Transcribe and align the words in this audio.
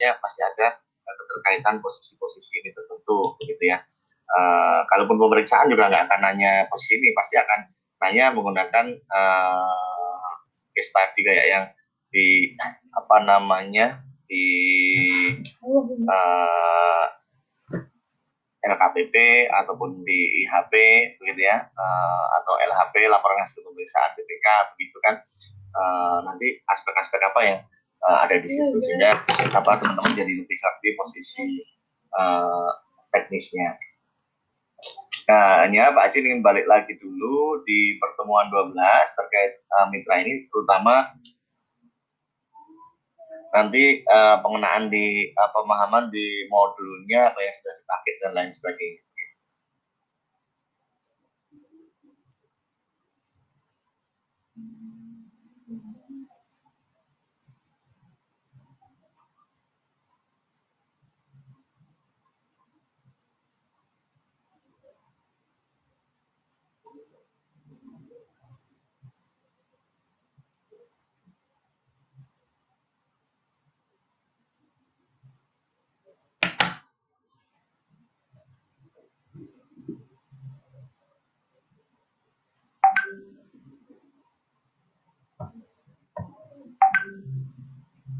ya 0.00 0.16
pasti 0.20 0.40
ada 0.44 0.80
keterkaitan 1.06 1.78
posisi-posisi 1.78 2.62
ini 2.62 2.70
tertentu 2.74 3.38
begitu 3.40 3.72
ya. 3.72 3.78
Uh, 4.26 4.82
kalaupun 4.90 5.22
pemeriksaan 5.22 5.70
juga 5.70 5.86
nggak 5.86 6.10
akan 6.10 6.20
nanya 6.20 6.66
posisi 6.66 6.98
ini, 6.98 7.14
pasti 7.14 7.38
akan 7.38 7.70
nanya 8.02 8.34
menggunakan 8.34 8.86
uh, 9.06 10.32
case 10.74 10.90
tadi 10.92 11.20
kayak 11.22 11.46
yang 11.46 11.64
di 12.10 12.52
apa 12.92 13.16
namanya 13.22 14.02
di 14.26 14.46
eh, 16.10 17.04
LKPP 18.66 19.46
ataupun 19.46 20.02
di 20.02 20.42
IHP 20.42 20.74
begitu 21.22 21.46
ya 21.46 21.62
uh, 21.62 22.24
atau 22.42 22.58
LHP 22.58 23.06
laporan 23.06 23.38
hasil 23.38 23.62
pemeriksaan 23.62 24.18
BPK 24.18 24.46
begitu 24.74 24.98
kan 25.06 25.14
uh, 25.70 26.18
nanti 26.26 26.58
aspek-aspek 26.66 27.20
apa 27.22 27.40
yang 27.46 27.58
uh, 28.06 28.18
ada 28.24 28.38
di 28.38 28.48
situ 28.48 28.78
sehingga 28.82 29.20
apa 29.50 29.70
teman-teman 29.82 30.14
jadi 30.14 30.32
lebih 30.32 30.56
ngerti 30.56 30.88
posisi 30.94 31.42
uh, 32.14 32.70
teknisnya. 33.10 33.74
Nah, 35.26 35.66
hanya 35.66 35.90
Pak 35.90 36.14
Acin 36.14 36.22
ingin 36.22 36.38
balik 36.38 36.70
lagi 36.70 36.94
dulu 37.02 37.66
di 37.66 37.98
pertemuan 37.98 38.46
12 38.46 38.78
terkait 39.18 39.58
uh, 39.74 39.90
mitra 39.90 40.22
ini, 40.22 40.46
terutama 40.46 41.10
nanti 43.50 44.06
uh, 44.06 44.38
pengenaan 44.44 44.86
di 44.86 45.34
uh, 45.34 45.50
pemahaman 45.50 46.14
di 46.14 46.46
modulnya 46.46 47.34
apa 47.34 47.40
yang 47.42 47.54
sudah 47.58 47.74
dipakai 47.74 48.12
dan 48.22 48.32
lain 48.38 48.52
sebagainya. 48.54 49.05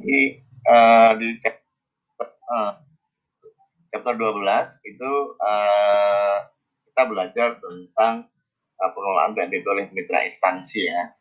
Jadi 0.00 0.40
uh, 0.64 1.12
di 1.20 1.28
chapter, 1.44 1.60
uh, 2.48 2.72
chapter 3.92 4.16
12 4.16 4.88
itu 4.88 5.12
uh, 5.36 6.36
kita 6.88 7.02
belajar 7.04 7.60
tentang 7.60 8.24
uh, 8.80 8.90
pengelolaan 8.96 9.36
PNBP 9.36 9.60
oleh 9.68 9.86
mitra 9.92 10.24
instansi 10.24 10.88
ya. 10.88 11.12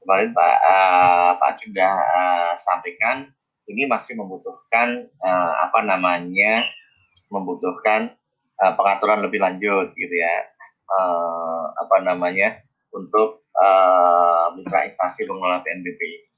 Kemarin 0.00 0.32
Pak 0.32 0.56
uh, 0.64 1.30
Pak 1.36 1.60
sudah 1.60 1.92
uh, 1.92 2.52
sampaikan 2.56 3.28
ini 3.68 3.84
masih 3.84 4.16
membutuhkan 4.16 5.12
uh, 5.20 5.52
apa 5.68 5.84
namanya 5.84 6.64
membutuhkan 7.28 8.16
uh, 8.64 8.72
pengaturan 8.80 9.20
lebih 9.28 9.44
lanjut 9.44 9.92
gitu 9.92 10.14
ya. 10.16 10.48
Uh, 10.88 11.68
apa 11.84 12.00
namanya 12.00 12.64
untuk 12.96 13.44
uh, 13.60 14.56
mitra 14.56 14.88
instansi 14.88 15.28
pengelola 15.28 15.60
PNBP 15.60 16.31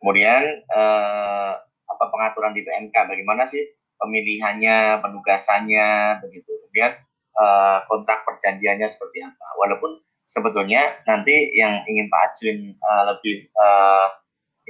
Kemudian 0.00 0.42
eh, 0.64 1.52
apa 1.60 2.04
pengaturan 2.08 2.56
di 2.56 2.64
PMK, 2.64 2.96
bagaimana 2.96 3.44
sih 3.44 3.60
pemilihannya, 4.00 5.04
penugasannya, 5.04 6.18
begitu. 6.24 6.50
Kemudian 6.66 6.92
eh, 7.36 7.78
kontrak 7.84 8.24
perjanjiannya 8.24 8.88
seperti 8.88 9.20
apa. 9.28 9.46
Walaupun 9.60 10.00
sebetulnya 10.24 11.04
nanti 11.04 11.52
yang 11.52 11.84
ingin 11.84 12.08
Pak 12.08 12.22
Ajun 12.32 12.58
eh, 12.72 13.02
lebih 13.12 13.36
eh, 13.52 14.06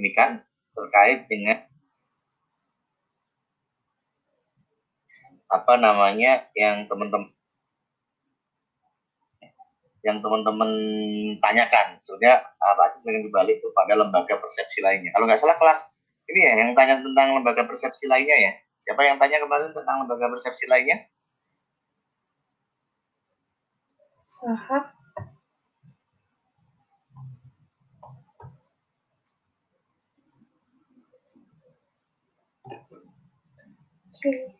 ini 0.03 0.11
kan 0.17 0.43
terkait 0.75 1.31
dengan 1.31 1.63
apa 5.51 5.75
namanya 5.83 6.47
yang 6.55 6.87
teman-teman 6.87 7.35
yang 10.07 10.19
teman-teman 10.25 10.71
tanyakan. 11.45 12.01
Sebenarnya 12.01 12.45
Pak 12.57 12.85
Aceh 12.93 13.01
pengen 13.05 13.29
dibalik 13.29 13.61
kepada 13.61 13.93
lembaga 13.97 14.35
persepsi 14.41 14.81
lainnya. 14.81 15.13
Kalau 15.13 15.25
nggak 15.29 15.41
salah 15.41 15.57
kelas 15.61 15.81
ini 16.31 16.41
ya 16.47 16.53
yang 16.65 16.71
tanya 16.79 17.03
tentang 17.03 17.37
lembaga 17.37 17.67
persepsi 17.67 18.07
lainnya 18.07 18.37
ya. 18.37 18.53
Siapa 18.81 19.05
yang 19.05 19.21
tanya 19.21 19.43
kemarin 19.45 19.77
tentang 19.77 20.07
lembaga 20.07 20.27
persepsi 20.33 20.65
lainnya? 20.71 21.05
Sahab. 24.41 24.97
Okay. 34.21 34.60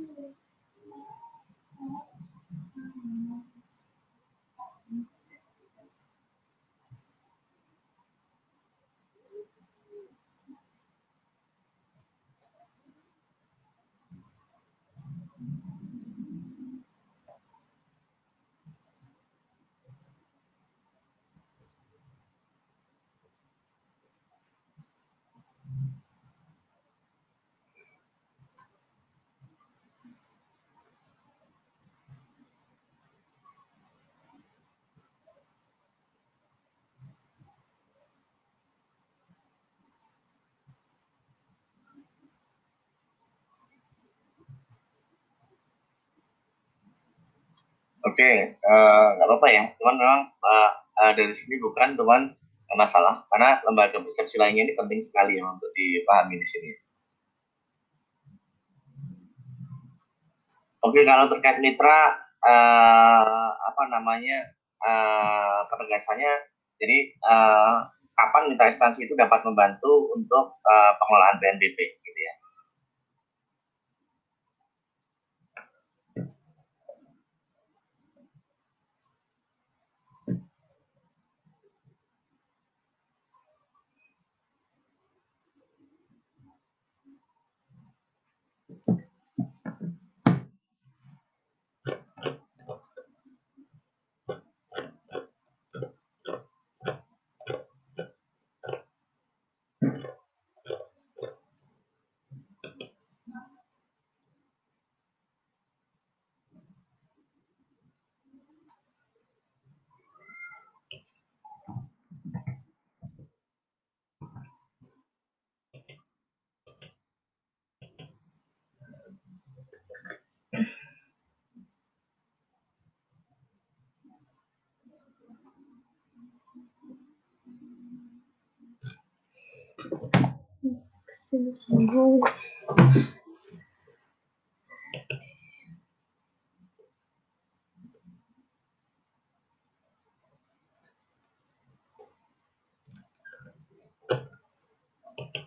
Oke, 48.11 48.31
eh, 48.59 49.07
nggak 49.15 49.27
apa-apa 49.27 49.47
ya. 49.47 49.63
Cuman 49.79 49.95
memang 49.95 50.21
uh, 50.43 50.69
uh, 50.99 51.11
dari 51.15 51.31
sini 51.31 51.55
bukan 51.63 51.95
teman 51.95 52.35
masalah 52.75 53.23
karena 53.31 53.59
lembaga 53.67 53.99
persepsi 54.03 54.35
lainnya 54.35 54.67
ini 54.67 54.73
penting 54.75 54.99
sekali 54.99 55.39
ya 55.39 55.47
untuk 55.47 55.71
dipahami 55.71 56.35
di 56.35 56.47
sini. 56.47 56.71
Oke, 60.83 61.07
kalau 61.07 61.31
terkait 61.31 61.63
mitra 61.63 62.19
uh, 62.43 63.47
apa 63.55 63.83
namanya 63.87 64.43
uh, 64.83 65.63
penegasannya, 65.71 66.51
jadi 66.83 67.15
uh, 67.23 67.87
kapan 68.17 68.51
mitra 68.51 68.67
instansi 68.67 69.07
itu 69.07 69.15
dapat 69.15 69.39
membantu 69.47 70.11
untuk 70.19 70.59
uh, 70.67 70.91
pengelolaan 70.99 71.37
PNBP 71.39 71.79
gitu 72.01 72.19
ya. 72.19 72.33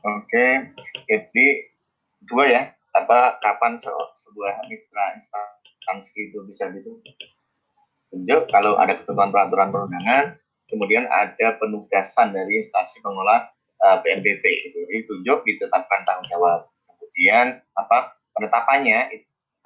Oke, 0.04 0.46
jadi 1.08 1.46
dua 2.28 2.44
ya, 2.44 2.62
apa 2.92 3.40
kapan 3.40 3.80
se 3.80 3.88
sebuah 3.88 4.68
mitra 4.68 5.16
instansi 5.16 6.28
itu 6.28 6.44
bisa 6.44 6.68
ditunjuk 6.68 8.42
kalau 8.52 8.76
ada 8.76 9.00
ketentuan 9.00 9.32
peraturan 9.32 9.72
perundangan, 9.72 10.36
kemudian 10.68 11.08
ada 11.08 11.56
penugasan 11.56 12.36
dari 12.36 12.60
instansi 12.60 13.00
pengelola 13.00 13.48
uh, 13.84 13.98
PNBP 14.00 14.72
itu 14.72 14.78
ditunjuk 14.88 15.44
ditetapkan 15.44 16.08
tanggung 16.08 16.28
jawab. 16.32 16.72
Kemudian 16.88 17.60
apa 17.76 18.16
penetapannya 18.32 19.12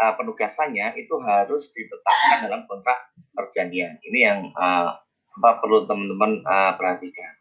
uh, 0.02 0.12
penugasannya 0.18 0.98
itu 0.98 1.14
harus 1.22 1.70
ditetapkan 1.70 2.50
dalam 2.50 2.66
kontrak 2.66 3.14
perjanjian. 3.32 4.02
Ini 4.02 4.18
yang 4.18 4.40
uh, 4.58 4.98
apa 5.38 5.50
perlu 5.62 5.86
teman-teman 5.86 6.42
uh, 6.42 6.74
perhatikan. 6.74 7.38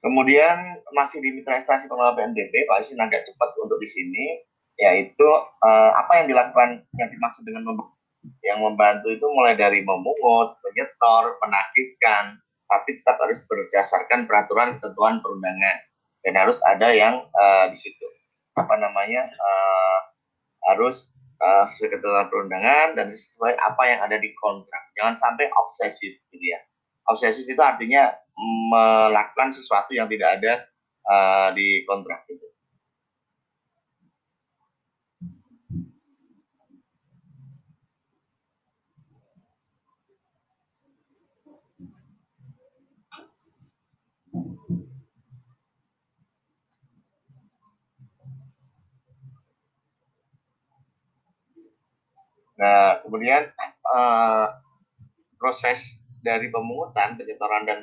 Kemudian 0.00 0.80
masih 0.96 1.20
di 1.20 1.36
mitra 1.36 1.60
instansi 1.60 1.84
pengelola 1.86 2.16
PNBP, 2.16 2.64
Pak 2.64 2.88
Asin 2.88 2.96
agak 2.96 3.20
cepat 3.28 3.52
untuk 3.60 3.76
di 3.76 3.84
sini, 3.84 4.40
yaitu 4.80 5.28
uh, 5.60 5.92
apa 5.92 6.24
yang 6.24 6.26
dilakukan 6.32 6.80
yang 6.96 7.08
dimaksud 7.12 7.44
dengan 7.44 7.68
membantu, 7.68 8.00
yang 8.40 8.58
membantu 8.64 9.12
itu 9.12 9.26
mulai 9.28 9.60
dari 9.60 9.84
memungut, 9.84 10.56
menyetor, 10.64 11.36
menagihkan, 11.44 12.40
tapi 12.70 13.02
tetap 13.02 13.18
harus 13.18 13.42
berdasarkan 13.50 14.30
peraturan 14.30 14.78
ketentuan 14.78 15.18
perundangan 15.18 15.76
dan 16.22 16.34
harus 16.38 16.62
ada 16.62 16.94
yang 16.94 17.26
uh, 17.34 17.66
di 17.66 17.76
situ 17.76 18.06
apa 18.54 18.74
namanya 18.78 19.26
uh, 19.26 19.98
harus 20.70 21.10
uh, 21.40 21.64
sesuai 21.66 21.98
ketentuan 21.98 22.28
perundangan 22.28 22.88
dan 22.94 23.06
sesuai 23.08 23.56
apa 23.56 23.82
yang 23.88 24.00
ada 24.04 24.16
di 24.20 24.30
kontrak. 24.36 24.92
Jangan 24.94 25.16
sampai 25.16 25.48
obsesif 25.48 26.20
gitu 26.30 26.44
ya. 26.44 26.60
Obsesif 27.08 27.48
itu 27.48 27.58
artinya 27.58 28.12
melakukan 28.70 29.50
sesuatu 29.52 29.92
yang 29.96 30.06
tidak 30.06 30.40
ada 30.40 30.52
uh, 31.08 31.48
di 31.56 31.82
kontrak 31.88 32.28
itu. 32.28 32.49
Nah, 52.60 53.00
kemudian 53.00 53.48
uh, 53.88 54.46
proses 55.40 55.96
dari 56.20 56.52
pemungutan, 56.52 57.16
penyetoran 57.16 57.64
dan 57.64 57.80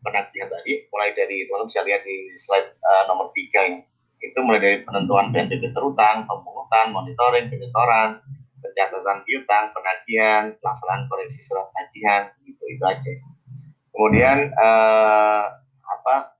penagihan 0.00 0.48
tadi 0.48 0.88
mulai 0.88 1.12
dari 1.12 1.44
teman-teman 1.44 1.68
bisa 1.68 1.84
lihat 1.84 2.00
di 2.00 2.32
slide 2.40 2.80
uh, 2.80 3.04
nomor 3.04 3.28
tiga 3.36 3.68
ini 3.68 3.84
itu 4.20 4.38
mulai 4.44 4.60
dari 4.60 4.76
penentuan 4.84 5.32
PNBP 5.32 5.72
terutang, 5.72 6.28
pemungutan, 6.28 6.92
monitoring, 6.92 7.48
penyetoran, 7.48 8.20
pencatatan 8.60 9.24
piutang, 9.24 9.72
penagihan, 9.72 10.52
pelaksanaan 10.60 11.08
koreksi 11.08 11.40
surat 11.40 11.68
tagihan, 11.72 12.28
gitu 12.44 12.60
itu 12.68 12.84
aja. 12.84 13.12
Kemudian 13.92 14.52
uh, 14.56 15.44
apa 15.80 16.39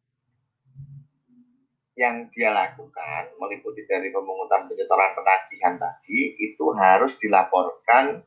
yang 2.00 2.32
dia 2.32 2.48
lakukan 2.48 3.36
meliputi 3.36 3.84
dari 3.84 4.08
pemungutan 4.08 4.64
penyetoran 4.64 5.12
penagihan 5.12 5.76
tadi 5.76 6.32
itu 6.40 6.72
harus 6.72 7.20
dilaporkan 7.20 8.24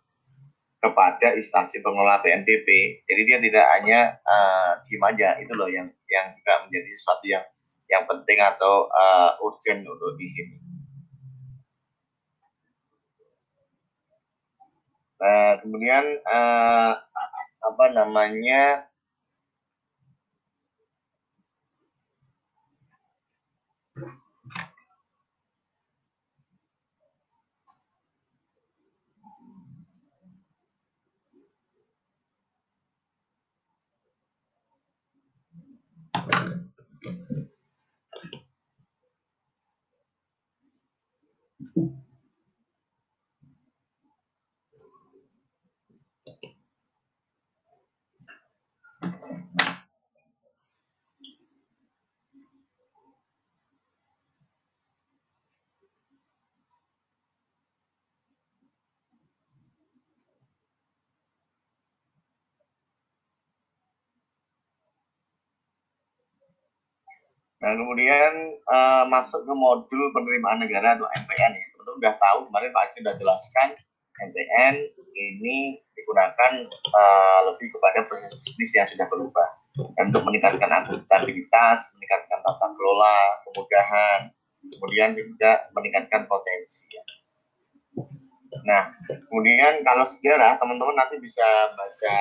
kepada 0.78 1.34
instansi 1.34 1.82
pengelola 1.82 2.22
PNBP. 2.22 3.02
Jadi 3.10 3.22
dia 3.26 3.40
tidak 3.42 3.66
hanya 3.74 4.00
uh, 4.22 4.78
diem 4.86 5.02
aja, 5.10 5.30
itu 5.42 5.54
loh 5.58 5.66
yang 5.66 5.90
yang 6.06 6.38
juga 6.38 6.54
menjadi 6.70 6.90
sesuatu 6.94 7.26
yang 7.26 7.46
yang 7.90 8.06
penting 8.06 8.38
atau 8.38 8.86
uh, 8.94 9.42
urgent 9.42 9.82
untuk 9.90 10.14
di 10.22 10.28
sini. 10.30 10.56
Nah, 15.18 15.56
kemudian 15.66 16.20
uh, 16.30 16.94
apa 17.64 17.86
namanya 17.96 18.92
o 41.76 41.90
Nah, 67.64 67.80
kemudian 67.80 68.60
uh, 68.68 69.08
masuk 69.08 69.48
ke 69.48 69.54
modul 69.56 70.12
penerimaan 70.12 70.60
negara 70.60 71.00
atau 71.00 71.08
MPN 71.08 71.52
ya. 71.56 71.66
Teman-teman 71.72 71.96
sudah 71.96 72.16
tahu 72.20 72.40
kemarin 72.52 72.70
Pak 72.76 72.84
Aceh 72.92 73.00
sudah 73.00 73.16
jelaskan 73.16 73.68
MPN 74.20 74.76
ini 75.16 75.80
digunakan 75.96 76.52
uh, 76.92 77.40
lebih 77.48 77.72
kepada 77.72 78.04
proses 78.04 78.36
bisnis 78.44 78.76
yang 78.76 78.92
sudah 78.92 79.08
berubah. 79.08 79.48
Dan 79.96 80.12
untuk 80.12 80.28
meningkatkan 80.28 80.68
akuntabilitas, 80.68 81.88
meningkatkan 81.96 82.44
tata 82.44 82.68
kelola, 82.76 83.42
kemudahan, 83.48 84.20
kemudian 84.68 85.16
juga 85.16 85.72
meningkatkan 85.72 86.28
potensi. 86.28 86.92
Ya. 86.92 87.04
Nah, 88.68 88.84
kemudian 89.32 89.88
kalau 89.88 90.04
sejarah, 90.04 90.60
teman-teman 90.60 91.00
nanti 91.00 91.16
bisa 91.16 91.72
baca 91.80 92.18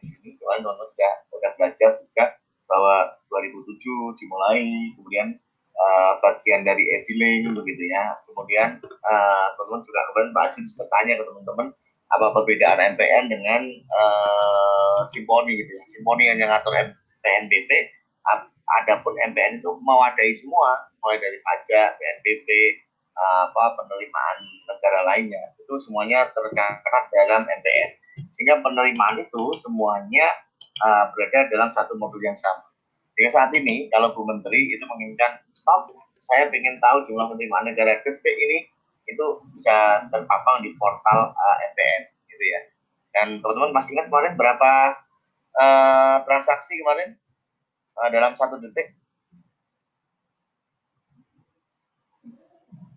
di 0.00 0.02
sini. 0.08 0.28
Teman-teman 0.40 0.88
sudah 0.96 1.12
sudah 1.28 1.50
belajar 1.60 1.90
juga 2.00 2.24
bahwa 2.72 3.12
2007 3.28 4.16
dimulai, 4.16 4.64
kemudian 4.96 5.36
uh, 5.76 6.16
bagian 6.24 6.64
dari 6.64 6.80
Eviling 6.88 7.52
begitu 7.52 7.92
ya. 7.92 8.16
Kemudian 8.24 8.80
uh, 8.80 9.46
teman-teman 9.60 9.84
juga 9.84 10.00
kemarin 10.08 10.30
Pak 10.32 10.44
Ajun 10.48 10.64
sudah 10.64 10.88
tanya 10.88 11.20
ke 11.20 11.24
teman-teman 11.28 11.68
apa 12.12 12.26
perbedaan 12.32 12.96
MPN 12.96 13.24
dengan 13.28 13.62
uh, 13.92 15.04
Simponi 15.04 15.60
gitu 15.60 15.70
ya. 15.76 15.84
Simponi 15.84 16.32
yang 16.32 16.40
ngatur 16.40 16.72
PNBP, 17.20 17.70
adapun 18.82 19.14
MPN 19.20 19.60
itu 19.60 19.70
mewadahi 19.84 20.32
semua, 20.32 20.88
mulai 21.04 21.20
dari 21.20 21.38
pajak, 21.44 22.00
PNBP, 22.00 22.48
apa 23.12 23.76
penerimaan 23.76 24.38
negara 24.64 25.00
lainnya 25.04 25.52
itu 25.60 25.74
semuanya 25.76 26.32
tercatat 26.32 27.04
dalam 27.12 27.44
MPN 27.44 27.90
sehingga 28.32 28.64
penerimaan 28.64 29.20
itu 29.20 29.42
semuanya 29.60 30.26
uh, 30.80 31.04
berada 31.12 31.50
dalam 31.52 31.68
satu 31.76 31.98
modul 32.00 32.22
yang 32.24 32.36
sama 32.36 32.64
sehingga 33.12 33.30
saat 33.36 33.50
ini 33.52 33.92
kalau 33.92 34.16
Bu 34.16 34.24
Menteri 34.24 34.72
itu 34.72 34.84
menginginkan 34.88 35.44
stop 35.52 35.92
saya 36.22 36.48
ingin 36.48 36.78
tahu 36.78 37.04
jumlah 37.10 37.28
penerimaan 37.34 37.68
negara 37.68 37.98
detik 38.00 38.36
ini 38.38 38.70
itu 39.04 39.26
bisa 39.52 40.06
terpapang 40.08 40.62
di 40.64 40.72
portal 40.78 41.34
uh, 41.34 41.56
MPN 41.74 42.02
gitu 42.30 42.44
ya 42.46 42.60
dan 43.12 43.28
teman-teman 43.42 43.76
masih 43.76 43.98
ingat 43.98 44.06
kemarin 44.08 44.34
berapa 44.38 44.72
uh, 45.58 46.16
transaksi 46.24 46.80
kemarin 46.80 47.18
uh, 48.00 48.08
dalam 48.08 48.32
satu 48.38 48.56
detik 48.62 48.96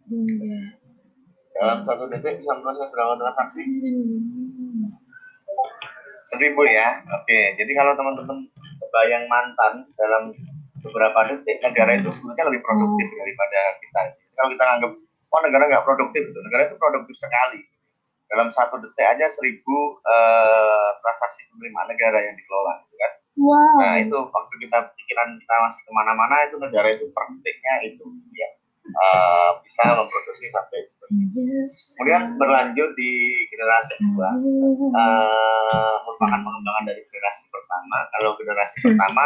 Iya. 0.05 0.77
Dalam 1.58 1.79
satu 1.82 2.05
detik 2.12 2.38
bisa 2.38 2.53
proses 2.62 2.94
berapa 2.94 3.17
transaksi? 3.17 3.63
Seribu 6.25 6.65
ya. 6.65 7.05
Oke, 7.22 7.53
jadi 7.53 7.72
kalau 7.77 7.94
teman-teman 7.94 8.50
bayang 8.89 9.25
mantan 9.29 9.86
dalam 9.94 10.34
beberapa 10.82 11.20
detik, 11.29 11.62
negara 11.62 11.98
itu 11.98 12.10
sebetulnya 12.13 12.50
lebih 12.50 12.62
produktif 12.65 13.08
daripada 13.13 13.60
kita. 13.82 14.01
Kalau 14.36 14.50
kita 14.51 14.65
anggap, 14.65 14.91
oh 15.05 15.41
negara 15.46 15.63
nggak 15.70 15.86
produktif, 15.86 16.22
itu 16.25 16.39
negara 16.50 16.70
itu 16.70 16.75
produktif 16.82 17.15
sekali. 17.17 17.62
Dalam 18.25 18.50
satu 18.50 18.82
detik 18.82 19.05
aja 19.05 19.29
seribu 19.29 20.01
uh, 20.01 20.89
transaksi 21.01 21.46
penerimaan 21.53 21.94
negara 21.94 22.25
yang 22.25 22.34
dikelola, 22.34 22.82
gitu 22.89 22.96
kan? 22.98 23.12
Wow. 23.36 23.77
Nah 23.77 23.94
itu 24.01 24.17
waktu 24.17 24.55
kita 24.65 24.77
pikiran 24.98 25.29
kita 25.38 25.55
masih 25.62 25.82
ke 25.86 25.91
mana-mana 25.94 26.36
itu 26.50 26.55
negara 26.58 26.88
itu 26.89 27.05
per 27.13 27.29
detiknya 27.38 27.74
itu 27.86 28.05
ya 28.34 28.50
uh, 28.94 29.51
bisa 29.65 29.82
memproduksi 29.98 30.46
sampai 30.54 30.80
seperti 30.86 31.15
itu. 31.25 31.39
Kemudian 31.98 32.24
berlanjut 32.38 32.89
di 32.94 33.12
generasi 33.50 33.92
kedua, 33.98 34.30
uh, 34.94 35.96
merupakan 36.06 36.39
pengembangan 36.42 36.86
dari 36.86 37.01
generasi 37.10 37.44
pertama. 37.50 37.98
Kalau 38.18 38.32
generasi 38.38 38.75
pertama 38.86 39.25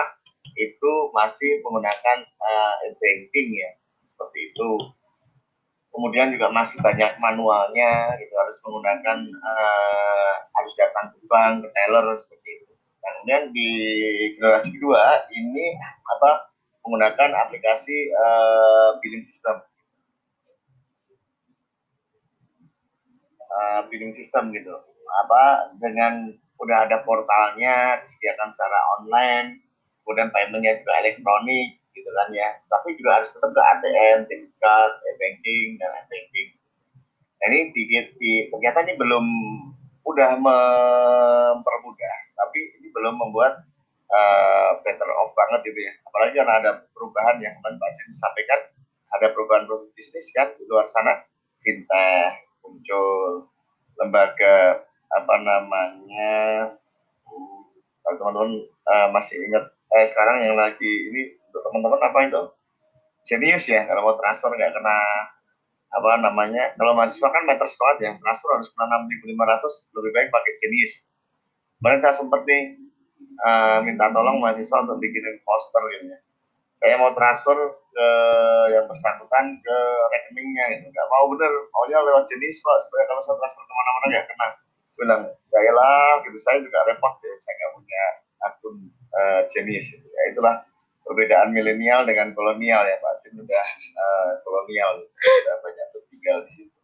itu 0.55 0.91
masih 1.15 1.51
menggunakan 1.63 2.17
uh, 2.39 2.75
banking 2.99 3.49
ya, 3.55 3.71
seperti 4.07 4.39
itu. 4.53 4.71
Kemudian 5.89 6.31
juga 6.31 6.53
masih 6.53 6.79
banyak 6.79 7.17
manualnya, 7.17 8.13
gitu 8.21 8.33
harus 8.37 8.57
menggunakan 8.63 9.17
uh, 9.41 10.33
harus 10.55 10.73
datang 10.77 11.11
ke 11.11 11.19
bank, 11.27 11.65
ke 11.65 11.69
teller 11.73 12.05
seperti 12.15 12.49
itu. 12.61 12.71
Dan 12.99 13.11
kemudian 13.19 13.43
di 13.51 13.71
generasi 14.37 14.69
kedua 14.75 15.27
ini 15.33 15.75
apa 16.07 16.51
menggunakan 16.83 17.29
aplikasi 17.47 18.11
uh, 18.13 18.97
billing 19.03 19.25
system. 19.27 19.59
Uh, 23.49 23.81
billing 23.91 24.13
system 24.15 24.53
gitu. 24.55 24.73
Apa 25.25 25.73
dengan 25.81 26.33
udah 26.59 26.77
ada 26.85 27.01
portalnya 27.07 28.03
disediakan 28.03 28.51
secara 28.51 28.79
online, 28.99 29.63
kemudian 30.03 30.29
paymentnya 30.29 30.79
juga 30.83 30.93
elektronik 31.01 31.79
gitu 31.95 32.09
kan 32.13 32.29
ya. 32.31 32.49
Tapi 32.67 32.95
juga 32.99 33.19
harus 33.19 33.29
tetap 33.31 33.51
ke 33.51 33.61
ATM, 33.61 34.17
debit 34.27 34.53
card, 34.59 34.93
e-banking 35.03 35.79
dan 35.79 35.91
e-banking. 36.03 36.49
Nah, 37.39 37.45
ini 37.55 37.59
di, 37.71 37.83
di 38.19 38.31
ternyata 38.51 38.83
ini 38.83 38.93
belum 38.99 39.25
udah 40.03 40.31
mempermudah, 40.41 42.17
tapi 42.35 42.59
ini 42.81 42.87
belum 42.91 43.15
membuat 43.15 43.68
uh, 44.09 44.69
better 44.81 45.09
off 45.21 45.31
banget 45.37 45.69
gitu 45.69 45.79
ya. 45.85 45.93
Apalagi 46.05 46.33
karena 46.37 46.53
ada 46.61 46.71
perubahan 46.93 47.37
yang 47.41 47.53
kemarin 47.61 47.77
Pak 47.77 47.91
Jim 47.95 48.09
sampaikan, 48.17 48.59
ada 49.17 49.27
perubahan 49.33 49.63
proses 49.65 49.89
bisnis 49.93 50.29
kan 50.33 50.53
di 50.57 50.65
luar 50.69 50.85
sana, 50.89 51.25
fintech 51.61 52.45
muncul, 52.61 53.49
lembaga 53.97 54.83
apa 55.09 55.35
namanya, 55.41 56.37
kalau 58.05 58.15
teman-teman 58.17 58.51
uh, 58.89 59.07
masih 59.09 59.41
ingat 59.41 59.65
eh, 59.97 60.05
sekarang 60.05 60.45
yang 60.45 60.53
lagi 60.57 60.89
ini 61.09 61.33
untuk 61.49 61.61
teman-teman 61.69 62.01
apa 62.01 62.19
itu? 62.25 62.41
Genius 63.29 63.69
ya 63.69 63.85
kalau 63.85 64.09
mau 64.09 64.15
transfer 64.17 64.49
nggak 64.49 64.73
kena 64.73 64.97
apa 65.89 66.09
namanya 66.21 66.73
kalau 66.77 66.97
mahasiswa 66.97 67.29
kan 67.29 67.45
meter 67.45 67.65
squad 67.69 68.01
ya 68.01 68.17
transfer 68.17 68.49
harus 68.57 68.69
kena 68.73 69.05
6.500 69.05 69.97
lebih 69.97 70.11
baik 70.13 70.29
pakai 70.33 70.53
Genius. 70.57 70.93
Kemarin 71.77 71.99
saya 72.01 72.15
sempat 72.17 72.41
nih 72.49 72.88
uh, 73.43 73.79
minta 73.83 74.11
tolong 74.11 74.39
mahasiswa 74.39 74.83
untuk 74.83 74.99
bikinin 74.99 75.39
poster 75.43 75.83
gitu 75.95 76.05
ya. 76.11 76.19
Saya 76.79 76.95
mau 76.95 77.11
transfer 77.11 77.59
ke 77.91 78.09
yang 78.71 78.87
bersangkutan 78.87 79.59
ke 79.59 79.77
rekeningnya 80.15 80.65
gitu. 80.79 80.87
Gak 80.95 81.07
mau 81.11 81.27
bener, 81.27 81.51
maunya 81.75 81.99
lewat 81.99 82.23
jenis 82.31 82.63
pak 82.63 82.77
supaya 82.87 83.03
kalau 83.11 83.21
saya 83.23 83.35
transfer 83.35 83.63
ke 83.67 83.73
mana-mana 83.75 84.05
gak 84.15 84.25
kena. 84.31 84.47
Saya 84.95 84.99
bilang, 85.03 85.23
ya 85.51 85.71
lah, 85.75 86.23
gitu 86.23 86.37
saya 86.39 86.57
juga 86.63 86.79
repot 86.87 87.15
ya, 87.23 87.33
saya 87.39 87.53
nggak 87.55 87.71
punya 87.75 88.03
akun 88.47 88.75
uh, 89.11 89.41
jenis. 89.51 89.83
Gitu. 89.91 90.07
Ya 90.07 90.23
itulah 90.31 90.55
perbedaan 91.03 91.51
milenial 91.51 92.07
dengan 92.07 92.31
kolonial 92.31 92.87
ya 92.87 92.95
Pak. 93.03 93.27
Itu 93.27 93.43
udah 93.43 93.65
uh, 93.99 94.31
kolonial, 94.47 95.03
sudah 95.03 95.55
banyak 95.59 95.87
tinggal 96.07 96.37
di 96.47 96.51
situ. 96.51 96.79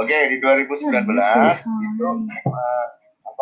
Oke, 0.00 0.16
di 0.30 0.36
2019 0.40 0.88
itu 0.88 2.06
uh, 2.48 2.86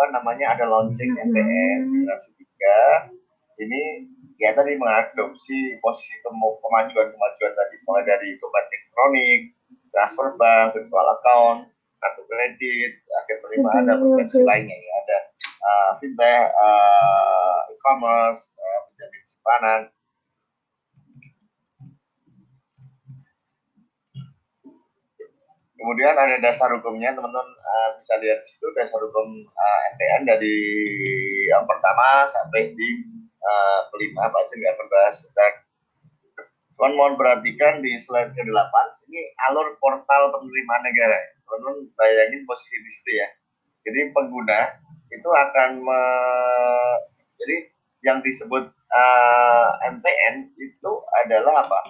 apa 0.00 0.16
namanya 0.16 0.56
ada 0.56 0.64
launching 0.64 1.12
MPN 1.12 1.92
generasi 1.92 2.32
3 2.32 3.12
ini 3.60 4.08
ya 4.40 4.56
tadi 4.56 4.72
mengadopsi 4.80 5.76
posisi 5.84 6.16
kemajuan-kemajuan 6.24 7.52
tadi 7.52 7.76
mulai 7.84 8.08
dari 8.08 8.32
dompet 8.40 8.64
elektronik, 8.72 9.40
transfer 9.92 10.32
bank, 10.40 10.72
virtual 10.72 11.04
account, 11.20 11.68
kartu 12.00 12.24
kredit, 12.24 13.04
akhir 13.12 13.36
penerimaan 13.44 13.84
dan 13.84 14.00
persepsi 14.00 14.40
lainnya 14.40 14.72
ya. 14.72 14.92
Ada 15.04 15.18
uh, 15.60 15.90
fintech, 16.00 16.48
uh, 16.56 17.60
e-commerce, 17.68 18.56
uh, 18.56 18.80
penjamin 18.88 19.22
simpanan, 19.28 19.80
Kemudian 25.80 26.12
ada 26.12 26.36
dasar 26.44 26.68
hukumnya, 26.76 27.16
teman-teman 27.16 27.48
uh, 27.56 27.96
bisa 27.96 28.20
lihat 28.20 28.44
di 28.44 28.52
situ 28.52 28.68
dasar 28.76 29.00
hukum 29.00 29.48
uh, 29.48 29.64
eh, 29.64 29.96
MPN 29.96 30.28
dari 30.28 30.56
yang 31.48 31.64
pertama 31.64 32.28
sampai 32.28 32.76
di 32.76 32.88
uh, 33.40 33.88
kelima, 33.88 34.28
Pak 34.28 34.44
Jen 34.52 34.60
nggak 34.60 34.76
berbahas. 34.76 35.24
Dan 35.32 35.52
teman 36.76 36.92
mohon 37.00 37.16
perhatikan 37.16 37.80
di 37.80 37.96
slide 37.96 38.36
ke-8, 38.36 38.74
ini 39.08 39.32
alur 39.48 39.72
portal 39.80 40.36
penerimaan 40.36 40.84
negara. 40.84 41.16
Teman-teman 41.48 41.88
bayangin 41.96 42.44
posisi 42.44 42.76
di 42.76 42.90
situ 42.92 43.10
ya. 43.16 43.28
Jadi 43.88 44.12
pengguna 44.12 44.76
itu 45.08 45.28
akan 45.32 45.80
me, 45.80 46.02
jadi 47.40 47.56
yang 48.04 48.20
disebut 48.20 48.68
uh, 48.68 49.68
MPN 49.96 50.52
itu 50.60 50.92
adalah 51.24 51.64
apa? 51.64 51.80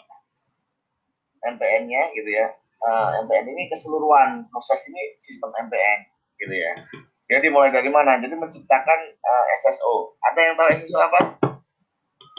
MPN-nya 1.42 2.14
gitu 2.14 2.30
ya 2.30 2.59
Eh, 2.80 2.88
uh, 2.88 3.20
MPN 3.28 3.44
ini 3.52 3.68
keseluruhan 3.68 4.48
proses 4.48 4.80
ini 4.88 5.20
sistem 5.20 5.52
MPN 5.52 6.00
gitu 6.40 6.54
ya. 6.56 6.72
Jadi 7.28 7.52
mulai 7.52 7.68
dari 7.68 7.92
mana? 7.92 8.16
Jadi 8.16 8.32
menciptakan 8.32 9.00
eh, 9.20 9.28
uh, 9.28 9.44
SSO. 9.60 10.16
Ada 10.24 10.40
yang 10.40 10.54
tahu 10.56 10.68
SSO 10.72 10.96
apa? 10.96 11.20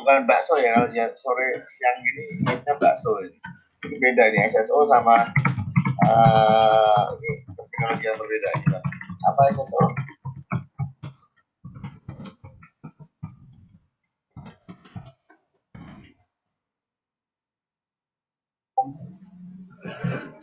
Bukan 0.01 0.25
bakso 0.25 0.57
ya, 0.57 0.89
ya 0.89 1.13
sore 1.13 1.61
siang 1.69 2.01
ini 2.01 2.41
kita 2.57 2.73
bakso 2.81 3.21
ini. 3.21 3.37
Eh, 3.37 3.85
ini 3.85 3.95
beda 4.01 4.33
ini 4.33 4.37
SSO 4.49 4.89
sama 4.89 5.29
uh, 6.09 7.05
yang 8.01 8.17
berbeda 8.17 8.49
gitu. 8.65 8.77
Apa 9.29 9.41
SSO? 9.53 9.85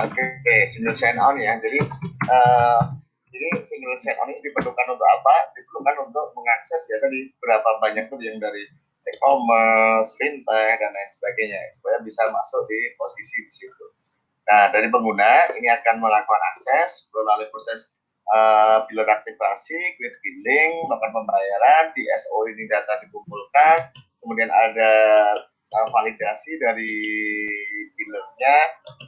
Oke, 0.00 0.16
okay, 0.16 0.64
single 0.72 0.96
sign 0.96 1.20
on 1.20 1.36
ya. 1.36 1.60
Jadi 1.60 1.76
uh, 2.32 2.80
jadi 3.28 3.48
single 3.68 4.00
sign 4.00 4.16
on 4.16 4.32
ini 4.32 4.40
diperlukan 4.40 4.86
untuk 4.96 5.08
apa? 5.12 5.52
Diperlukan 5.52 6.08
untuk 6.08 6.32
mengakses 6.32 6.88
ya 6.88 6.96
tadi 7.04 7.28
berapa 7.36 7.68
banyak 7.84 8.08
tuh 8.08 8.16
yang 8.24 8.40
dari 8.40 8.64
e-commerce, 9.12 10.16
fintech 10.16 10.76
dan 10.80 10.90
lain 10.92 11.10
sebagainya 11.12 11.60
supaya 11.76 12.00
bisa 12.00 12.32
masuk 12.32 12.64
di 12.68 12.96
posisi 12.96 13.44
di 13.44 13.52
situ. 13.52 13.86
Nah, 14.48 14.72
dari 14.72 14.88
pengguna 14.88 15.52
ini 15.60 15.68
akan 15.68 16.00
melakukan 16.00 16.42
akses 16.56 17.12
melalui 17.12 17.52
proses 17.52 17.92
uh, 18.32 18.82
biller 18.88 19.06
aktivasi, 19.06 19.78
grid 20.00 20.16
billing, 20.24 20.88
bahkan 20.88 21.12
pembayaran, 21.12 21.92
di 21.92 22.08
SO 22.16 22.48
ini 22.48 22.64
data 22.66 23.04
dikumpulkan, 23.04 23.92
kemudian 24.24 24.48
ada 24.48 24.92
uh, 25.70 25.88
validasi 25.90 26.58
dari 26.58 26.94
billernya 27.94 28.56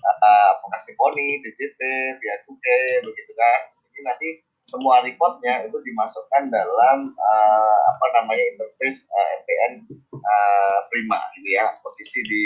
uh, 0.02 0.48
apakah 0.58 0.80
Symfony, 0.82 1.42
DJT, 1.42 1.80
via 2.18 2.36
cukai, 2.46 3.02
begitu 3.02 3.32
kan. 3.34 3.60
Ini 3.92 4.00
nanti 4.06 4.28
semua 4.62 5.02
reportnya 5.02 5.66
itu 5.66 5.74
dimasukkan 5.74 6.48
dalam 6.48 7.10
uh, 7.18 7.78
apa 7.92 8.06
namanya 8.14 8.44
interface 8.54 9.04
uh, 9.10 9.26
MPN 9.42 9.72
uh, 10.14 10.78
Prima 10.86 11.18
gitu 11.36 11.48
ya 11.50 11.66
posisi 11.82 12.22
di 12.22 12.44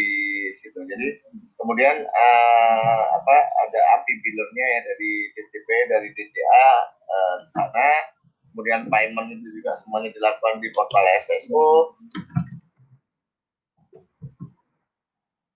situ. 0.56 0.80
Jadi 0.80 1.20
kemudian 1.60 2.02
uh, 2.08 3.02
apa 3.20 3.36
ada 3.68 3.80
API 4.00 4.12
billernya 4.24 4.64
ya 4.64 4.80
dari 4.88 5.12
DCP 5.36 5.68
dari 5.92 6.08
DCA 6.16 6.68
uh, 7.04 7.36
sana. 7.52 8.16
Kemudian 8.56 8.88
payment 8.88 9.36
itu 9.36 9.60
juga 9.60 9.76
semuanya 9.76 10.08
dilakukan 10.16 10.64
di 10.64 10.72
portal 10.72 11.04
SSO 11.20 11.92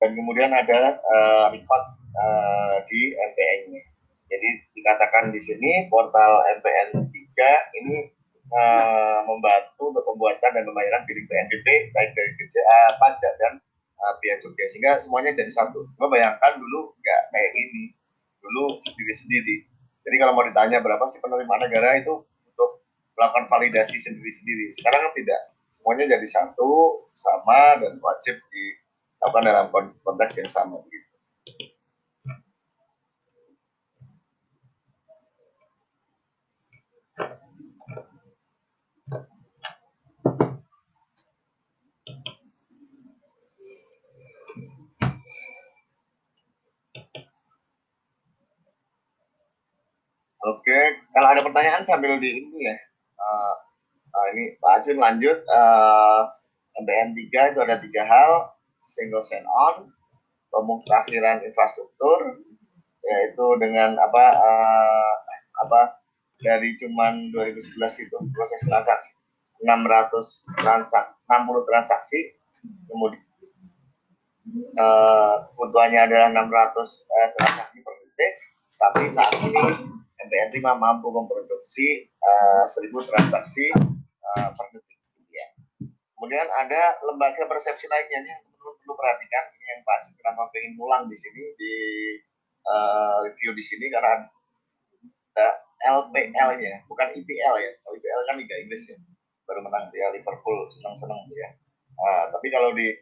dan 0.00 0.10
kemudian 0.16 0.50
ada 0.50 0.96
uh, 1.04 1.52
uh, 1.52 2.76
di 2.88 3.12
MPN-nya. 3.12 3.82
Jadi 4.30 4.48
dikatakan 4.72 5.34
di 5.34 5.40
sini 5.42 5.86
portal 5.92 6.40
MPN 6.58 7.12
3 7.12 7.78
ini 7.82 8.08
uh, 8.48 9.20
membantu 9.28 9.92
untuk 9.92 10.04
pembuatan 10.06 10.50
dan 10.56 10.64
pembayaran 10.64 11.02
billing 11.04 11.28
PNBP 11.28 11.66
baik 11.92 12.10
dari 12.16 12.30
DJA, 12.38 12.80
pajak 12.96 13.32
dan 13.36 13.52
uh, 14.00 14.14
biaya 14.22 14.40
cukai 14.40 14.66
sehingga 14.72 14.96
semuanya 15.02 15.36
jadi 15.36 15.50
satu. 15.52 15.84
Coba 15.98 16.06
bayangkan 16.16 16.56
dulu 16.56 16.96
nggak 16.96 17.20
kayak 17.34 17.52
ini, 17.58 17.92
dulu 18.40 18.80
sendiri-sendiri. 18.86 19.68
Jadi 20.00 20.16
kalau 20.16 20.32
mau 20.32 20.46
ditanya 20.48 20.80
berapa 20.80 21.04
sih 21.12 21.20
penerimaan 21.20 21.60
negara 21.60 22.00
itu 22.00 22.24
untuk 22.24 22.70
melakukan 23.18 23.52
validasi 23.52 24.00
sendiri-sendiri. 24.00 24.72
Sekarang 24.72 25.10
kan 25.10 25.12
tidak, 25.12 25.40
semuanya 25.68 26.16
jadi 26.16 26.26
satu, 26.26 27.04
sama 27.12 27.76
dan 27.84 28.00
wajib 28.00 28.40
di 28.48 28.64
apa 29.20 29.38
dalam 29.44 29.66
konteks 30.00 30.40
yang 30.40 30.50
sama 30.50 30.80
begitu. 30.80 31.10
Oke, 50.40 50.80
kalau 51.12 51.28
ada 51.36 51.44
pertanyaan 51.44 51.84
sambil 51.84 52.16
di 52.16 52.40
ini 52.40 52.64
ya. 52.64 52.76
Uh, 53.20 53.54
uh, 54.08 54.26
ini 54.32 54.56
Pak 54.56 54.72
Ajun 54.80 54.96
lanjut. 54.96 55.44
Uh, 55.44 56.32
MBN 56.80 57.12
3 57.12 57.52
itu 57.52 57.60
ada 57.60 57.76
tiga 57.76 58.02
hal 58.08 58.48
single 58.90 59.22
sign 59.22 59.46
on, 59.46 59.94
pemutakhiran 60.50 61.46
infrastruktur, 61.46 62.42
yaitu 63.00 63.46
dengan 63.62 63.96
apa 63.96 64.24
uh, 64.34 65.12
apa 65.60 66.00
dari 66.40 66.72
cuman 66.80 67.30
2011 67.32 68.04
itu 68.08 68.16
proses 68.32 68.60
transaksi 68.64 69.12
600 69.60 70.56
transaksi 70.56 71.12
60 71.28 71.68
transaksi 71.68 72.18
kemudian 72.88 73.24
uh, 74.80 75.44
kebutuhannya 75.52 76.00
adalah 76.00 76.28
600 76.32 76.48
uh, 76.48 77.28
transaksi 77.36 77.76
per 77.84 77.94
detik 78.00 78.34
tapi 78.80 79.02
saat 79.12 79.36
ini 79.44 79.64
MPN 80.20 80.50
5 80.64 80.64
mampu 80.80 81.12
memproduksi 81.12 82.08
uh, 82.24 82.64
1000 82.64 82.88
transaksi 83.04 83.68
uh, 84.24 84.48
per 84.56 84.66
detik 84.72 84.98
ya. 85.28 85.46
kemudian 86.16 86.48
ada 86.48 86.96
lembaga 87.04 87.44
persepsi 87.44 87.84
lainnya 87.84 88.24
yang 88.24 88.42
perhatikan 88.94 89.44
ini 89.54 89.66
yang 89.66 89.80
Pak 89.86 89.98
kenapa 90.18 90.50
pengen 90.54 90.74
pulang 90.78 91.04
di 91.06 91.16
sini 91.16 91.42
di 91.56 91.74
uh, 92.66 93.24
review 93.24 93.54
di 93.54 93.64
sini 93.64 93.86
karena 93.90 94.26
ada 95.30 95.48
LPL-nya, 95.80 96.84
bukan 96.84 97.08
IPL 97.16 97.54
ya. 97.56 97.70
Kalau 97.80 97.94
IPL 97.96 98.20
kan 98.28 98.36
Liga 98.36 98.56
Inggris 98.60 98.84
ya, 98.90 98.96
baru 99.48 99.64
menang 99.64 99.88
dia 99.88 100.12
Liverpool, 100.12 100.68
senang-senang 100.68 101.24
ya. 101.32 101.48
Uh, 101.96 102.24
tapi 102.28 102.52
kalau 102.52 102.76
di 102.76 102.92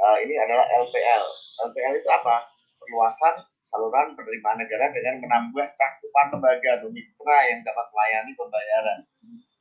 uh, 0.00 0.18
ini 0.22 0.34
adalah 0.40 0.64
LPL. 0.64 1.24
LPL 1.68 1.94
itu 2.00 2.08
apa? 2.08 2.48
Perluasan 2.80 3.44
saluran 3.62 4.16
penerimaan 4.18 4.58
negara 4.58 4.90
dengan 4.90 5.22
menambah 5.22 5.66
cakupan 5.76 6.26
lembaga 6.34 6.70
atau 6.82 6.88
mitra 6.90 7.38
yang 7.46 7.60
dapat 7.62 7.86
melayani 7.94 8.32
pembayaran 8.34 8.98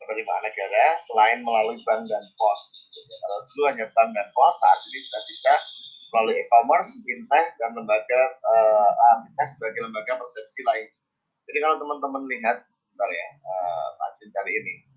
penerimaan 0.02 0.44
negara 0.44 0.98
selain 0.98 1.40
melalui 1.46 1.78
bank 1.86 2.10
dan 2.10 2.26
pos. 2.36 2.90
Kalau 2.98 3.38
dulu 3.54 3.62
hanya 3.70 3.86
bank 3.94 4.10
dan 4.18 4.28
pos, 4.34 4.56
saat 4.58 4.80
ini 4.90 5.00
sudah 5.06 5.22
bisa 5.30 5.54
melalui 6.12 6.36
e-commerce, 6.42 6.90
fintech, 7.06 7.48
dan 7.56 7.72
lembaga 7.72 8.22
uh, 8.44 8.92
sebagai 9.48 9.88
lembaga 9.88 10.20
persepsi 10.20 10.60
lain. 10.68 10.88
Jadi 11.48 11.58
kalau 11.64 11.76
teman-teman 11.80 12.28
lihat 12.28 12.68
sebentar 12.68 13.10
ya, 13.10 13.28
uh, 13.48 13.90
cari 14.32 14.52
ini. 14.58 14.91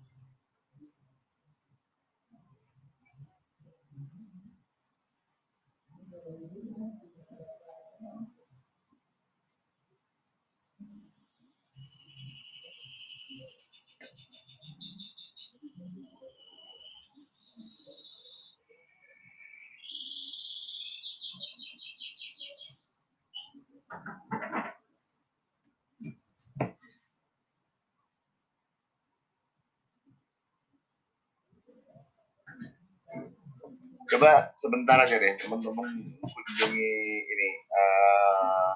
Coba 34.05 34.53
sebentar 34.59 34.97
aja 35.01 35.17
deh 35.17 35.33
teman-teman 35.41 35.89
kunjungi 36.21 36.95
ini 37.25 37.49
uh, 37.73 38.71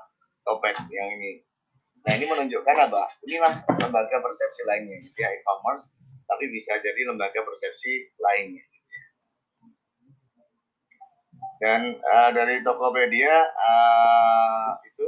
topik 0.46 0.76
yang 0.90 1.10
ini. 1.20 1.46
Nah 2.06 2.16
ini 2.16 2.26
menunjukkan 2.26 2.76
apa? 2.90 3.12
Inilah 3.28 3.66
lembaga 3.86 4.18
persepsi 4.24 4.62
lainnya 4.66 4.98
ya 5.20 5.28
e-commerce 5.30 5.94
tapi 6.30 6.46
bisa 6.54 6.78
jadi 6.78 7.02
lembaga 7.10 7.42
persepsi 7.42 8.14
lainnya 8.22 8.62
dan 11.60 12.00
uh, 12.00 12.30
dari 12.32 12.64
Tokopedia 12.64 13.36
uh, 13.52 14.80
itu 14.88 15.06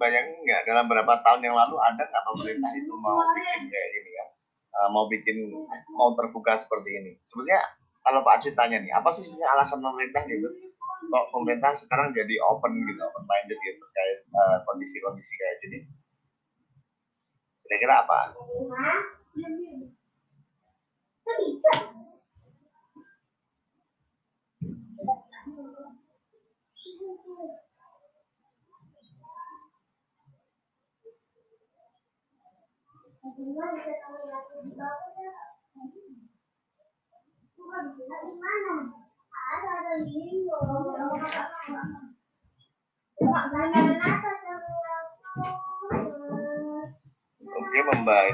bayangin 0.00 0.36
nggak 0.42 0.66
dalam 0.66 0.90
beberapa 0.90 1.14
tahun 1.22 1.46
yang 1.46 1.54
lalu 1.54 1.78
ada 1.78 2.02
nggak 2.02 2.24
pemerintah 2.26 2.70
itu 2.74 2.92
mau 2.98 3.22
bikin 3.36 3.70
kayak 3.70 3.88
gini 3.94 4.10
ya 4.18 4.26
uh, 4.72 4.88
mau 4.90 5.06
bikin 5.08 5.52
mau 5.92 6.16
terbuka 6.16 6.56
seperti 6.56 6.90
ini. 6.98 7.12
Sebenarnya 7.28 7.60
kalau 8.02 8.26
Pak 8.26 8.42
Acit 8.42 8.54
tanya 8.58 8.82
nih, 8.82 8.90
apa 8.90 9.14
sih 9.14 9.22
sebenarnya 9.22 9.48
alasan 9.54 9.78
pemerintah 9.78 10.22
gitu? 10.26 10.48
Kok 11.12 11.26
pemerintah 11.34 11.76
sekarang 11.76 12.14
jadi 12.14 12.34
open 12.46 12.72
gitu, 12.82 13.00
open 13.02 13.24
minded 13.26 13.58
gitu 13.58 13.78
terkait 13.78 14.18
uh, 14.32 14.58
kondisi-kondisi 14.66 15.32
kayak 15.38 15.56
gini? 15.62 15.78
Kira-kira 17.66 17.94
apa? 18.06 18.20
Oke, 33.22 33.38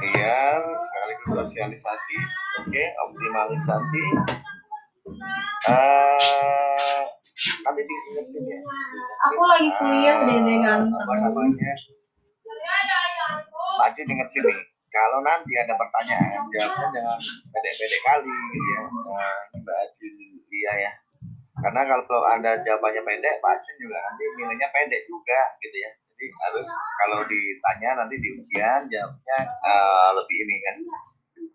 Dian, 0.00 0.62
sekaligus 0.64 1.30
sosialisasi. 1.36 2.16
Oke, 2.64 2.84
optimalisasi. 3.04 4.04
Uh, 5.68 7.04
nanti 7.60 7.80
diingetin 7.84 8.42
ya. 8.48 8.58
Aku 9.28 9.42
lagi 9.52 9.68
kuliah 9.76 10.16
uh, 10.16 10.24
deh 10.24 10.40
dengan 10.48 10.88
apa 10.88 11.12
namanya? 11.20 11.72
Pak 13.78 13.84
Haji 13.92 14.00
ingetin 14.08 14.42
nih, 14.48 14.58
kalau 14.88 15.18
nanti 15.20 15.52
ada 15.56 15.74
pertanyaan, 15.76 16.48
jawabnya 16.48 16.86
jangan 16.94 17.18
pendek-pendek 17.52 18.00
kali 18.02 18.32
gitu 18.32 18.68
ya. 18.72 18.82
Nah, 18.88 19.36
Mbak 19.60 19.76
Haji 19.76 20.08
iya 20.52 20.72
ya. 20.88 20.92
Karena 21.58 21.80
kalau 21.86 22.22
ada 22.24 22.58
jawabannya 22.62 23.02
pendek, 23.04 23.42
Pak 23.42 23.50
Haji 23.58 23.70
juga 23.78 23.98
nanti 24.00 24.22
nilainya 24.38 24.68
pendek 24.72 25.02
juga 25.06 25.40
gitu 25.60 25.76
ya 25.76 25.90
jadi 26.18 26.34
harus 26.50 26.66
kalau 26.98 27.22
ditanya 27.30 28.02
nanti 28.02 28.18
di 28.18 28.28
ujian 28.34 28.90
jawabnya 28.90 29.38
uh, 29.62 30.10
lebih 30.18 30.36
ini 30.42 30.56
kan 30.66 30.76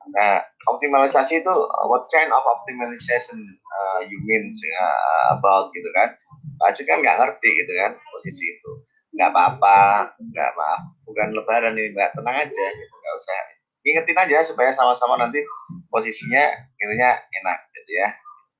nah 0.03 0.35
optimalisasi 0.71 1.43
itu 1.43 1.53
what 1.87 2.07
kind 2.11 2.31
of 2.31 2.43
optimization 2.47 3.35
uh, 3.75 3.99
you 4.07 4.15
mean 4.23 4.47
uh, 4.79 5.35
about 5.35 5.67
gitu 5.75 5.87
kan 5.91 6.15
Pak 6.59 6.75
Acu 6.75 6.87
kan 6.87 7.03
nggak 7.03 7.19
ngerti 7.19 7.49
gitu 7.59 7.73
kan 7.75 7.91
posisi 8.11 8.55
itu 8.55 8.71
nggak 9.13 9.29
apa-apa 9.29 10.09
nggak 10.17 10.51
maaf 10.57 10.81
bukan 11.05 11.27
lebaran 11.37 11.77
ini 11.77 11.93
mbak 11.93 12.11
tenang 12.17 12.37
aja 12.49 12.65
gitu 12.73 12.93
nggak 12.93 13.15
usah 13.17 13.39
ingetin 13.83 14.17
aja 14.17 14.37
supaya 14.41 14.71
sama-sama 14.73 15.19
nanti 15.21 15.43
posisinya 15.91 16.43
intinya 16.81 17.09
enak 17.21 17.57
gitu 17.77 17.91
ya 17.93 18.07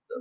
gitu. 0.04 0.16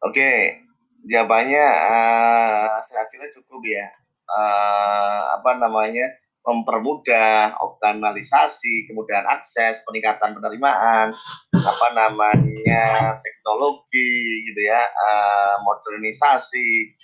Oke, 0.00 0.56
jawabannya 1.04 1.60
uh, 1.60 2.80
saya 2.80 3.04
kira 3.12 3.28
cukup 3.36 3.60
ya. 3.68 3.84
Uh, 4.30 5.36
apa 5.36 5.60
namanya 5.60 6.06
mempermudah 6.40 7.60
optimalisasi, 7.60 8.88
kemudahan 8.88 9.28
akses, 9.28 9.84
peningkatan 9.84 10.32
penerimaan, 10.32 11.12
apa 11.52 11.86
namanya 11.92 12.84
teknologi 13.20 14.48
gitu 14.48 14.60
ya, 14.64 14.80
uh, 14.80 15.60
modernisasi, 15.60 16.96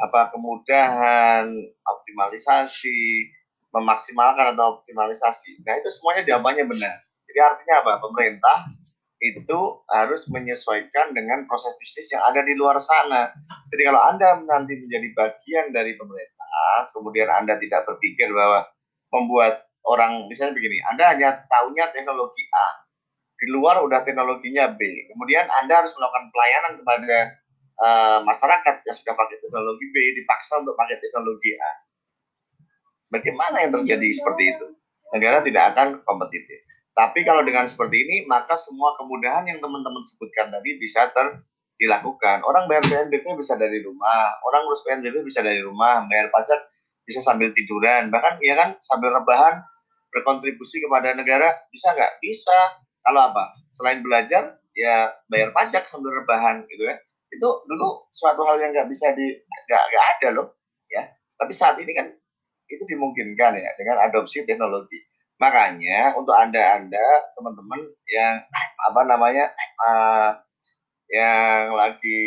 apa 0.00 0.34
kemudahan 0.34 1.46
optimalisasi, 1.86 3.30
memaksimalkan 3.70 4.58
atau 4.58 4.82
optimalisasi. 4.82 5.62
Nah 5.62 5.78
itu 5.78 5.88
semuanya 5.94 6.26
jawabannya 6.26 6.66
benar. 6.66 6.96
Jadi 7.30 7.38
artinya 7.38 7.74
apa? 7.86 7.92
Pemerintah 8.02 8.58
itu 9.20 9.60
harus 9.92 10.26
menyesuaikan 10.32 11.12
dengan 11.12 11.44
proses 11.44 11.76
bisnis 11.76 12.08
yang 12.10 12.24
ada 12.24 12.40
di 12.40 12.56
luar 12.56 12.80
sana. 12.80 13.30
Jadi 13.68 13.82
kalau 13.86 14.00
Anda 14.00 14.40
nanti 14.42 14.80
menjadi 14.80 15.08
bagian 15.12 15.66
dari 15.76 15.94
pemerintah, 15.94 16.90
kemudian 16.96 17.28
Anda 17.28 17.60
tidak 17.60 17.84
berpikir 17.86 18.32
bahwa 18.32 18.66
membuat 19.10 19.66
orang 19.86 20.26
misalnya 20.30 20.54
begini, 20.56 20.78
Anda 20.90 21.14
hanya 21.14 21.28
tahunya 21.50 21.90
teknologi 21.94 22.46
A, 22.54 22.66
di 23.40 23.46
luar 23.50 23.80
udah 23.80 24.04
teknologinya 24.04 24.76
B. 24.76 25.10
Kemudian 25.10 25.48
Anda 25.62 25.82
harus 25.82 25.96
melakukan 25.96 26.28
pelayanan 26.28 26.72
kepada 26.82 27.16
uh, 27.80 28.18
masyarakat 28.28 28.74
yang 28.84 28.96
sudah 28.96 29.14
pakai 29.16 29.36
teknologi 29.40 29.86
B, 29.90 29.96
dipaksa 30.20 30.60
untuk 30.60 30.76
pakai 30.76 31.00
teknologi 31.00 31.56
A. 31.56 31.72
Bagaimana 33.10 33.66
yang 33.66 33.72
terjadi 33.74 34.08
seperti 34.14 34.54
itu? 34.54 34.66
Negara 35.10 35.42
tidak 35.42 35.74
akan 35.74 36.06
kompetitif. 36.06 36.62
Tapi 36.94 37.26
kalau 37.26 37.42
dengan 37.42 37.66
seperti 37.66 37.96
ini, 38.06 38.16
maka 38.30 38.54
semua 38.60 38.94
kemudahan 38.94 39.48
yang 39.48 39.58
teman-teman 39.58 40.06
sebutkan 40.06 40.52
tadi 40.52 40.78
bisa 40.78 41.10
ter 41.10 41.42
dilakukan. 41.80 42.44
Orang 42.44 42.68
bayar 42.68 42.84
PNBP 42.84 43.24
bisa 43.40 43.56
dari 43.56 43.80
rumah, 43.80 44.36
orang 44.44 44.68
urus 44.68 44.84
PNBP 44.84 45.24
bisa 45.24 45.40
dari 45.40 45.64
rumah, 45.64 46.04
bayar 46.06 46.28
pajak 46.28 46.60
bisa 47.10 47.18
sambil 47.18 47.50
tiduran, 47.50 48.14
bahkan 48.14 48.38
ya 48.38 48.54
kan 48.54 48.78
sambil 48.86 49.10
rebahan 49.10 49.58
berkontribusi 50.14 50.78
kepada 50.78 51.18
negara 51.18 51.50
bisa 51.74 51.90
nggak? 51.90 52.22
Bisa. 52.22 52.78
Kalau 53.02 53.34
apa? 53.34 53.58
Selain 53.74 53.98
belajar, 54.06 54.62
ya 54.78 55.10
bayar 55.26 55.50
pajak 55.50 55.90
sambil 55.90 56.14
rebahan 56.22 56.62
gitu 56.70 56.86
ya. 56.86 56.94
Itu 57.34 57.66
dulu 57.66 58.06
suatu 58.14 58.46
hal 58.46 58.62
yang 58.62 58.70
nggak 58.70 58.86
bisa 58.86 59.10
di 59.18 59.26
nggak 59.66 59.82
nggak 59.90 60.04
ada 60.16 60.28
loh, 60.38 60.46
ya. 60.86 61.02
Tapi 61.34 61.50
saat 61.50 61.74
ini 61.82 61.90
kan 61.90 62.06
itu 62.70 62.82
dimungkinkan 62.86 63.58
ya 63.58 63.70
dengan 63.74 64.06
adopsi 64.06 64.46
teknologi. 64.46 65.02
Makanya 65.42 66.14
untuk 66.14 66.36
anda-anda 66.36 67.02
teman-teman 67.34 67.80
yang 68.12 68.38
apa 68.86 69.00
namanya 69.08 69.50
uh, 69.80 70.30
yang 71.10 71.74
lagi 71.74 72.22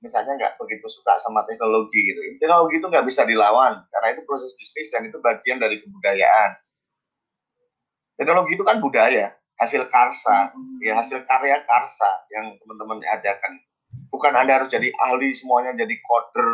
misalnya 0.00 0.36
nggak 0.36 0.52
begitu 0.60 0.86
suka 0.88 1.16
sama 1.20 1.44
teknologi 1.44 2.00
gitu, 2.00 2.20
teknologi 2.40 2.80
itu 2.80 2.86
nggak 2.88 3.06
bisa 3.06 3.24
dilawan 3.28 3.76
karena 3.92 4.08
itu 4.16 4.20
proses 4.24 4.52
bisnis 4.56 4.88
dan 4.92 5.04
itu 5.08 5.16
bagian 5.20 5.60
dari 5.60 5.80
kebudayaan. 5.80 6.50
Teknologi 8.16 8.52
itu 8.56 8.64
kan 8.64 8.80
budaya, 8.84 9.32
hasil 9.60 9.88
karsa, 9.88 10.52
ya 10.84 10.92
hasil 11.00 11.24
karya 11.24 11.64
karsa 11.64 12.10
yang 12.32 12.52
teman-teman 12.60 13.00
adakan. 13.00 13.60
Bukan 14.12 14.32
anda 14.36 14.60
harus 14.60 14.68
jadi 14.68 14.92
ahli 15.08 15.32
semuanya 15.32 15.72
jadi 15.72 15.94
coder, 16.04 16.50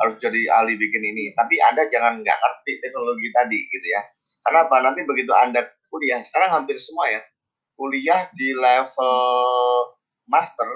harus 0.00 0.16
jadi 0.20 0.40
ahli 0.60 0.80
bikin 0.80 1.02
ini, 1.04 1.36
tapi 1.36 1.60
anda 1.60 1.84
jangan 1.92 2.24
nggak 2.24 2.38
ngerti 2.40 2.72
teknologi 2.80 3.28
tadi 3.36 3.58
gitu 3.68 3.88
ya 3.88 4.00
karena 4.44 4.68
apa? 4.68 4.76
Nanti 4.84 5.00
begitu 5.08 5.32
Anda 5.32 5.64
kuliah, 5.88 6.20
sekarang 6.20 6.52
hampir 6.52 6.76
semua 6.76 7.08
ya, 7.08 7.24
kuliah 7.80 8.28
di 8.36 8.52
level 8.52 9.16
master 10.28 10.68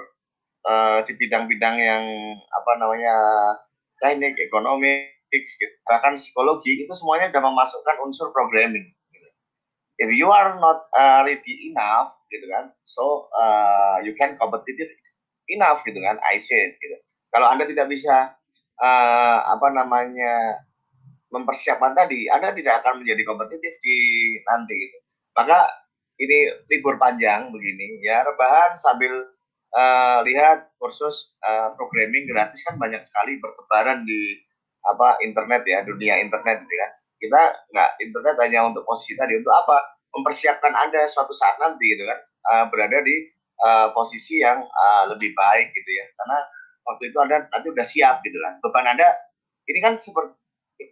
uh, 0.65 0.99
di 1.05 1.13
bidang-bidang 1.15 1.75
yang 1.79 2.03
apa 2.35 2.71
namanya 2.79 3.15
teknik, 3.99 4.39
ekonomi, 4.39 5.07
gitu. 5.31 5.65
bahkan 5.87 6.15
psikologi 6.15 6.83
itu 6.83 6.93
semuanya 6.95 7.29
sudah 7.29 7.43
memasukkan 7.43 7.95
unsur 8.03 8.31
programming. 8.31 8.87
Gitu. 9.11 9.27
If 9.99 10.09
you 10.15 10.31
are 10.31 10.55
not 10.57 10.87
uh, 10.95 11.23
ready 11.27 11.71
enough, 11.71 12.15
gitu 12.31 12.45
kan, 12.49 12.71
so 12.87 13.27
uh, 13.35 13.99
you 14.01 14.15
can 14.15 14.39
competitive 14.39 14.89
enough, 15.51 15.83
gitu 15.83 15.99
kan, 15.99 16.17
I 16.25 16.39
said, 16.39 16.75
gitu. 16.79 16.97
Kalau 17.29 17.45
anda 17.51 17.67
tidak 17.69 17.91
bisa 17.93 18.33
uh, 18.81 19.37
apa 19.45 19.67
namanya 19.69 20.65
mempersiapkan 21.29 21.93
tadi, 21.93 22.25
Anda 22.25 22.53
tidak 22.57 22.81
akan 22.81 23.05
menjadi 23.05 23.21
kompetitif 23.21 23.73
di 23.85 23.97
nanti 24.49 24.75
gitu. 24.81 24.97
Maka 25.37 25.69
ini 26.19 26.51
libur 26.73 26.97
panjang 26.97 27.53
begini 27.53 28.01
ya, 28.01 28.25
rebahan 28.25 28.73
sambil 28.75 29.29
uh, 29.73 30.19
lihat 30.25 30.73
kursus 30.77 31.35
uh, 31.43 31.73
programming 31.75 32.29
gratis 32.29 32.61
kan 32.65 32.77
banyak 32.77 33.01
sekali 33.05 33.37
bertebaran 33.41 34.05
di 34.05 34.39
apa 34.85 35.19
internet 35.21 35.67
ya, 35.67 35.83
dunia 35.83 36.21
internet 36.23 36.63
gitu 36.63 36.75
kan. 36.75 36.91
Kita 37.19 37.41
nggak 37.75 37.89
internet 37.99 38.35
hanya 38.47 38.59
untuk 38.71 38.83
posisi 38.87 39.13
tadi, 39.19 39.35
untuk 39.35 39.51
apa? 39.51 39.99
Mempersiapkan 40.09 40.73
Anda 40.73 41.05
suatu 41.05 41.35
saat 41.35 41.59
nanti 41.61 41.85
gitu 41.85 42.03
kan, 42.07 42.19
uh, 42.49 42.65
berada 42.71 42.97
di 43.03 43.15
uh, 43.61 43.93
posisi 43.93 44.41
yang 44.41 44.63
uh, 44.63 45.03
lebih 45.11 45.35
baik 45.35 45.69
gitu 45.75 45.91
ya. 45.91 46.05
Karena 46.17 46.37
waktu 46.87 47.03
itu 47.11 47.17
Anda 47.19 47.37
nanti 47.51 47.67
udah 47.69 47.85
siap 47.85 48.23
gitu 48.25 48.37
kan. 48.39 48.57
Beban 48.63 48.87
Anda 48.97 49.07
ini 49.69 49.79
kan 49.83 49.93
seperti 50.01 50.39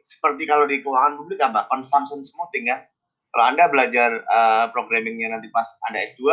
seperti 0.04 0.44
kalau 0.44 0.68
di 0.68 0.84
keuangan 0.84 1.16
publik 1.16 1.40
apa 1.40 1.64
consumption 1.72 2.20
smoothing 2.28 2.68
ya 2.68 2.84
kalau 3.32 3.54
anda 3.54 3.72
belajar 3.72 4.24
uh, 4.28 4.66
programmingnya 4.76 5.32
nanti 5.32 5.48
pas 5.52 5.68
anda 5.88 6.04
S2 6.04 6.28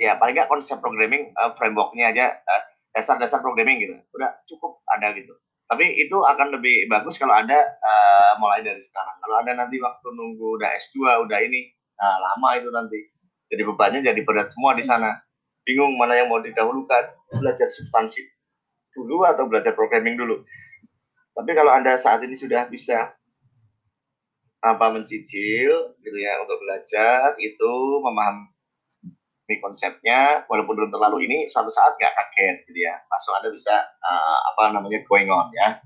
ya 0.00 0.16
paling 0.16 0.32
nggak 0.32 0.48
konsep 0.48 0.80
programming 0.80 1.28
uh, 1.36 1.52
frameworknya 1.52 2.16
aja 2.16 2.26
uh, 2.40 2.62
dasar-dasar 2.96 3.44
programming 3.44 3.84
gitu. 3.84 3.94
Udah 4.16 4.32
cukup 4.48 4.80
anda 4.96 5.12
gitu. 5.12 5.36
Tapi 5.68 5.86
itu 6.00 6.16
akan 6.18 6.56
lebih 6.56 6.88
bagus 6.88 7.20
kalau 7.20 7.36
anda 7.36 7.54
uh, 7.60 8.32
mulai 8.40 8.64
dari 8.64 8.80
sekarang. 8.80 9.20
Kalau 9.20 9.36
anda 9.44 9.52
nanti 9.54 9.76
waktu 9.76 10.08
nunggu 10.08 10.56
udah 10.58 10.72
S2 10.80 11.28
udah 11.28 11.38
ini 11.44 11.68
nah 12.00 12.16
lama 12.16 12.56
itu 12.56 12.72
nanti. 12.72 12.98
Jadi 13.52 13.62
bebannya 13.68 14.00
jadi 14.00 14.20
berat 14.24 14.48
semua 14.48 14.72
di 14.72 14.82
sana. 14.82 15.20
Bingung 15.68 15.94
mana 16.00 16.16
yang 16.16 16.32
mau 16.32 16.40
didahulukan. 16.40 17.12
Belajar 17.36 17.68
substansi 17.68 18.24
dulu 18.96 19.22
atau 19.28 19.46
belajar 19.46 19.76
programming 19.76 20.18
dulu. 20.18 20.42
Tapi 21.36 21.50
kalau 21.54 21.70
Anda 21.70 21.94
saat 21.94 22.24
ini 22.26 22.34
sudah 22.34 22.66
bisa 22.66 23.14
apa 24.60 24.86
mencicil 24.92 25.96
gitu 26.04 26.18
ya 26.20 26.36
untuk 26.36 26.60
belajar 26.60 27.32
itu 27.40 27.72
memahami 28.04 28.52
konsepnya 29.58 30.46
walaupun 30.46 30.78
belum 30.78 30.90
terlalu 30.94 31.26
ini 31.26 31.50
suatu 31.50 31.72
saat 31.72 31.98
nggak 31.98 32.14
kaget 32.14 32.56
gitu 32.70 32.86
ya. 32.86 32.94
Langsung 33.10 33.34
anda 33.34 33.50
bisa 33.50 33.74
uh, 33.98 34.38
apa 34.54 34.70
namanya 34.70 35.02
going 35.10 35.26
on 35.26 35.50
ya. 35.50 35.82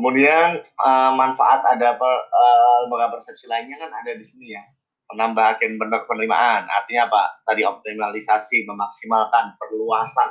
Kemudian 0.00 0.64
uh, 0.80 1.12
manfaat 1.12 1.60
ada 1.76 1.92
per, 1.98 2.14
uh, 2.32 2.88
lembaga 2.88 3.20
persepsi 3.20 3.44
lainnya 3.44 3.76
kan 3.76 3.92
ada 3.92 4.16
di 4.16 4.24
sini 4.24 4.56
ya. 4.56 4.64
Menambah 5.12 5.58
agen 5.58 5.76
benar 5.76 6.08
penerimaan 6.08 6.64
artinya 6.70 7.10
apa? 7.10 7.44
Tadi 7.44 7.66
optimalisasi 7.66 8.64
memaksimalkan 8.64 9.60
perluasan 9.60 10.30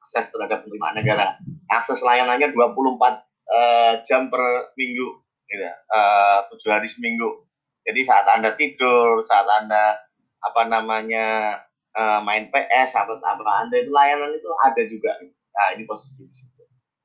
akses 0.00 0.32
terhadap 0.32 0.64
penerimaan 0.64 0.96
negara. 0.96 1.36
Akses 1.68 2.00
layanannya 2.00 2.54
24 2.54 2.56
uh, 2.56 3.92
jam 4.06 4.32
per 4.32 4.72
minggu, 4.78 5.25
gitu, 5.46 5.64
uh, 5.94 6.42
hari 6.70 6.88
seminggu. 6.90 7.46
Jadi 7.86 8.02
saat 8.02 8.26
anda 8.26 8.58
tidur, 8.58 9.22
saat 9.22 9.46
anda 9.46 9.94
apa 10.42 10.62
namanya 10.66 11.58
uh, 11.94 12.20
main 12.22 12.50
PS, 12.50 12.98
apa 12.98 13.18
apa 13.22 13.52
anda 13.62 13.76
itu 13.78 13.90
layanan 13.94 14.34
itu 14.34 14.48
ada 14.62 14.82
juga. 14.90 15.10
Nah 15.26 15.66
ini 15.78 15.86
posisi. 15.86 16.26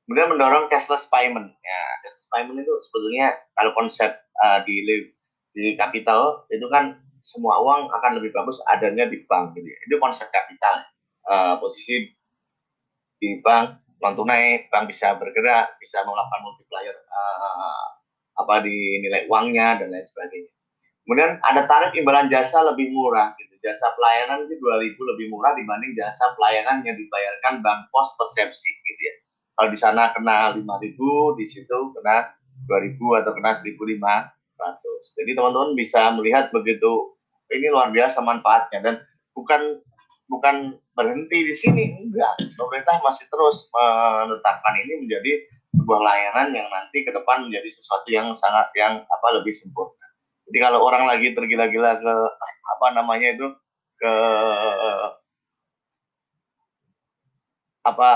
Kemudian 0.02 0.34
mendorong 0.34 0.66
cashless 0.66 1.06
payment. 1.08 1.54
Ya, 1.62 1.82
cashless 2.02 2.28
payment 2.34 2.58
itu 2.60 2.74
sebetulnya 2.90 3.38
kalau 3.54 3.72
konsep 3.78 4.10
uh, 4.42 4.60
di 4.66 4.82
di 5.54 5.78
kapital 5.78 6.44
itu 6.50 6.66
kan 6.68 6.98
semua 7.22 7.62
uang 7.62 7.86
akan 7.94 8.18
lebih 8.18 8.34
bagus 8.34 8.58
adanya 8.66 9.06
di 9.06 9.22
bank 9.30 9.54
gitu. 9.54 9.64
Ya. 9.64 9.78
Itu 9.86 9.96
konsep 10.02 10.28
kapital. 10.34 10.82
Uh, 11.22 11.54
posisi 11.62 12.10
di 13.22 13.38
bank 13.46 13.78
non 14.02 14.18
tunai 14.18 14.66
bank 14.66 14.90
bisa 14.90 15.14
bergerak 15.14 15.78
bisa 15.78 16.02
melakukan 16.02 16.42
multiplier 16.42 16.98
uh, 17.06 18.01
apa 18.38 18.64
di 18.64 19.02
nilai 19.02 19.28
uangnya 19.28 19.82
dan 19.82 19.88
lain 19.92 20.06
sebagainya. 20.06 20.50
Kemudian 21.02 21.30
ada 21.42 21.66
tarif 21.66 21.92
imbalan 21.98 22.30
jasa 22.30 22.62
lebih 22.62 22.94
murah 22.94 23.34
gitu. 23.36 23.52
Jasa 23.62 23.94
pelayanan 23.94 24.50
itu 24.50 24.58
2000 24.58 25.10
lebih 25.14 25.26
murah 25.30 25.54
dibanding 25.54 25.94
jasa 25.94 26.34
pelayanan 26.34 26.82
yang 26.82 26.98
dibayarkan 26.98 27.62
bank 27.62 27.90
pos 27.94 28.14
persepsi 28.18 28.70
gitu 28.70 29.00
ya. 29.02 29.14
Kalau 29.58 29.68
di 29.70 29.78
sana 29.78 30.02
kena 30.14 30.56
5000 30.58 31.38
di 31.38 31.44
situ 31.46 31.78
kena 31.94 32.32
2000 32.66 33.20
atau 33.22 33.32
kena 33.34 33.50
1500 33.54 34.42
jadi 35.18 35.30
teman-teman 35.34 35.74
bisa 35.74 36.14
melihat 36.14 36.54
begitu 36.54 37.14
ini 37.52 37.68
luar 37.68 37.90
biasa 37.90 38.22
manfaatnya. 38.22 38.80
Dan 38.80 38.94
bukan 39.34 39.82
bukan 40.30 40.78
berhenti 40.96 41.44
di 41.44 41.54
sini 41.54 41.92
enggak. 41.98 42.56
Pemerintah 42.56 43.02
masih 43.02 43.26
terus 43.28 43.68
menetapkan 43.74 44.74
ini 44.86 45.04
menjadi 45.04 45.32
sebuah 45.72 46.00
layanan 46.00 46.52
yang 46.52 46.68
nanti 46.68 47.04
ke 47.04 47.10
depan 47.10 47.48
menjadi 47.48 47.68
sesuatu 47.72 48.08
yang 48.12 48.32
sangat 48.36 48.68
yang 48.76 49.02
apa 49.08 49.28
lebih 49.40 49.52
sempurna 49.52 50.06
jadi 50.48 50.68
kalau 50.68 50.84
orang 50.84 51.08
lagi 51.08 51.32
tergila-gila 51.32 51.98
ke 51.98 52.14
apa 52.76 52.86
namanya 52.92 53.28
itu 53.32 53.46
ke 53.96 54.14
apa 57.82 58.10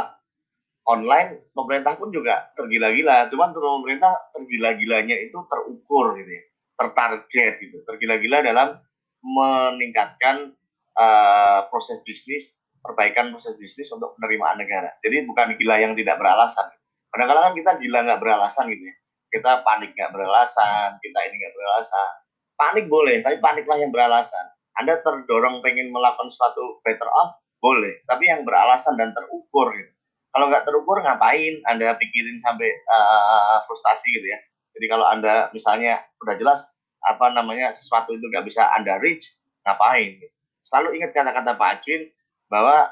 online 0.86 1.50
pemerintah 1.50 1.98
pun 1.98 2.12
juga 2.14 2.52
tergila-gila 2.54 3.26
cuman 3.32 3.50
terus 3.50 3.72
pemerintah 3.82 4.12
tergila-gilanya 4.36 5.16
itu 5.18 5.38
terukur 5.50 6.14
gitu 6.20 6.30
ya 6.30 6.44
tertarget 6.76 7.54
gitu 7.58 7.82
tergila-gila 7.88 8.44
dalam 8.44 8.78
meningkatkan 9.24 10.54
uh, 10.94 11.66
proses 11.72 11.98
bisnis 12.06 12.54
perbaikan 12.86 13.34
proses 13.34 13.58
bisnis 13.58 13.90
untuk 13.90 14.14
penerimaan 14.14 14.62
negara. 14.62 14.94
Jadi 15.02 15.26
bukan 15.26 15.58
gila 15.58 15.82
yang 15.82 15.98
tidak 15.98 16.22
beralasan. 16.22 16.70
Kadang-kadang 17.12 17.44
kan 17.50 17.54
kita 17.54 17.70
gila 17.82 17.98
nggak 18.06 18.20
beralasan 18.22 18.64
gitu 18.70 18.84
ya. 18.86 18.94
Kita 19.32 19.50
panik 19.66 19.92
nggak 19.92 20.12
beralasan, 20.14 20.96
kita 21.02 21.18
ini 21.26 21.34
nggak 21.34 21.54
beralasan. 21.54 22.12
Panik 22.56 22.86
boleh, 22.88 23.20
tapi 23.20 23.36
paniklah 23.42 23.76
yang 23.76 23.92
beralasan. 23.92 24.46
Anda 24.76 25.00
terdorong 25.00 25.64
pengen 25.64 25.92
melakukan 25.92 26.28
suatu 26.28 26.80
better 26.84 27.08
off, 27.08 27.40
boleh. 27.60 28.00
Tapi 28.08 28.28
yang 28.28 28.44
beralasan 28.44 28.96
dan 28.96 29.12
terukur 29.12 29.72
gitu. 29.76 29.92
Kalau 30.36 30.52
nggak 30.52 30.68
terukur 30.68 31.00
ngapain 31.00 31.64
Anda 31.64 31.96
pikirin 31.96 32.44
sampai 32.44 32.68
uh, 32.68 33.64
frustasi 33.64 34.08
gitu 34.12 34.28
ya. 34.28 34.38
Jadi 34.76 34.86
kalau 34.92 35.08
Anda 35.08 35.48
misalnya 35.56 36.04
udah 36.20 36.36
jelas 36.36 36.68
apa 37.08 37.32
namanya 37.32 37.72
sesuatu 37.72 38.12
itu 38.12 38.28
nggak 38.28 38.44
bisa 38.44 38.68
Anda 38.76 39.00
reach, 39.00 39.24
ngapain? 39.64 40.20
Gitu. 40.20 40.32
Selalu 40.60 41.00
ingat 41.00 41.16
kata-kata 41.16 41.56
Pak 41.56 41.80
Acin, 41.80 42.12
bahwa 42.46 42.90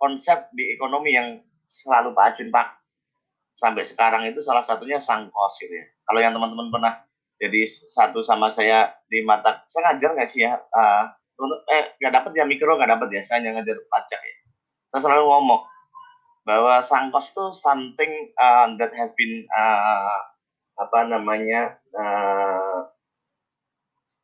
konsep 0.00 0.48
di 0.54 0.72
ekonomi 0.72 1.12
yang 1.12 1.42
selalu 1.68 2.14
Pak 2.16 2.24
Ajun 2.34 2.48
Pak 2.48 2.66
sampai 3.58 3.82
sekarang 3.82 4.22
itu 4.30 4.38
salah 4.38 4.62
satunya 4.62 5.02
sang 5.02 5.26
kos 5.34 5.58
gitu 5.58 5.74
ya. 5.74 5.86
Kalau 6.06 6.20
yang 6.22 6.30
teman-teman 6.30 6.70
pernah 6.70 6.94
jadi 7.42 7.66
satu 7.66 8.22
sama 8.22 8.54
saya 8.54 8.94
di 9.10 9.26
mata, 9.26 9.66
saya 9.66 9.90
ngajar 9.90 10.14
nggak 10.14 10.30
sih 10.30 10.46
ya? 10.46 10.54
Uh, 10.70 11.10
eh 11.66 11.98
nggak 11.98 12.12
dapat 12.22 12.30
ya 12.38 12.46
mikro 12.46 12.78
nggak 12.78 12.94
dapat 12.94 13.18
ya, 13.18 13.22
saya 13.26 13.42
hanya 13.42 13.58
ngajar 13.58 13.82
pajak 13.90 14.20
ya. 14.22 14.36
Saya 14.94 15.00
selalu 15.10 15.26
ngomong 15.26 15.62
bahwa 16.46 16.78
sang 16.80 17.10
kos 17.10 17.34
itu 17.34 17.44
something 17.50 18.30
uh, 18.38 18.70
that 18.78 18.94
have 18.94 19.10
been 19.18 19.42
uh, 19.50 20.22
apa 20.78 20.98
namanya 21.10 21.82
uh, 21.98 22.86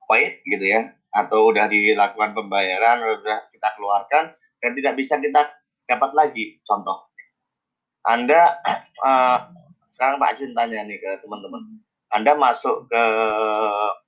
paid 0.07 0.39
gitu 0.47 0.63
ya 0.63 0.95
atau 1.11 1.51
udah 1.51 1.67
dilakukan 1.67 2.35
pembayaran 2.35 3.03
udah 3.03 3.51
kita 3.51 3.69
keluarkan 3.79 4.35
dan 4.63 4.71
tidak 4.79 4.95
bisa 4.95 5.19
kita 5.19 5.51
dapat 5.87 6.11
lagi. 6.17 6.59
Contoh, 6.67 7.13
Anda 8.05 8.61
uh, 9.01 9.39
sekarang 9.95 10.21
Pak 10.21 10.37
Jun 10.37 10.53
tanya 10.53 10.85
nih 10.85 11.01
ke 11.01 11.11
teman-teman, 11.25 11.81
Anda 12.13 12.37
masuk 12.37 12.85
ke 12.89 13.03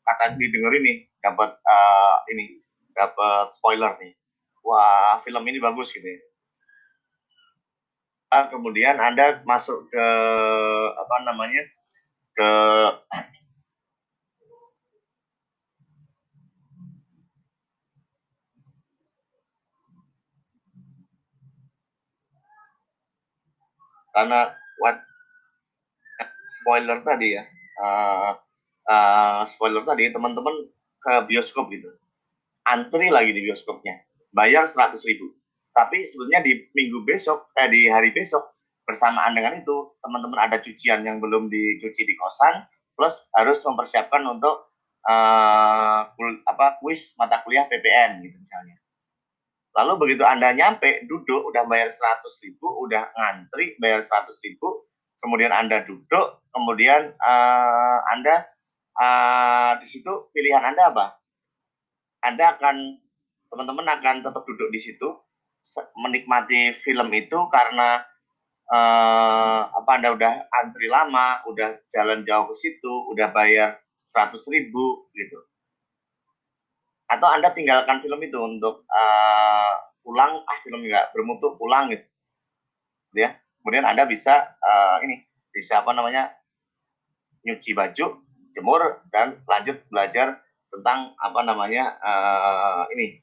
kata 0.05 0.37
didengar 0.37 0.73
ini 0.77 1.09
dapat 1.25 1.57
uh, 1.65 2.17
ini 2.31 2.61
dapat 2.93 3.53
spoiler 3.57 3.97
nih, 3.99 4.13
wah 4.63 5.19
film 5.25 5.43
ini 5.49 5.59
bagus 5.59 5.93
gitu. 5.97 6.07
Uh, 8.27 8.47
kemudian 8.51 8.99
Anda 8.99 9.41
masuk 9.47 9.89
ke 9.89 10.07
apa 10.93 11.17
namanya 11.25 11.63
ke 12.37 12.51
karena 24.17 24.49
what 24.81 24.97
spoiler 26.49 27.05
tadi 27.05 27.37
ya 27.37 27.45
uh, 27.85 28.33
uh, 28.89 29.45
spoiler 29.45 29.85
tadi 29.85 30.09
teman-teman 30.09 30.73
ke 30.97 31.13
bioskop 31.29 31.69
gitu. 31.69 31.93
Antri 32.67 33.13
lagi 33.13 33.31
di 33.37 33.45
bioskopnya 33.45 34.03
bayar 34.33 34.65
100 34.65 34.97
ribu. 35.07 35.37
Tapi 35.77 36.09
sebenarnya 36.09 36.41
di 36.41 36.53
minggu 36.73 37.05
besok 37.05 37.53
eh 37.53 37.69
di 37.69 37.93
hari 37.93 38.11
besok 38.17 38.57
bersamaan 38.89 39.37
dengan 39.37 39.61
itu 39.61 39.77
teman-teman 40.01 40.39
ada 40.41 40.57
cucian 40.63 41.05
yang 41.05 41.21
belum 41.21 41.53
dicuci 41.53 42.03
di 42.07 42.15
kosan 42.17 42.65
plus 42.97 43.29
harus 43.37 43.61
mempersiapkan 43.61 44.25
untuk 44.25 44.73
uh, 45.05 46.01
apa 46.49 46.67
kuis 46.81 47.13
mata 47.21 47.45
kuliah 47.45 47.69
PPN 47.69 48.25
gitu 48.25 48.39
misalnya 48.41 48.79
Lalu 49.77 49.93
begitu 50.01 50.25
Anda 50.25 50.57
nyampe, 50.57 51.05
duduk, 51.05 51.53
udah 51.53 51.69
bayar 51.69 51.93
100 51.93 52.25
ribu, 52.49 52.65
udah 52.89 53.13
ngantri, 53.13 53.77
bayar 53.77 54.01
100 54.01 54.33
ribu, 54.41 54.89
kemudian 55.21 55.53
Anda 55.53 55.85
duduk, 55.85 56.49
kemudian 56.49 57.13
uh, 57.21 57.99
Anda 58.09 58.49
uh, 58.97 59.73
di 59.77 59.85
situ 59.85 60.33
pilihan 60.33 60.65
Anda 60.65 60.97
apa? 60.97 61.21
Anda 62.25 62.57
akan, 62.57 62.77
teman-teman 63.53 63.87
akan 64.01 64.25
tetap 64.25 64.43
duduk 64.49 64.73
di 64.73 64.81
situ, 64.81 65.09
menikmati 66.01 66.73
film 66.73 67.13
itu 67.13 67.37
karena 67.53 68.01
uh, 68.73 69.61
apa 69.77 69.91
Anda 70.01 70.17
udah 70.17 70.33
antri 70.57 70.89
lama, 70.89 71.45
udah 71.53 71.85
jalan 71.93 72.25
jauh 72.25 72.49
ke 72.49 72.55
situ, 72.57 73.13
udah 73.13 73.29
bayar 73.29 73.77
100 74.09 74.41
ribu 74.57 75.13
gitu 75.13 75.37
atau 77.07 77.29
anda 77.31 77.55
tinggalkan 77.55 78.03
film 78.03 78.19
itu 78.19 78.35
untuk 78.35 78.83
uh, 78.91 79.75
pulang 80.03 80.43
ah 80.43 80.59
film 80.63 80.83
nggak 80.83 81.15
bermutu 81.15 81.55
pulang 81.55 81.91
gitu. 81.95 82.07
Ya. 83.15 83.39
Kemudian 83.63 83.87
anda 83.87 84.07
bisa 84.07 84.55
uh, 84.59 84.99
ini 85.03 85.27
bisa 85.51 85.83
apa 85.83 85.91
namanya 85.95 86.35
nyuci 87.47 87.75
baju 87.75 88.23
jemur 88.55 88.83
dan 89.15 89.39
lanjut 89.47 89.83
belajar 89.91 90.43
tentang 90.71 91.15
apa 91.19 91.41
namanya 91.47 91.95
uh, 92.03 92.83
ini 92.95 93.23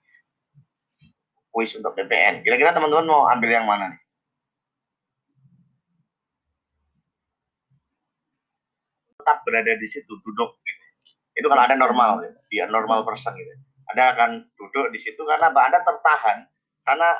kuis 1.53 1.75
untuk 1.77 1.93
PPN 1.93 2.41
kira-kira 2.41 2.73
teman-teman 2.73 3.07
mau 3.07 3.27
ambil 3.29 3.51
yang 3.51 3.67
mana 3.67 3.91
nih? 3.93 4.01
Tetap 9.19 9.37
berada 9.47 9.71
di 9.79 9.87
situ 9.87 10.11
duduk 10.23 10.59
gitu. 10.63 10.83
itu 11.33 11.47
kalau 11.47 11.63
ada 11.63 11.75
normal 11.79 12.21
dia 12.51 12.67
normal 12.67 13.07
person 13.07 13.33
gitu 13.39 13.72
anda 13.91 14.03
akan 14.15 14.29
duduk 14.55 14.93
di 14.93 14.99
situ 14.99 15.19
karena 15.23 15.51
Anda 15.51 15.79
tertahan. 15.83 16.47
Karena 16.83 17.15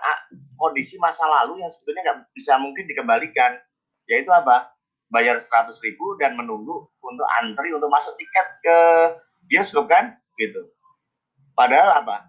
kondisi 0.60 1.00
masa 1.00 1.24
lalu 1.24 1.64
yang 1.64 1.72
sebetulnya 1.72 2.02
nggak 2.04 2.20
bisa 2.36 2.60
mungkin 2.60 2.84
dikembalikan. 2.88 3.60
Yaitu 4.08 4.32
apa? 4.32 4.72
Bayar 5.08 5.38
100 5.38 5.72
ribu 5.86 6.18
dan 6.18 6.36
menunggu 6.36 6.90
untuk 7.00 7.28
antri 7.44 7.70
untuk 7.72 7.88
masuk 7.88 8.18
tiket 8.20 8.48
ke 8.64 8.78
bioskop 9.48 9.88
kan? 9.88 10.18
Gitu. 10.36 10.68
Padahal 11.54 12.04
apa? 12.04 12.28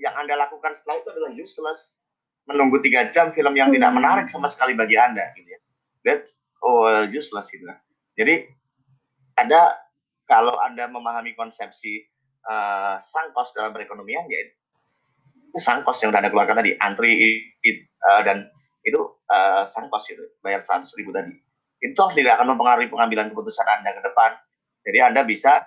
Yang 0.00 0.14
anda 0.26 0.34
lakukan 0.34 0.72
setelah 0.74 0.96
itu 1.02 1.08
adalah 1.12 1.30
useless. 1.36 2.02
Menunggu 2.44 2.82
tiga 2.84 3.08
jam 3.08 3.32
film 3.32 3.56
yang 3.56 3.72
tidak 3.72 3.92
menarik 3.94 4.26
sama 4.28 4.52
sekali 4.52 4.76
bagi 4.76 5.00
anda 5.00 5.32
gitu 5.32 5.48
ya. 5.48 5.60
That's 6.04 6.44
oh 6.64 6.88
useless 7.08 7.52
gitu 7.52 7.64
jadi 8.16 8.48
ada 9.36 9.76
kalau 10.24 10.56
anda 10.62 10.88
memahami 10.88 11.36
konsepsi 11.36 12.08
uh, 12.48 12.96
sang 13.00 13.32
kos 13.32 13.52
dalam 13.56 13.72
perekonomian 13.72 14.24
ya 14.28 14.38
itu 14.48 14.54
sang 15.60 15.86
kos 15.86 16.02
yang 16.02 16.10
udah 16.10 16.20
anda 16.20 16.30
keluarkan 16.34 16.58
tadi 16.58 16.74
antri 16.82 17.12
it, 17.62 17.86
uh, 18.02 18.20
dan 18.26 18.50
itu 18.82 19.00
uh, 19.30 19.62
sang 19.64 19.86
kos 19.88 20.10
itu 20.10 20.22
bayar 20.42 20.60
seratus 20.60 20.92
ribu 20.98 21.14
tadi. 21.14 21.30
Itu 21.78 22.00
tidak 22.16 22.40
akan 22.40 22.56
mempengaruhi 22.56 22.88
pengambilan 22.90 23.30
keputusan 23.32 23.66
anda 23.68 23.94
ke 23.94 24.02
depan. 24.02 24.30
Jadi 24.84 24.98
anda 25.00 25.22
bisa 25.22 25.62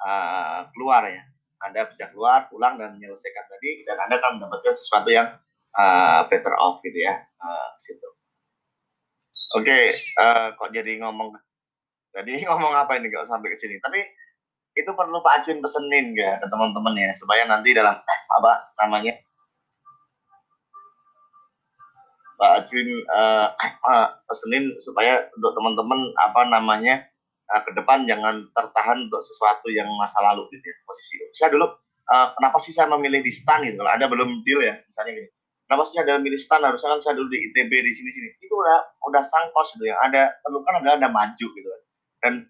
uh, 0.00 0.68
keluar 0.72 1.04
ya. 1.10 1.22
Anda 1.62 1.86
bisa 1.86 2.10
keluar 2.10 2.50
pulang 2.50 2.74
dan 2.74 2.98
menyelesaikan 2.98 3.44
tadi 3.46 3.86
dan 3.86 3.96
anda 4.06 4.18
akan 4.18 4.42
mendapatkan 4.42 4.74
sesuatu 4.74 5.14
yang 5.14 5.30
uh, 5.78 6.26
better 6.26 6.54
off 6.58 6.82
gitu 6.82 7.02
ya 7.06 7.14
uh, 7.38 7.68
situ. 7.78 8.08
Oke 9.52 9.68
okay, 9.68 9.84
uh, 10.18 10.54
kok 10.58 10.74
jadi 10.74 10.98
ngomong 11.02 11.34
jadi 12.12 12.30
ngomong 12.50 12.72
apa 12.74 12.98
ini 12.98 13.14
kalau 13.14 13.26
sampai 13.26 13.54
ke 13.54 13.58
sini? 13.58 13.78
Tapi 13.78 14.00
itu 14.72 14.90
perlu 14.96 15.20
Pak 15.20 15.44
Ajun 15.44 15.60
pesenin 15.60 16.16
ya 16.16 16.40
ke 16.40 16.46
teman-teman 16.48 16.96
ya 16.96 17.12
supaya 17.12 17.44
nanti 17.44 17.76
dalam 17.76 17.92
apa 18.36 18.52
namanya 18.80 19.12
Pak 22.40 22.50
Ajun 22.64 22.88
uh, 23.12 23.48
uh, 23.86 24.08
pesenin 24.26 24.64
supaya 24.80 25.28
untuk 25.36 25.52
teman-teman 25.52 26.00
apa 26.16 26.40
namanya 26.48 27.04
uh, 27.52 27.62
ke 27.62 27.70
depan 27.76 28.08
jangan 28.08 28.48
tertahan 28.56 28.98
untuk 29.06 29.20
sesuatu 29.20 29.68
yang 29.68 29.86
masa 30.00 30.18
lalu 30.24 30.48
gitu 30.56 30.64
ya 30.64 30.76
posisi. 30.88 31.14
Saya 31.36 31.52
dulu 31.52 31.68
uh, 32.08 32.26
kenapa 32.34 32.58
sih 32.58 32.72
saya 32.72 32.88
memilih 32.90 33.20
di 33.20 33.30
stan 33.30 33.62
gitu 33.62 33.78
kalau 33.78 33.92
Anda 33.92 34.08
belum 34.08 34.42
deal 34.42 34.64
ya 34.64 34.74
misalnya 34.88 35.22
gini. 35.22 35.28
Kenapa 35.68 35.88
sih 35.88 35.98
ada 36.02 36.18
milih 36.18 36.40
stan 36.40 36.60
harusnya 36.64 36.98
kan 36.98 37.00
saya 37.00 37.14
dulu 37.14 37.28
di 37.30 37.38
ITB 37.52 37.70
di 37.70 37.92
sini-sini. 37.92 38.28
Itu 38.40 38.56
udah 38.56 38.78
udah 39.06 39.22
sangkos 39.22 39.78
gitu 39.78 39.86
yang 39.92 40.00
ada 40.00 40.32
perlukan 40.42 40.82
adalah 40.82 40.98
Anda 40.98 41.10
maju 41.12 41.46
gitu 41.46 41.68
Dan 42.24 42.48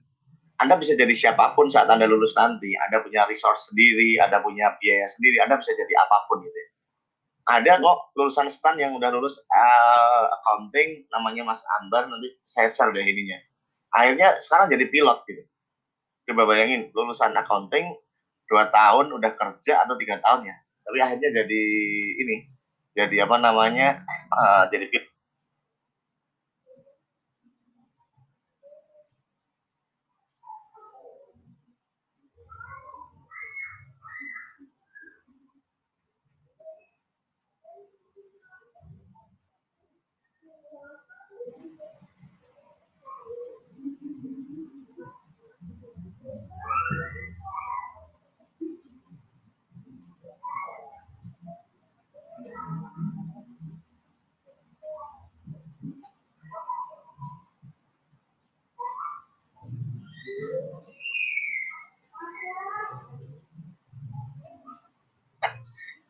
anda 0.62 0.78
bisa 0.78 0.94
jadi 0.94 1.10
siapa 1.10 1.58
pun 1.58 1.66
saat 1.66 1.90
Anda 1.90 2.06
lulus 2.06 2.38
nanti. 2.38 2.70
Anda 2.86 3.02
punya 3.02 3.26
resource 3.26 3.74
sendiri, 3.74 4.14
Anda 4.22 4.38
punya 4.38 4.70
biaya 4.78 5.10
sendiri, 5.10 5.42
Anda 5.42 5.58
bisa 5.58 5.74
jadi 5.74 5.90
apa 5.98 6.16
pun 6.30 6.38
gitu 6.46 6.54
ya. 6.54 6.68
Ada 7.42 7.82
kok 7.82 8.14
lulusan 8.14 8.46
stan 8.46 8.78
yang 8.78 8.94
udah 8.94 9.10
lulus 9.10 9.42
uh, 9.50 10.24
accounting 10.30 11.02
namanya 11.10 11.42
Mas 11.50 11.66
Ambar 11.82 12.06
nanti 12.06 12.30
saya 12.46 12.70
share 12.70 12.94
deh 12.94 13.02
ininya. 13.02 13.34
Akhirnya 13.90 14.38
sekarang 14.38 14.70
jadi 14.70 14.86
pilot 14.86 15.18
gitu. 15.26 15.42
Coba 16.30 16.46
bayangin 16.46 16.94
lulusan 16.94 17.34
accounting 17.34 17.98
dua 18.46 18.70
tahun 18.70 19.10
udah 19.18 19.34
kerja 19.34 19.82
atau 19.82 19.98
tiga 19.98 20.22
tahun 20.22 20.46
ya. 20.46 20.56
Tapi 20.86 20.98
akhirnya 21.02 21.42
jadi 21.42 21.62
ini 22.22 22.36
jadi 22.94 23.26
apa 23.26 23.36
namanya 23.42 24.06
uh, 24.30 24.70
jadi 24.70 24.86
pilot 24.86 25.11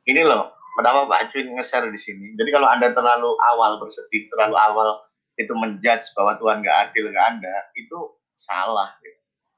ini 0.09 0.23
loh 0.27 0.53
pertama 0.73 1.05
Pak 1.05 1.29
Acun 1.29 1.47
nge-share 1.53 1.88
di 1.93 2.01
sini. 2.01 2.33
Jadi 2.35 2.49
kalau 2.49 2.69
Anda 2.69 2.97
terlalu 2.97 3.37
awal 3.53 3.77
bersedih, 3.77 4.27
terlalu 4.33 4.57
awal 4.57 4.88
itu 5.37 5.53
menjudge 5.53 6.12
bahwa 6.17 6.37
Tuhan 6.41 6.57
nggak 6.65 6.77
adil 6.88 7.12
ke 7.12 7.21
Anda, 7.21 7.55
itu 7.77 7.99
salah. 8.37 8.97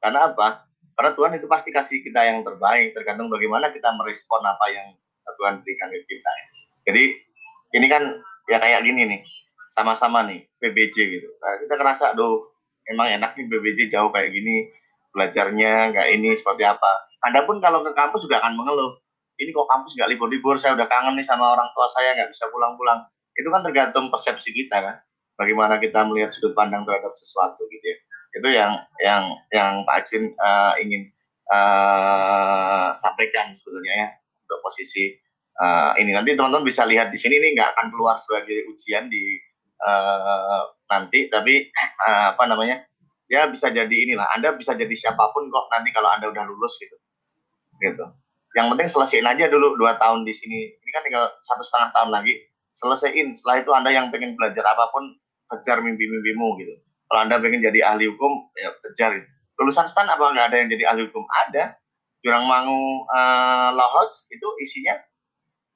Karena 0.02 0.30
apa? 0.30 0.66
Karena 0.94 1.11
Tuhan 1.16 1.33
itu 1.38 1.46
pasti 1.50 1.74
kasih 1.74 2.02
kita 2.02 2.22
yang 2.22 2.46
terbaik, 2.46 2.94
tergantung 2.94 3.26
bagaimana 3.30 3.74
kita 3.74 3.90
merespon 3.98 4.42
apa 4.46 4.66
yang 4.70 4.87
Tuhan 5.24 5.62
berikan 5.62 5.88
ke 5.90 5.98
kita. 6.07 6.30
Jadi 6.87 7.04
ini 7.74 7.87
kan 7.90 8.02
ya 8.46 8.61
kayak 8.61 8.87
gini 8.87 9.02
nih, 9.09 9.20
sama-sama 9.72 10.22
nih 10.28 10.46
PBJ 10.62 10.96
gitu. 11.18 11.28
Nah, 11.42 11.59
kita 11.64 11.74
ngerasa, 11.80 12.14
aduh 12.14 12.38
emang 12.87 13.11
enak 13.11 13.35
nih 13.35 13.46
PBJ 13.50 13.90
jauh 13.90 14.12
kayak 14.14 14.30
gini, 14.30 14.70
belajarnya 15.11 15.90
nggak 15.90 16.09
ini 16.14 16.37
seperti 16.38 16.62
apa. 16.62 17.11
Anda 17.24 17.48
pun 17.48 17.59
kalau 17.59 17.80
ke 17.83 17.96
kampus 17.96 18.28
juga 18.28 18.44
akan 18.44 18.54
mengeluh 18.54 19.00
ini 19.38 19.50
kok 19.50 19.66
kampus 19.66 19.98
nggak 19.98 20.10
libur-libur, 20.14 20.54
saya 20.62 20.78
udah 20.78 20.86
kangen 20.86 21.18
nih 21.18 21.26
sama 21.26 21.58
orang 21.58 21.66
tua 21.74 21.86
saya 21.90 22.14
nggak 22.14 22.30
bisa 22.30 22.46
pulang-pulang. 22.54 23.02
Itu 23.34 23.50
kan 23.50 23.66
tergantung 23.66 24.06
persepsi 24.14 24.54
kita 24.54 24.78
kan, 24.78 24.96
bagaimana 25.34 25.82
kita 25.82 26.06
melihat 26.06 26.30
sudut 26.30 26.54
pandang 26.54 26.86
terhadap 26.86 27.10
sesuatu 27.18 27.66
gitu 27.66 27.82
ya. 27.82 27.98
Itu 28.34 28.48
yang 28.50 28.72
yang 29.02 29.22
yang 29.50 29.72
Pak 29.82 30.06
Ajun 30.06 30.24
uh, 30.38 30.74
ingin 30.78 31.10
uh, 31.50 32.94
sampaikan 32.94 33.50
sebetulnya 33.54 33.94
ya 34.06 34.08
untuk 34.46 34.58
posisi 34.62 35.18
uh, 35.58 35.98
ini. 35.98 36.14
Nanti 36.14 36.38
teman-teman 36.38 36.66
bisa 36.66 36.86
lihat 36.86 37.10
di 37.10 37.18
sini 37.18 37.42
ini 37.42 37.58
nggak 37.58 37.74
akan 37.74 37.86
keluar 37.90 38.14
sebagai 38.22 38.70
ujian 38.70 39.10
di 39.10 39.38
uh, 39.82 40.62
nanti, 40.90 41.26
tapi 41.26 41.74
uh, 42.06 42.38
apa 42.38 42.44
namanya? 42.46 42.86
Ya 43.26 43.50
bisa 43.50 43.72
jadi 43.72 43.90
inilah. 43.90 44.30
Anda 44.36 44.54
bisa 44.54 44.78
jadi 44.78 44.94
siapa 44.94 45.34
pun 45.34 45.50
kok 45.50 45.66
nanti 45.74 45.90
kalau 45.90 46.06
Anda 46.14 46.30
udah 46.30 46.44
lulus 46.46 46.78
gitu. 46.78 46.94
Gitu 47.82 48.06
yang 48.54 48.70
penting 48.70 48.86
selesaiin 48.86 49.26
aja 49.26 49.50
dulu 49.50 49.74
dua 49.74 49.98
tahun 49.98 50.22
di 50.22 50.30
sini. 50.30 50.70
Ini 50.70 50.90
kan 50.94 51.02
tinggal 51.02 51.26
satu 51.42 51.62
setengah 51.66 51.90
tahun 51.90 52.10
lagi. 52.14 52.34
Selesaiin 52.74 53.34
setelah 53.34 53.56
itu 53.62 53.70
anda 53.74 53.90
yang 53.90 54.14
pengen 54.14 54.38
belajar 54.38 54.62
apa 54.62 54.90
pun 54.94 55.14
kejar 55.50 55.82
mimpi-mimpimu 55.82 56.48
gitu. 56.62 56.74
Kalau 57.10 57.20
anda 57.26 57.42
pengen 57.42 57.62
jadi 57.62 57.94
ahli 57.94 58.10
hukum 58.10 58.50
ya 58.54 58.70
kejar 58.90 59.18
lulusan 59.58 59.86
stan 59.86 60.06
apa 60.10 60.34
nggak 60.34 60.46
ada 60.50 60.56
yang 60.62 60.68
jadi 60.70 60.84
ahli 60.94 61.10
hukum? 61.10 61.22
Ada. 61.46 61.78
Jurang 62.24 62.48
Mangu 62.48 63.04
uh, 63.12 63.68
Lohos 63.76 64.24
itu 64.32 64.48
isinya 64.64 64.96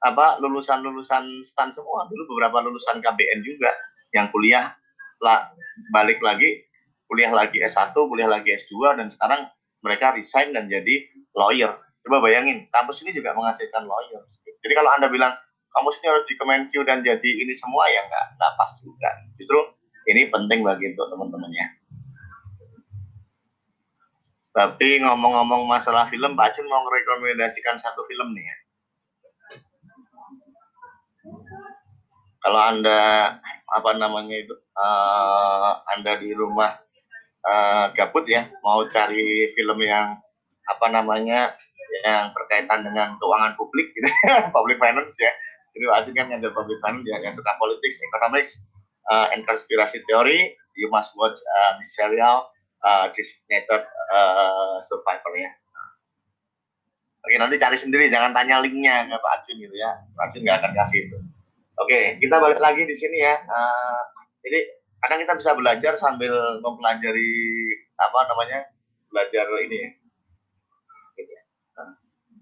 apa 0.01 0.39
lulusan-lulusan 0.39 1.43
stan 1.43 1.69
semua. 1.75 2.07
Dulu 2.07 2.35
beberapa 2.35 2.63
lulusan 2.63 3.03
KBN 3.03 3.39
juga. 3.43 3.69
Yang 4.15 4.33
kuliah 4.33 4.73
lah 5.19 5.51
balik 5.91 6.23
lagi 6.23 6.63
kuliah 7.11 7.33
lagi 7.33 7.59
S1 7.59 7.91
kuliah 7.91 8.29
lagi 8.29 8.55
S2 8.55 8.95
dan 8.95 9.07
sekarang 9.11 9.41
mereka 9.83 10.15
resign 10.15 10.55
dan 10.55 10.71
jadi 10.71 11.09
lawyer 11.35 11.75
Coba 12.09 12.25
bayangin, 12.25 12.65
kampus 12.73 13.05
ini 13.05 13.13
juga 13.13 13.37
menghasilkan 13.37 13.85
lawyer. 13.85 14.25
Jadi 14.65 14.73
kalau 14.73 14.89
Anda 14.97 15.13
bilang 15.13 15.29
kampus 15.77 16.01
ini 16.01 16.09
harus 16.09 16.25
di 16.25 16.33
Kemenq 16.41 16.73
dan 16.81 17.05
jadi 17.05 17.29
ini 17.37 17.53
semua 17.53 17.85
ya 17.85 18.01
nggak 18.01 18.25
nggak 18.33 18.51
pas 18.57 18.71
juga. 18.81 19.09
Justru 19.37 19.61
ini 20.09 20.25
penting 20.33 20.65
bagi 20.65 20.89
untuk 20.89 21.05
teman-teman 21.05 21.53
ya. 21.53 21.69
Tapi 24.57 25.05
ngomong-ngomong 25.05 25.69
masalah 25.69 26.09
film, 26.09 26.33
Pak 26.33 26.57
Acun 26.57 26.65
mau 26.65 26.81
merekomendasikan 26.89 27.77
satu 27.77 28.01
film 28.09 28.33
nih 28.33 28.41
ya. 28.41 28.57
Kalau 32.41 32.61
Anda 32.73 32.99
apa 33.69 33.91
namanya 34.01 34.33
itu 34.33 34.57
uh, 34.73 35.77
Anda 35.93 36.17
di 36.17 36.33
rumah 36.33 36.73
uh, 37.45 37.93
gabut 37.93 38.25
ya, 38.25 38.49
mau 38.65 38.81
cari 38.89 39.53
film 39.53 39.77
yang 39.85 40.17
apa 40.65 40.85
namanya 40.89 41.53
yang 42.05 42.31
berkaitan 42.31 42.85
dengan 42.85 43.15
keuangan 43.17 43.53
publik 43.59 43.91
gitu 43.93 44.07
public 44.55 44.77
finance 44.77 45.15
ya. 45.19 45.31
Jadi 45.75 45.85
wajib 45.85 46.13
kan 46.17 46.27
yang 46.33 46.41
public 46.51 46.79
finance 46.81 47.05
ya 47.05 47.17
yang 47.21 47.33
suka 47.33 47.51
politik 47.61 47.91
economics 47.91 48.65
uh, 49.09 49.29
and 49.33 49.45
conspiracy 49.45 50.01
theory 50.09 50.53
you 50.77 50.87
must 50.89 51.13
watch 51.19 51.35
uh, 51.35 51.71
the 51.77 51.85
serial 51.85 52.47
uh, 52.85 53.11
designated 53.11 53.83
uh, 54.13 54.77
survivor 54.85 55.33
ya. 55.35 55.51
Oke 57.19 57.35
nanti 57.35 57.59
cari 57.59 57.75
sendiri 57.75 58.07
jangan 58.07 58.31
tanya 58.31 58.63
linknya 58.63 59.05
ke 59.05 59.15
Pak 59.19 59.31
Ajun 59.43 59.55
gitu 59.59 59.75
ya. 59.75 59.91
Pak 60.15 60.31
Ajun 60.31 60.41
nggak 60.45 60.57
akan 60.63 60.71
kasih 60.83 60.99
itu. 61.09 61.17
Oke 61.79 61.99
kita 62.17 62.35
balik 62.39 62.59
lagi 62.63 62.87
di 62.87 62.95
sini 62.95 63.19
ya. 63.21 63.35
Uh, 63.43 64.01
jadi 64.41 64.59
kadang 64.99 65.19
kita 65.23 65.33
bisa 65.35 65.51
belajar 65.55 65.93
sambil 65.95 66.33
mempelajari 66.63 67.31
apa 67.99 68.19
namanya 68.31 68.59
belajar 69.11 69.45
ini 69.67 69.77
ya 69.79 69.89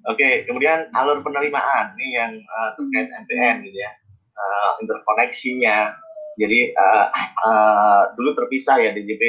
Oke, 0.06 0.46
kemudian 0.46 0.88
alur 0.94 1.26
penerimaan 1.26 1.98
ini 1.98 2.08
yang 2.16 2.32
uh, 2.38 2.70
terkait 2.78 3.10
MPN 3.10 3.66
gitu 3.66 3.78
ya, 3.82 3.92
uh, 4.38 4.72
interkoneksinya. 4.80 5.98
Jadi 6.38 6.78
uh, 6.78 7.06
uh, 7.42 8.02
dulu 8.14 8.38
terpisah 8.38 8.78
ya 8.78 8.94
DJP, 8.94 9.22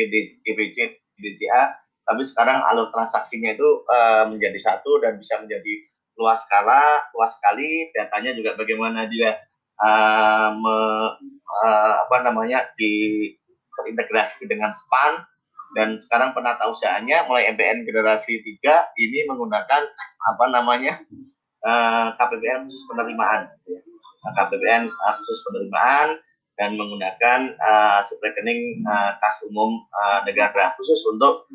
DPC, 0.44 0.76
DJA, 1.16 1.62
tapi 2.04 2.22
sekarang 2.24 2.60
alur 2.68 2.92
transaksinya 2.92 3.56
itu 3.56 3.68
uh, 3.88 4.28
menjadi 4.28 4.60
satu 4.60 5.00
dan 5.00 5.16
bisa 5.16 5.40
menjadi 5.40 5.88
luas 6.20 6.44
skala, 6.44 7.08
luas 7.16 7.32
sekali. 7.36 7.88
Datanya 7.96 8.36
juga 8.36 8.56
bagaimana 8.60 9.08
dia 9.08 9.40
uh, 9.80 10.52
me, 10.52 10.76
uh, 11.64 11.94
apa 12.04 12.16
namanya 12.26 12.68
di 12.76 13.24
terintegrasi 13.78 14.44
dengan 14.50 14.74
SPAN 14.74 15.22
dan 15.76 16.00
sekarang 16.00 16.32
penata 16.32 16.64
usahanya 16.70 17.28
mulai 17.28 17.50
MPN 17.52 17.84
generasi 17.84 18.40
3 18.40 18.96
ini 18.96 19.28
menggunakan 19.28 19.82
apa 20.24 20.44
namanya 20.48 21.04
eh, 21.64 22.08
KPPN 22.16 22.64
khusus 22.64 22.84
penerimaan 22.88 23.52
gitu 23.64 23.76
ya. 23.76 23.80
Nah, 24.18 24.32
KPPN 24.34 24.90
uh, 24.90 25.14
khusus 25.22 25.38
penerimaan 25.46 26.18
dan 26.58 26.74
menggunakan 26.74 27.54
uh, 27.62 28.02
rekening 28.02 28.82
kas 29.22 29.36
umum 29.46 29.78
negara 30.26 30.74
khusus 30.74 30.98
untuk 31.06 31.46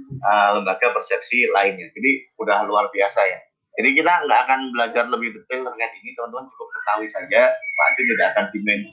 lembaga 0.55 0.95
persepsi 0.95 1.51
lainnya. 1.51 1.91
Jadi 1.91 2.31
udah 2.39 2.63
luar 2.63 2.87
biasa 2.87 3.19
ya. 3.19 3.39
Jadi 3.75 3.99
kita 3.99 4.23
nggak 4.23 4.39
akan 4.47 4.59
belajar 4.71 5.03
lebih 5.11 5.35
detail 5.35 5.67
terkait 5.67 5.91
ini, 5.99 6.15
teman-teman 6.15 6.47
cukup 6.55 6.67
ketahui 6.71 7.09
saja. 7.11 7.51
Pak 7.51 7.89
tidak 7.99 8.27
akan 8.31 8.45
demand 8.55 8.83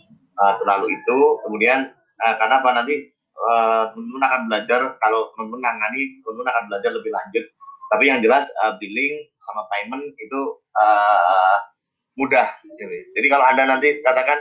terlalu 0.59 0.87
itu. 0.99 1.18
Kemudian 1.47 1.95
karena 2.18 2.55
apa 2.59 2.71
nanti 2.75 2.95
Eh, 3.41 3.84
teman-teman 3.97 4.24
akan 4.28 4.41
belajar 4.53 4.80
kalau 5.01 5.32
teman-teman 5.32 5.64
nangani 5.64 6.20
akan 6.28 6.64
belajar 6.68 6.91
lebih 6.93 7.09
lanjut. 7.09 7.45
Tapi 7.88 8.05
yang 8.07 8.20
jelas 8.20 8.45
uh, 8.61 8.76
billing 8.76 9.26
sama 9.41 9.64
payment 9.72 10.05
itu 10.14 10.41
uh, 10.78 11.57
mudah 12.14 12.47
gitu. 12.62 12.86
jadi 13.18 13.26
kalau 13.26 13.43
anda 13.51 13.66
nanti 13.66 13.99
katakan 14.05 14.38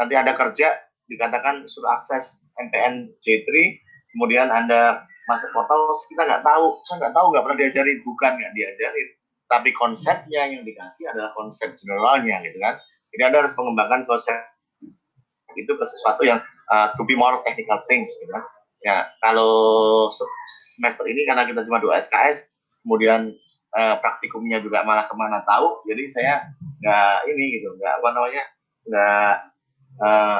nanti 0.00 0.14
ada 0.16 0.32
kerja 0.32 0.80
dikatakan 1.10 1.68
suruh 1.68 1.92
akses 1.92 2.40
MPN 2.56 3.12
J3 3.20 3.50
kemudian 4.16 4.48
anda 4.48 5.04
masuk 5.28 5.50
portal 5.50 5.90
kita 6.08 6.22
nggak 6.22 6.46
tahu. 6.46 6.78
Saya 6.86 6.96
nggak 7.04 7.14
tahu 7.18 7.26
nggak 7.34 7.44
pernah 7.44 7.58
diajarin. 7.66 7.98
Bukan 8.06 8.32
nggak 8.38 8.52
diajarin. 8.54 9.08
Tapi 9.50 9.70
konsepnya 9.74 10.42
yang 10.46 10.62
dikasih 10.62 11.10
adalah 11.10 11.34
konsep 11.34 11.74
generalnya 11.76 12.38
gitu 12.46 12.58
kan. 12.62 12.78
Jadi 13.10 13.22
anda 13.26 13.36
harus 13.42 13.52
mengembangkan 13.58 14.06
konsep 14.06 14.38
itu 15.58 15.72
ke 15.74 15.84
sesuatu 15.84 16.22
yang 16.22 16.38
uh, 16.70 16.94
to 16.94 17.02
be 17.04 17.18
more 17.18 17.42
technical 17.42 17.78
things 17.90 18.08
gitu. 18.22 18.32
Ya, 18.80 19.12
kalau 19.20 20.08
semester 20.80 21.04
ini 21.04 21.28
karena 21.28 21.44
kita 21.44 21.68
cuma 21.68 21.84
dua 21.84 22.00
SKS, 22.00 22.48
kemudian 22.80 23.36
uh, 23.76 24.00
praktikumnya 24.00 24.64
juga 24.64 24.80
malah 24.88 25.04
ke 25.04 25.12
mana 25.12 25.44
tahu, 25.44 25.84
jadi 25.84 26.02
saya 26.08 26.34
nggak 26.80 27.28
ini 27.28 27.60
gitu, 27.60 27.76
nggak 27.76 27.94
apa 28.00 28.08
namanya, 28.16 28.42
nggak 28.88 29.34
uh, 30.00 30.38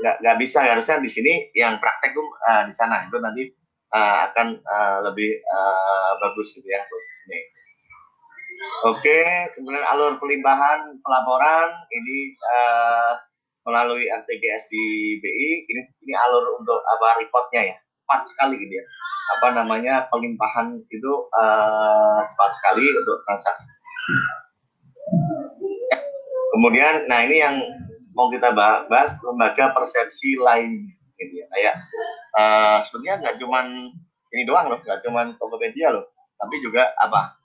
nggak 0.00 0.16
nggak 0.24 0.36
bisa 0.40 0.64
harusnya 0.64 0.96
di 1.04 1.10
sini 1.12 1.32
yang 1.52 1.76
praktikum 1.76 2.24
uh, 2.48 2.64
di 2.64 2.72
sana 2.72 3.04
itu 3.04 3.20
nanti 3.20 3.52
uh, 3.92 4.32
akan 4.32 4.64
uh, 4.64 4.98
lebih 5.12 5.36
uh, 5.44 6.12
bagus 6.24 6.56
gitu 6.56 6.64
ya 6.64 6.80
posisinya. 6.88 7.40
Oke, 8.90 9.20
kemudian 9.54 9.84
alur 9.86 10.18
pelimpahan 10.18 10.98
pelaporan 11.04 11.68
ini 11.94 12.34
uh, 12.42 13.27
melalui 13.68 14.08
RTGS 14.08 14.72
di 14.72 14.84
BI 15.20 15.68
ini 15.68 15.82
ini 16.08 16.14
alur 16.16 16.56
untuk 16.56 16.80
apa 16.88 17.20
reportnya 17.20 17.68
ya? 17.68 17.76
Cepat 17.76 18.20
sekali 18.32 18.56
gitu 18.64 18.80
ya. 18.80 18.84
Apa 19.36 19.52
namanya 19.52 20.08
pelimpahan 20.08 20.80
itu 20.88 21.12
uh, 21.36 22.24
cepat 22.32 22.50
sekali 22.56 22.88
untuk 22.96 23.20
transaksi. 23.28 23.68
Kemudian 26.56 27.04
nah 27.12 27.28
ini 27.28 27.44
yang 27.44 27.60
mau 28.16 28.32
kita 28.32 28.56
bahas 28.56 29.12
lembaga 29.20 29.76
persepsi 29.76 30.40
lain 30.40 30.88
gitu 31.20 31.44
ya. 31.44 31.46
Kayak 31.52 31.74
uh, 32.40 32.80
sebenarnya 32.80 33.14
nggak 33.20 33.36
cuman 33.36 33.92
ini 34.32 34.42
doang 34.48 34.72
loh 34.72 34.80
nggak 34.80 35.04
cuman 35.04 35.36
Tokopedia 35.36 35.92
loh 35.92 36.08
tapi 36.40 36.56
juga 36.64 36.96
apa 36.96 37.36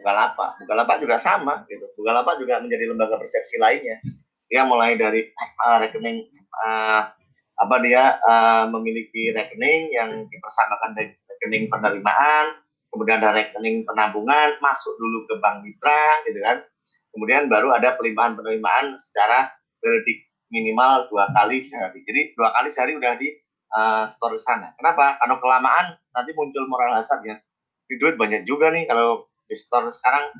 Bukalapak. 0.00 0.64
Bukalapak 0.64 0.96
juga 1.04 1.20
sama 1.20 1.60
gitu. 1.68 1.84
Bukalapak 1.92 2.40
juga 2.40 2.56
menjadi 2.64 2.88
lembaga 2.88 3.20
persepsi 3.20 3.60
lainnya 3.60 4.00
dia 4.50 4.66
mulai 4.66 4.98
dari 4.98 5.30
uh, 5.62 5.78
rekening 5.78 6.26
uh, 6.58 7.06
apa 7.60 7.76
dia 7.86 8.18
uh, 8.18 8.66
memiliki 8.66 9.30
rekening 9.30 9.94
yang 9.94 10.26
dipersangkakan 10.26 10.98
dari 10.98 11.14
rekening 11.28 11.70
penerimaan, 11.70 12.58
kemudian 12.90 13.22
ada 13.22 13.30
rekening 13.30 13.86
penabungan 13.86 14.58
masuk 14.58 14.92
dulu 14.98 15.24
ke 15.30 15.38
bank 15.38 15.62
mitra 15.62 16.26
gitu 16.26 16.40
kan. 16.42 16.58
Kemudian 17.10 17.46
baru 17.46 17.74
ada 17.74 17.94
pelimpahan 17.94 18.34
penerimaan 18.34 18.98
secara 18.98 19.54
periodik 19.78 20.30
minimal 20.50 21.06
dua 21.10 21.30
kali 21.30 21.62
sehari. 21.62 22.02
Jadi 22.02 22.34
dua 22.34 22.50
kali 22.50 22.68
sehari 22.70 22.98
udah 22.98 23.14
di 23.14 23.28
uh, 23.76 24.04
store 24.10 24.38
sana. 24.42 24.74
Kenapa? 24.74 25.18
Karena 25.22 25.38
kelamaan 25.38 25.86
nanti 26.10 26.30
muncul 26.34 26.66
moral 26.66 26.98
hazard 26.98 27.22
ya. 27.22 27.38
Duit 27.90 28.14
banyak 28.14 28.46
juga 28.46 28.70
nih 28.70 28.86
kalau 28.86 29.26
di 29.50 29.54
store 29.58 29.90
sekarang 29.90 30.30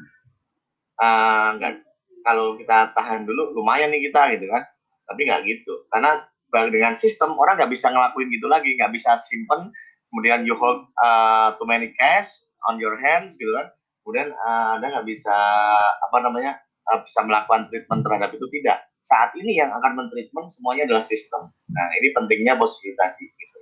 nggak 1.58 1.72
uh, 1.74 1.89
kalau 2.22 2.56
kita 2.56 2.92
tahan 2.92 3.24
dulu 3.24 3.56
lumayan 3.56 3.90
nih 3.90 4.10
kita 4.10 4.36
gitu 4.36 4.46
kan. 4.48 4.62
Tapi 5.10 5.20
nggak 5.26 5.40
gitu. 5.46 5.74
Karena 5.90 6.22
dengan 6.50 6.94
sistem 6.98 7.34
orang 7.38 7.58
nggak 7.58 7.70
bisa 7.72 7.90
ngelakuin 7.90 8.28
gitu 8.30 8.46
lagi. 8.46 8.74
Nggak 8.76 8.92
bisa 8.94 9.16
simpen 9.18 9.70
kemudian 10.10 10.42
you 10.42 10.58
hold 10.58 10.90
uh, 10.98 11.54
too 11.56 11.66
many 11.66 11.94
cash 11.94 12.42
on 12.66 12.76
your 12.82 12.98
hands 12.98 13.38
gitu 13.38 13.50
kan. 13.54 13.70
Kemudian 14.02 14.34
uh, 14.34 14.78
anda 14.78 14.86
nggak 14.90 15.06
bisa 15.06 15.36
apa 15.80 16.16
namanya 16.22 16.58
uh, 16.90 16.98
bisa 17.00 17.22
melakukan 17.22 17.70
treatment 17.70 18.02
terhadap 18.02 18.30
itu 18.34 18.46
tidak. 18.60 18.78
Saat 19.00 19.32
ini 19.38 19.56
yang 19.56 19.70
akan 19.72 19.96
mentreatment 19.96 20.50
semuanya 20.52 20.90
adalah 20.90 21.04
sistem. 21.04 21.48
Nah 21.72 21.86
ini 21.98 22.12
pentingnya 22.12 22.58
posisi 22.58 22.92
tadi 22.98 23.24
gitu. 23.24 23.58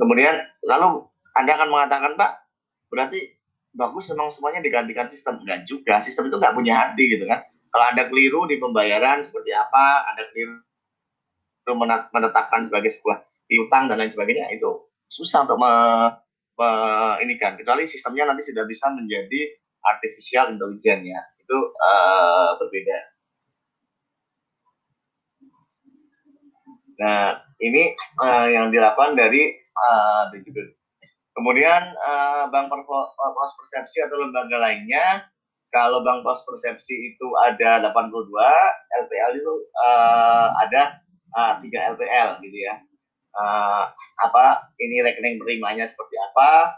kemudian 0.00 0.32
lalu 0.64 1.04
anda 1.36 1.52
akan 1.52 1.68
mengatakan 1.68 2.16
pak 2.16 2.40
berarti 2.88 3.37
bagus 3.78 4.10
memang 4.10 4.34
semuanya 4.34 4.58
digantikan 4.58 5.06
sistem. 5.06 5.38
Enggak 5.46 5.62
juga 5.70 6.02
sistem 6.02 6.26
itu 6.26 6.36
nggak 6.36 6.54
punya 6.58 6.74
hati 6.74 7.06
gitu 7.06 7.22
kan. 7.30 7.46
Kalau 7.70 7.84
anda 7.94 8.10
keliru 8.10 8.50
di 8.50 8.58
pembayaran 8.58 9.22
seperti 9.22 9.54
apa 9.54 10.10
anda 10.10 10.26
keliru 10.34 10.58
menetapkan 12.10 12.66
sebagai 12.66 12.90
sebuah 12.96 13.22
piutang 13.46 13.92
dan 13.92 14.00
lain 14.00 14.08
sebagainya 14.08 14.48
itu 14.56 14.88
susah 15.08 15.44
untuk 15.44 15.60
me, 15.60 15.72
ini 17.20 17.36
kan 17.36 17.60
kecuali 17.60 17.84
sistemnya 17.84 18.28
nanti 18.28 18.44
sudah 18.44 18.64
bisa 18.64 18.88
menjadi 18.90 19.52
artificial 19.84 20.50
intelligence 20.52 21.04
ya. 21.06 21.20
Itu 21.44 21.56
uh, 21.76 22.56
berbeda. 22.56 22.98
Nah 26.98 27.46
ini 27.62 27.94
uh, 28.18 28.48
yang 28.48 28.72
dilakukan 28.72 29.14
dari 29.14 29.54
uh, 29.76 30.32
Kemudian 31.38 31.94
uh, 32.02 32.50
Bank 32.50 32.66
Pos 32.66 33.50
Persepsi 33.54 34.02
atau 34.02 34.18
lembaga 34.18 34.58
lainnya, 34.58 35.22
kalau 35.70 36.02
Bank 36.02 36.26
Pos 36.26 36.42
Persepsi 36.42 37.14
itu 37.14 37.26
ada 37.46 37.78
82, 37.94 38.26
LPL 39.06 39.32
itu 39.38 39.54
uh, 39.78 40.50
ada 40.66 40.98
uh, 41.38 41.62
3 41.62 41.94
LPL 41.94 42.42
gitu 42.42 42.58
ya. 42.58 42.82
Uh, 43.38 43.86
apa 44.18 44.66
ini 44.82 44.98
rekening 44.98 45.38
penerimanya 45.38 45.86
seperti 45.86 46.18
apa? 46.18 46.74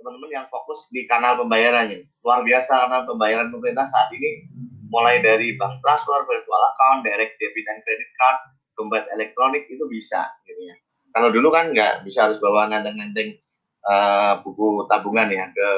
Teman-teman 0.00 0.32
yang 0.32 0.46
fokus 0.48 0.88
di 0.88 1.04
kanal 1.04 1.36
pembayarannya. 1.44 2.08
Luar 2.24 2.40
biasa 2.40 2.88
kanal 2.88 3.04
pembayaran 3.04 3.52
pemerintah 3.52 3.84
saat 3.84 4.08
ini 4.16 4.48
mulai 4.88 5.20
dari 5.20 5.60
bank 5.60 5.84
transfer, 5.84 6.24
virtual 6.24 6.62
account, 6.72 7.04
direct 7.04 7.36
debit 7.36 7.66
and 7.68 7.84
credit 7.84 8.10
card, 8.16 8.38
dompet 8.80 9.04
elektronik 9.12 9.68
itu 9.68 9.84
bisa 9.92 10.24
gitu 10.48 10.72
ya. 10.72 10.76
Kalau 11.12 11.28
dulu 11.28 11.52
kan 11.52 11.68
nggak 11.76 12.08
bisa 12.08 12.30
harus 12.30 12.40
bawa 12.40 12.70
nenteng-nenteng 12.72 13.43
uh, 13.88 14.40
buku 14.40 14.88
tabungan 14.88 15.28
ya 15.30 15.46
ke 15.52 15.68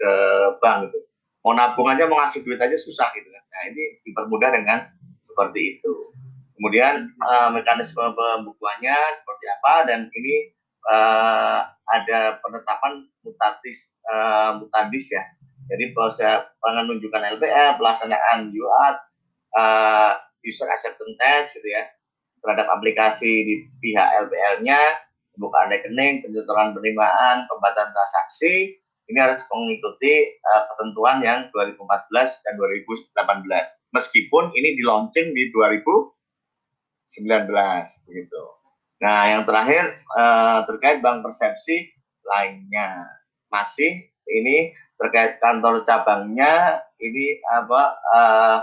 ke 0.00 0.12
bank 0.58 0.88
gitu. 0.88 0.98
Mau 1.44 1.56
nabung 1.56 1.88
aja 1.88 2.04
mau 2.08 2.20
ngasih 2.20 2.44
duit 2.44 2.60
aja 2.60 2.76
susah 2.76 3.12
gitu 3.16 3.28
kan. 3.28 3.44
Nah 3.48 3.62
ini 3.72 4.00
dipermudah 4.04 4.50
dengan 4.56 4.78
seperti 5.20 5.78
itu. 5.78 5.94
Kemudian 6.56 7.08
uh, 7.24 7.48
mekanisme 7.52 8.00
pembukuannya 8.00 8.96
seperti 9.16 9.44
apa 9.48 9.74
dan 9.88 10.00
ini 10.12 10.52
uh, 10.88 11.64
ada 11.88 12.40
penetapan 12.44 13.08
mutatis 13.24 13.96
uh, 14.08 14.60
mutandis 14.60 15.08
ya. 15.12 15.24
Jadi 15.70 15.94
proses 15.94 16.50
penunjukan 16.58 17.38
LPR, 17.38 17.78
pelaksanaan 17.78 18.50
UAT, 18.50 18.96
uh, 19.56 20.12
user 20.44 20.68
acceptance 20.68 21.16
test 21.20 21.48
gitu 21.60 21.68
ya 21.68 21.84
terhadap 22.40 22.66
aplikasi 22.72 23.44
di 23.44 23.54
pihak 23.84 24.08
LPL-nya 24.28 24.80
pembukaan 25.40 25.72
rekening, 25.72 26.20
penyetoran 26.20 26.76
penerimaan, 26.76 27.48
pembatasan 27.48 27.96
transaksi, 27.96 28.76
ini 29.08 29.16
harus 29.16 29.40
mengikuti 29.48 30.36
uh, 30.44 30.68
ketentuan 30.68 31.24
yang 31.24 31.48
2014 31.56 32.44
dan 32.44 32.60
2018. 32.60 33.96
Meskipun 33.96 34.52
ini 34.52 34.76
di 34.76 34.84
launching 34.84 35.32
di 35.32 35.48
2019 35.48 36.12
begitu. 38.04 38.42
Nah, 39.00 39.32
yang 39.32 39.48
terakhir 39.48 39.96
uh, 40.12 40.68
terkait 40.68 41.00
bank 41.00 41.24
persepsi 41.24 41.88
lainnya 42.28 43.08
masih 43.48 44.12
ini 44.28 44.76
terkait 45.00 45.40
kantor 45.40 45.82
cabangnya 45.88 46.84
ini 47.00 47.40
apa 47.48 47.82
uh, 48.12 48.58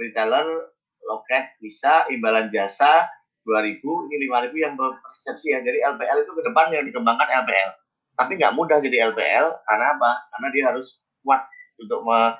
retailer 0.00 0.72
loket 1.04 1.44
bisa 1.60 2.08
imbalan 2.08 2.48
jasa 2.48 3.06
2000 3.44 3.82
ini 3.82 4.30
5000 4.30 4.64
yang 4.64 4.74
berpersepsi 4.78 5.46
ya. 5.54 5.58
Jadi 5.62 5.78
LPL 5.82 6.18
itu 6.22 6.32
ke 6.34 6.42
depan 6.46 6.66
yang 6.70 6.84
dikembangkan 6.86 7.28
LPL 7.44 7.82
tapi 8.16 8.36
nggak 8.36 8.54
mudah 8.54 8.78
jadi 8.78 9.12
LPL 9.12 9.46
karena 9.64 9.86
apa? 9.96 10.10
Karena 10.36 10.48
dia 10.52 10.64
harus 10.68 11.00
kuat 11.24 11.42
untuk 11.80 12.04
me, 12.04 12.36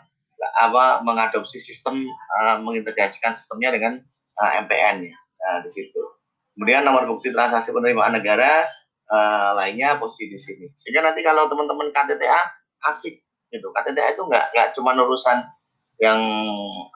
apa 0.61 1.00
mengadopsi 1.07 1.62
sistem 1.62 2.05
uh, 2.38 2.61
mengintegrasikan 2.61 3.32
sistemnya 3.32 3.72
dengan 3.72 3.98
uh, 4.38 4.53
MPN 4.66 5.09
ya 5.09 5.16
uh, 5.48 5.59
di 5.64 5.70
situ. 5.72 6.03
Kemudian 6.53 6.84
nomor 6.84 7.09
bukti 7.09 7.32
transaksi 7.32 7.72
penerimaan 7.72 8.12
negara 8.12 8.68
uh, 9.09 9.57
lainnya 9.57 9.96
posisi 9.96 10.28
di 10.28 10.38
sini. 10.38 10.66
Sehingga 10.76 11.00
nanti 11.09 11.24
kalau 11.24 11.48
teman-teman 11.48 11.88
KTTA 11.90 12.40
asik 12.92 13.24
gitu. 13.48 13.68
KTTA 13.72 14.12
itu 14.12 14.22
nggak 14.28 14.53
nggak 14.53 14.68
cuma 14.76 14.92
urusan 14.92 15.40
yang 16.01 16.20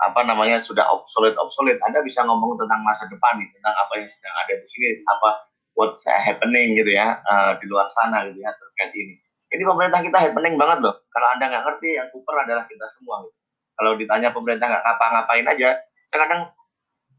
apa 0.00 0.24
namanya 0.24 0.62
sudah 0.62 0.86
obsolete 0.88 1.36
obsolete. 1.36 1.78
Anda 1.84 2.00
bisa 2.00 2.24
ngomong 2.24 2.56
tentang 2.56 2.80
masa 2.86 3.04
depan 3.10 3.36
nih 3.36 3.48
tentang 3.52 3.74
apa 3.76 3.92
yang 4.00 4.08
sedang 4.08 4.34
ada 4.34 4.52
di 4.56 4.66
sini 4.66 4.88
apa 5.04 5.28
what's 5.76 6.02
happening 6.08 6.74
gitu 6.80 6.96
ya 6.96 7.20
uh, 7.28 7.52
di 7.60 7.66
luar 7.68 7.86
sana 7.92 8.24
gitu 8.30 8.40
ya 8.40 8.50
terkait 8.56 8.92
ini. 8.96 9.14
Ini 9.52 9.62
pemerintah 9.62 10.02
kita 10.02 10.18
happening 10.18 10.58
banget 10.58 10.78
loh. 10.82 10.96
Kalau 11.12 11.26
Anda 11.36 11.44
nggak 11.52 11.64
ngerti 11.68 11.88
yang 11.94 12.08
super 12.10 12.34
adalah 12.34 12.64
kita 12.66 12.86
semua 12.90 13.22
gitu. 13.26 13.36
kalau 13.76 13.92
ditanya 14.00 14.32
pemerintah 14.32 14.72
nggak 14.72 14.84
ngapa-ngapain 14.88 15.44
aja 15.52 15.76
saya 16.08 16.18
kadang 16.24 16.48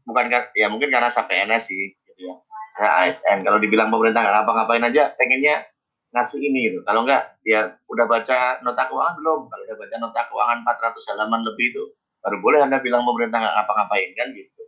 bukan 0.02 0.26
ya 0.58 0.66
mungkin 0.66 0.90
karena 0.90 1.06
saya 1.06 1.30
PNS 1.30 1.70
sih 1.70 1.94
gitu 1.94 2.20
ya. 2.28 2.34
Saya 2.74 2.90
ASN 3.06 3.46
kalau 3.46 3.62
dibilang 3.62 3.94
pemerintah 3.94 4.26
nggak 4.26 4.34
ngapa-ngapain 4.42 4.84
aja 4.90 5.14
pengennya 5.14 5.64
ngasih 6.12 6.40
ini 6.40 6.72
gitu. 6.72 6.80
Kalau 6.88 7.04
enggak, 7.04 7.36
dia 7.44 7.76
udah 7.88 8.06
baca 8.08 8.64
nota 8.64 8.82
keuangan 8.88 9.14
belum? 9.20 9.40
Kalau 9.48 9.62
udah 9.68 9.76
baca 9.76 9.94
nota 10.00 10.20
keuangan 10.32 10.58
400 10.64 11.10
halaman 11.12 11.40
lebih 11.44 11.66
itu, 11.74 11.84
baru 12.24 12.36
boleh 12.40 12.60
Anda 12.64 12.80
bilang 12.80 13.04
pemerintah 13.04 13.38
nggak 13.44 13.54
ngapa-ngapain 13.60 14.10
kan 14.16 14.28
gitu. 14.32 14.62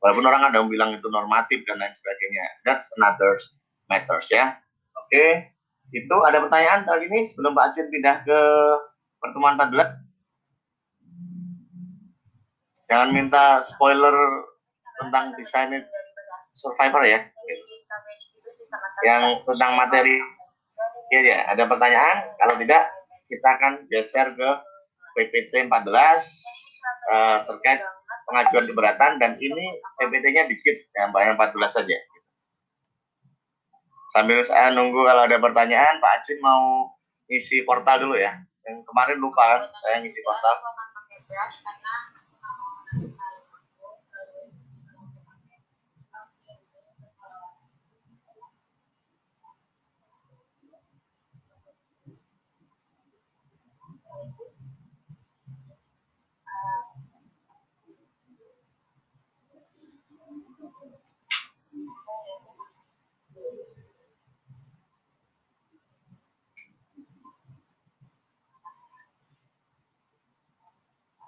Walaupun 0.00 0.24
orang 0.24 0.42
ada 0.48 0.56
yang 0.64 0.70
bilang 0.72 0.90
itu 0.96 1.06
normatif 1.12 1.60
dan 1.68 1.76
lain 1.78 1.92
sebagainya. 1.92 2.44
That's 2.64 2.88
another 2.98 3.36
matters 3.86 4.26
ya. 4.32 4.56
Oke, 4.96 5.52
itu 5.92 6.16
ada 6.24 6.40
pertanyaan 6.40 6.88
kali 6.88 7.06
ini 7.06 7.28
sebelum 7.28 7.52
Pak 7.52 7.70
Acin 7.70 7.86
pindah 7.92 8.24
ke 8.24 8.40
pertemuan 9.20 9.60
14. 9.60 10.00
Jangan 12.90 13.14
minta 13.14 13.62
spoiler 13.62 14.16
tentang 14.98 15.36
desain 15.38 15.70
survivor 16.56 17.06
ya. 17.06 17.22
Yang 19.06 19.46
tentang 19.46 19.72
materi 19.78 20.18
Ya, 21.10 21.20
ya, 21.26 21.38
ada 21.50 21.66
pertanyaan? 21.66 22.38
Kalau 22.38 22.54
tidak, 22.54 22.86
kita 23.26 23.48
akan 23.58 23.72
geser 23.90 24.30
ke 24.30 24.50
PPT 25.18 25.66
14 25.66 25.90
uh, 27.10 27.36
terkait 27.50 27.82
pengajuan 28.30 28.70
keberatan 28.70 29.18
dan 29.18 29.34
ini 29.42 29.74
PPT-nya 29.98 30.46
dikit, 30.46 30.76
ya, 30.94 31.10
yang 31.10 31.34
14 31.34 31.50
saja. 31.66 31.98
Sambil 34.14 34.42
saya 34.46 34.70
nunggu 34.70 35.02
kalau 35.02 35.26
ada 35.26 35.38
pertanyaan, 35.38 35.98
Pak 35.98 36.22
Acin 36.22 36.38
mau 36.42 36.94
ngisi 37.26 37.62
portal 37.66 38.06
dulu 38.06 38.14
ya. 38.14 38.30
Yang 38.66 38.86
kemarin 38.86 39.18
lupa 39.18 39.42
kan, 39.42 39.62
saya 39.82 40.02
ngisi 40.02 40.22
portal. 40.22 40.54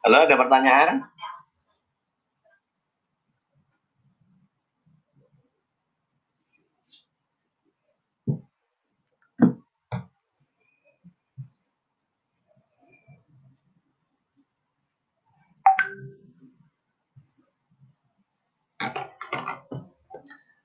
Halo, 0.00 0.24
ada 0.24 0.32
pertanyaan? 0.32 1.04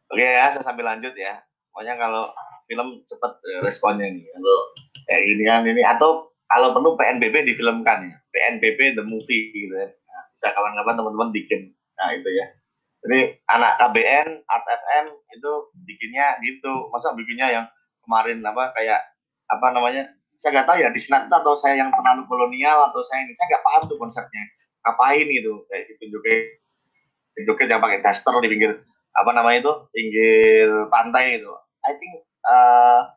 Oke 0.07 0.23
ya, 0.23 0.47
saya 0.55 0.63
sambil 0.63 0.87
lanjut 0.87 1.11
ya. 1.19 1.43
Pokoknya 1.75 1.99
kalau 1.99 2.23
film 2.71 3.03
cepat 3.03 3.35
eh, 3.51 3.59
responnya 3.67 4.07
nih. 4.07 4.23
Kalau 4.31 4.57
kayak 5.11 5.21
gini 5.27 5.43
kan 5.43 5.61
ini 5.67 5.83
atau 5.83 6.31
kalau 6.49 6.73
perlu 6.77 6.93
PNBP 6.95 7.55
difilmkan 7.55 8.05
ya. 8.05 8.15
PNBP 8.29 8.99
the 8.99 9.03
movie 9.05 9.49
gitu 9.53 9.73
ya. 9.73 9.89
Nah, 9.89 10.23
bisa 10.31 10.47
kawan-kawan 10.53 10.95
teman-teman 10.95 11.29
bikin. 11.33 11.73
Nah, 11.97 12.13
itu 12.13 12.29
ya. 12.29 12.45
Jadi 13.05 13.19
anak 13.53 13.77
KBN, 13.77 14.27
Art 14.49 14.65
FM 14.65 15.05
itu 15.29 15.51
bikinnya 15.85 16.41
gitu. 16.41 16.89
Masa 16.89 17.13
bikinnya 17.13 17.47
yang 17.53 17.65
kemarin 18.05 18.41
apa 18.41 18.73
kayak 18.73 19.01
apa 19.49 19.67
namanya? 19.73 20.09
Saya 20.41 20.61
nggak 20.61 20.67
tahu 20.67 20.77
ya 20.81 20.89
di 20.91 20.99
Sinatra 20.99 21.41
atau 21.41 21.53
saya 21.53 21.79
yang 21.79 21.93
terlalu 21.93 22.25
kolonial 22.27 22.89
atau 22.91 23.01
saya 23.05 23.23
ini 23.23 23.33
saya 23.37 23.55
nggak 23.55 23.65
paham 23.65 23.81
tuh 23.87 23.97
konsepnya. 24.01 24.43
Ngapain 24.85 25.25
gitu 25.25 25.53
kayak 25.69 25.83
gitu 25.95 26.17
juga 26.17 26.29
joget 27.43 27.67
yang 27.67 27.81
pakai 27.81 27.99
daster 27.99 28.33
di 28.39 28.47
pinggir 28.47 28.71
apa 29.15 29.31
namanya 29.31 29.57
itu 29.63 29.73
pinggir 29.95 30.67
pantai 30.91 31.39
itu 31.39 31.51
I 31.83 31.93
think 31.95 32.13
uh, 32.47 33.11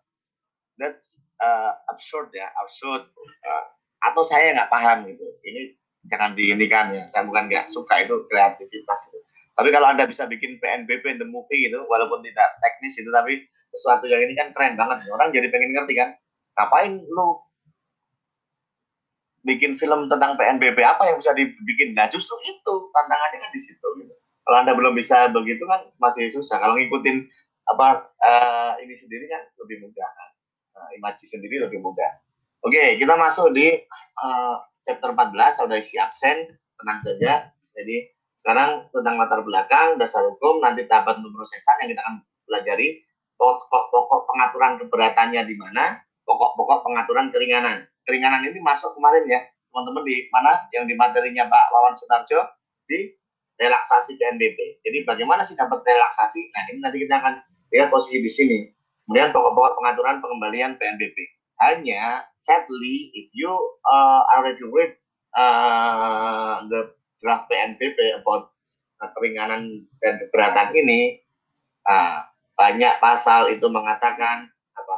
that's 0.78 1.18
uh, 1.42 1.72
absurd 1.90 2.30
ya 2.34 2.48
absurd. 2.62 3.08
Uh, 3.44 3.64
atau 3.98 4.22
saya 4.22 4.54
nggak 4.54 4.70
paham 4.70 5.10
gitu. 5.10 5.26
Ini 5.42 5.74
jangan 6.06 6.38
diinikan 6.38 6.94
ya 6.94 7.10
saya 7.10 7.26
bukan 7.26 7.50
nggak 7.50 7.70
suka 7.74 8.06
itu 8.06 8.14
kreativitas 8.30 9.00
itu. 9.10 9.18
Tapi 9.58 9.74
kalau 9.74 9.90
anda 9.90 10.06
bisa 10.06 10.22
bikin 10.30 10.62
PNBP 10.62 11.02
in 11.10 11.18
the 11.18 11.26
movie 11.26 11.66
gitu 11.66 11.82
walaupun 11.90 12.22
tidak 12.22 12.46
teknis 12.62 12.94
itu 12.94 13.10
tapi 13.10 13.42
sesuatu 13.74 14.06
yang 14.06 14.22
ini 14.22 14.38
kan 14.38 14.54
keren 14.54 14.78
banget. 14.78 15.02
Orang 15.10 15.34
jadi 15.34 15.50
pengen 15.50 15.74
ngerti 15.74 15.98
kan 15.98 16.14
ngapain 16.54 16.94
lu 16.94 17.42
bikin 19.42 19.74
film 19.80 20.06
tentang 20.06 20.38
PNBP 20.38 20.78
apa 20.86 21.10
yang 21.10 21.18
bisa 21.18 21.34
dibikin? 21.34 21.98
Nah 21.98 22.06
justru 22.06 22.38
itu 22.46 22.74
tantangannya 22.94 23.38
kan 23.42 23.50
di 23.50 23.60
situ 23.62 23.88
gitu. 23.98 24.14
Kalau 24.46 24.56
anda 24.62 24.72
belum 24.78 24.94
bisa 24.94 25.28
begitu 25.34 25.66
kan 25.66 25.90
masih 25.98 26.30
susah. 26.30 26.62
Kalau 26.62 26.78
ngikutin 26.78 27.26
apa 27.68 28.08
uh, 28.24 28.72
ini 28.80 28.94
sendiri 28.94 29.26
kan 29.26 29.42
lebih 29.60 29.84
mudah 29.84 30.08
kan. 30.08 30.30
Uh, 30.78 30.90
imaji 30.94 31.26
sendiri 31.26 31.58
lebih 31.58 31.82
mudah. 31.82 32.22
Oke, 32.62 32.94
kita 33.02 33.18
masuk 33.18 33.50
di 33.50 33.66
uh, 34.22 34.54
chapter 34.86 35.10
14, 35.10 35.58
sudah 35.58 35.78
isi 35.78 35.98
absen, 35.98 36.54
tenang 36.78 37.02
saja. 37.02 37.50
Jadi 37.74 38.14
sekarang 38.38 38.86
tentang 38.94 39.18
latar 39.18 39.42
belakang, 39.42 39.98
dasar 39.98 40.22
hukum, 40.22 40.62
nanti 40.62 40.86
tahapan 40.86 41.18
pemrosesan 41.18 41.82
yang 41.82 41.90
kita 41.90 42.02
akan 42.06 42.14
pelajari, 42.46 43.02
pokok-pokok 43.34 44.20
pengaturan 44.30 44.72
keberatannya 44.78 45.42
di 45.42 45.54
mana, 45.58 45.98
pokok-pokok 46.22 46.86
pengaturan 46.86 47.34
keringanan. 47.34 47.82
Keringanan 48.06 48.46
ini 48.46 48.62
masuk 48.62 48.94
kemarin 48.94 49.26
ya, 49.26 49.42
teman-teman 49.74 50.02
di 50.06 50.30
mana 50.30 50.52
yang 50.70 50.86
di 50.86 50.94
materinya 50.94 51.50
Pak 51.50 51.64
Wawan 51.74 51.94
Sutarjo 51.98 52.40
di 52.86 53.10
relaksasi 53.58 54.14
PNBP. 54.14 54.86
Jadi 54.86 54.98
bagaimana 55.02 55.42
sih 55.42 55.58
dapat 55.58 55.82
relaksasi? 55.82 56.40
Nah 56.54 56.62
ini 56.70 56.78
nanti 56.78 56.98
kita 57.02 57.18
akan 57.18 57.34
lihat 57.74 57.90
posisi 57.90 58.22
di 58.22 58.30
sini. 58.30 58.58
Kemudian 59.08 59.32
pokok-pokok 59.32 59.80
pengaturan 59.80 60.20
pengembalian 60.20 60.76
PNBP. 60.76 61.16
Hanya 61.64 62.28
sadly 62.36 63.08
if 63.16 63.32
you 63.32 63.48
uh, 63.88 64.20
already 64.36 64.60
read 64.68 64.92
uh, 65.32 66.60
the 66.68 66.92
draft 67.16 67.48
PNBP 67.48 68.20
about 68.20 68.52
keringanan 69.16 69.88
dan 70.04 70.20
keberatan 70.28 70.76
ini, 70.76 71.24
uh, 71.88 72.20
banyak 72.52 73.00
pasal 73.00 73.48
itu 73.48 73.64
mengatakan 73.72 74.52
apa 74.76 74.96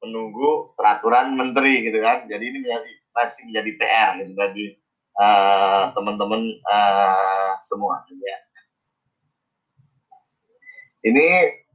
menunggu 0.00 0.72
peraturan 0.72 1.36
menteri 1.36 1.84
gitu 1.84 2.00
kan. 2.00 2.24
Jadi 2.24 2.40
ini 2.40 2.58
menjadi 2.64 2.92
masih 3.12 3.42
menjadi 3.52 3.70
PR 3.76 4.10
gitu 4.24 4.32
bagi 4.32 4.66
uh, 5.20 5.92
teman-teman 5.92 6.40
uh, 6.64 7.52
semua 7.60 8.00
ya. 8.08 8.38
Ini 11.04 11.26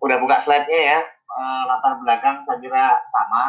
udah 0.01 0.17
buka 0.17 0.41
slide-nya 0.41 0.81
ya. 0.97 0.99
Uh, 1.31 1.63
latar 1.63 1.95
belakang 2.03 2.43
saya 2.43 2.59
kira 2.59 2.99
sama 3.07 3.45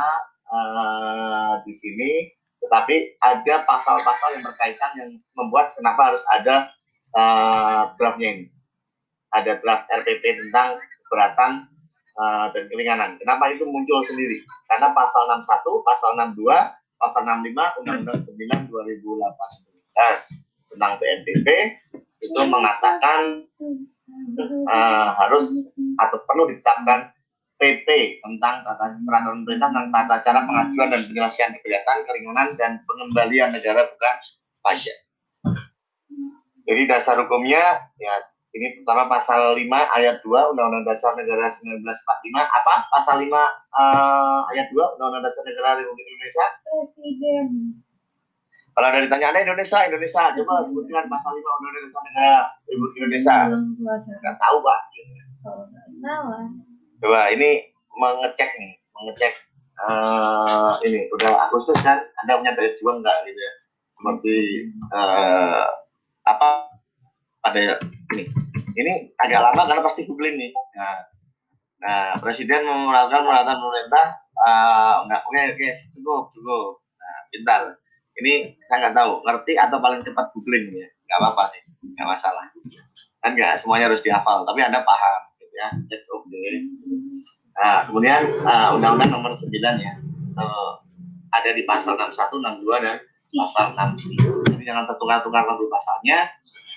uh, 0.47 1.53
di 1.67 1.75
sini, 1.75 2.31
tetapi 2.63 3.19
ada 3.19 3.67
pasal-pasal 3.67 4.39
yang 4.39 4.47
berkaitan 4.47 4.95
yang 4.95 5.11
membuat 5.35 5.75
kenapa 5.75 6.15
harus 6.15 6.23
ada 6.31 6.71
uh, 7.19 7.91
draftnya 7.99 8.39
ini. 8.39 8.47
Ada 9.35 9.59
draft 9.59 9.91
RPP 9.91 10.23
tentang 10.23 10.79
keberatan 11.09 11.67
uh, 12.21 12.47
dan 12.55 12.71
keringanan. 12.71 13.19
Kenapa 13.19 13.51
itu 13.51 13.67
muncul 13.67 14.07
sendiri? 14.07 14.39
Karena 14.71 14.95
pasal 14.95 15.27
61, 15.43 15.67
pasal 15.83 16.11
62, 16.39 16.47
pasal 17.03 17.27
65 17.27 17.83
Undang-Undang 17.83 18.21
9 18.23 18.71
2018 18.71 20.71
tentang 20.73 20.93
PNBP 20.97 21.49
itu 22.23 22.41
mengatakan 22.47 23.43
uh, 24.71 25.09
harus 25.19 25.67
atau 25.99 26.19
perlu 26.23 26.47
ditetapkan 26.49 27.11
PP 27.63 28.19
tentang 28.19 28.67
tata 28.67 28.99
peraturan 29.07 29.47
pemerintah 29.47 29.71
tentang 29.71 29.89
tata 29.95 30.15
cara 30.19 30.41
pengajuan 30.43 30.89
dan 30.91 31.03
penyelesaian 31.07 31.55
kegiatan 31.63 31.99
keringanan 32.03 32.49
dan 32.59 32.83
pengembalian 32.83 33.55
negara 33.55 33.87
bukan 33.87 34.17
pajak. 34.67 34.99
Jadi 36.67 36.83
dasar 36.91 37.23
hukumnya 37.23 37.87
ya 38.03 38.15
ini 38.53 38.83
pertama 38.83 39.07
pasal 39.07 39.55
5 39.55 39.63
ayat 39.71 40.21
2 40.21 40.51
Undang-Undang 40.53 40.85
Dasar 40.85 41.17
Negara 41.17 41.49
1945 41.49 41.89
apa? 42.37 42.75
Pasal 42.93 43.25
5 43.25 43.31
uh, 43.31 43.41
eh, 43.41 44.41
ayat 44.53 44.67
2 44.69 44.77
Undang-Undang 44.77 45.25
Dasar 45.25 45.43
Negara 45.47 45.79
Republik 45.79 46.05
Indonesia. 46.05 46.47
Presiden 46.67 47.47
kalau 48.73 48.89
ada 48.89 49.05
ditanya 49.05 49.37
Indonesia, 49.37 49.85
Indonesia, 49.85 50.33
coba 50.33 50.65
sebutkan 50.65 51.05
pasal 51.05 51.37
lima 51.37 51.51
Undang-Undang 51.61 51.85
Dasar 51.87 52.03
Negara 52.11 52.35
Republik 52.67 52.95
Indonesia. 52.99 53.37
Nggak 54.19 54.37
tahu, 54.41 54.57
Pak. 54.65 54.81
salah. 56.03 56.72
Coba 57.03 57.35
ini 57.35 57.67
mengecek 57.99 58.51
nih, 58.55 58.73
mengecek 58.95 59.35
uh, 59.83 60.73
ini 60.87 61.11
udah 61.11 61.51
Agustus 61.51 61.77
kan, 61.83 61.99
Anda 62.23 62.39
punya 62.39 62.55
daya 62.55 62.71
juang 62.79 63.03
nggak 63.03 63.17
gitu 63.27 63.41
ya? 63.43 63.53
Seperti 63.99 64.37
uh, 64.95 65.67
apa 66.23 66.71
pada 67.43 67.59
ini. 68.15 68.25
Ini 68.73 68.93
agak 69.19 69.53
lama 69.53 69.63
karena 69.67 69.83
pasti 69.83 70.07
googling 70.07 70.39
nih. 70.39 70.51
Nah, 70.79 70.97
nah 71.83 72.03
Presiden 72.23 72.65
melakukan 72.65 73.27
peralatan 73.27 73.59
pemerintah, 73.59 74.07
uh, 74.47 75.03
oke, 75.03 75.41
oke, 75.59 75.69
cukup, 75.93 76.31
cukup. 76.33 76.81
Nah, 76.97 77.19
pintar 77.35 77.83
ini 78.21 78.53
saya 78.69 78.89
nggak 78.89 78.97
tahu 78.97 79.13
ngerti 79.25 79.53
atau 79.57 79.79
paling 79.81 80.01
cepat 80.05 80.27
googling 80.37 80.69
ya 80.73 80.89
nggak 81.09 81.19
apa-apa 81.21 81.43
sih 81.57 81.63
nggak 81.97 82.09
masalah 82.09 82.45
kan 83.23 83.31
nggak 83.33 83.57
semuanya 83.57 83.89
harus 83.89 84.05
dihafal 84.05 84.45
tapi 84.45 84.61
anda 84.61 84.85
paham 84.85 85.23
ya 85.53 85.69
it's 85.93 86.09
okay 86.09 86.65
nah 87.53 87.85
kemudian 87.85 88.33
uh, 88.43 88.75
undang-undang 88.77 89.13
nomor 89.13 89.33
9 89.37 89.53
ya 89.81 89.93
uh, 90.41 90.73
ada 91.33 91.51
di 91.53 91.63
pasal 91.69 91.97
61 91.97 92.41
62 92.41 92.85
dan 92.85 92.97
pasal 93.33 93.67
6 93.73 94.53
jadi 94.63 94.79
jangan 94.79 94.87
tertukar-tukar 94.87 95.43
nanti 95.43 95.67
pasalnya. 95.67 96.19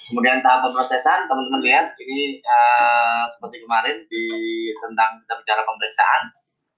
Kemudian 0.09 0.41
tahap 0.41 0.65
pemrosesan 0.65 1.29
teman-teman 1.29 1.61
lihat 1.61 1.93
ini 2.01 2.41
uh, 2.41 3.29
seperti 3.29 3.61
kemarin 3.61 4.01
di 4.09 4.25
tentang 4.73 5.21
kita 5.21 5.33
bicara 5.37 5.61
pemeriksaan. 5.69 6.21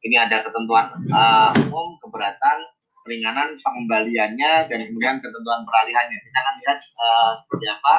Ini 0.04 0.16
ada 0.28 0.44
ketentuan 0.44 0.92
uh, 1.08 1.56
umum 1.64 1.96
keberatan 2.04 2.68
keringanan 3.08 3.56
pengembaliannya 3.64 4.68
dan 4.68 4.80
kemudian 4.84 5.24
ketentuan 5.24 5.64
peralihannya. 5.64 6.20
Kita 6.28 6.38
akan 6.44 6.56
lihat 6.60 6.80
uh, 7.00 7.32
seperti 7.40 7.66
apa 7.72 7.96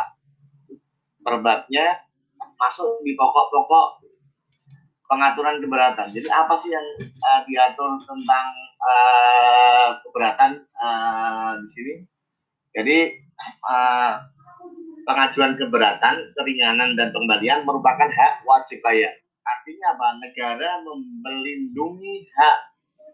perbabnya 1.25 1.87
masuk 2.59 3.01
di 3.07 3.15
pokok-pokok 3.15 4.03
pengaturan 5.09 5.57
keberatan. 5.63 6.13
Jadi 6.13 6.29
apa 6.29 6.55
sih 6.61 6.71
yang 6.75 6.85
uh, 7.01 7.41
diatur 7.49 7.97
tentang 8.05 8.47
uh, 8.83 9.89
keberatan 10.05 10.51
uh, 10.77 11.57
di 11.65 11.69
sini? 11.73 11.95
Jadi 12.77 12.99
uh, 13.65 14.13
pengajuan 15.09 15.57
keberatan, 15.57 16.37
keringanan 16.37 16.93
dan 16.93 17.09
pengembalian 17.17 17.65
merupakan 17.65 18.11
hak 18.13 18.45
wajib 18.45 18.85
bayar. 18.85 19.17
Artinya 19.49 19.97
apa? 19.97 20.07
Negara 20.21 20.71
melindungi 21.25 22.29
hak 22.29 22.57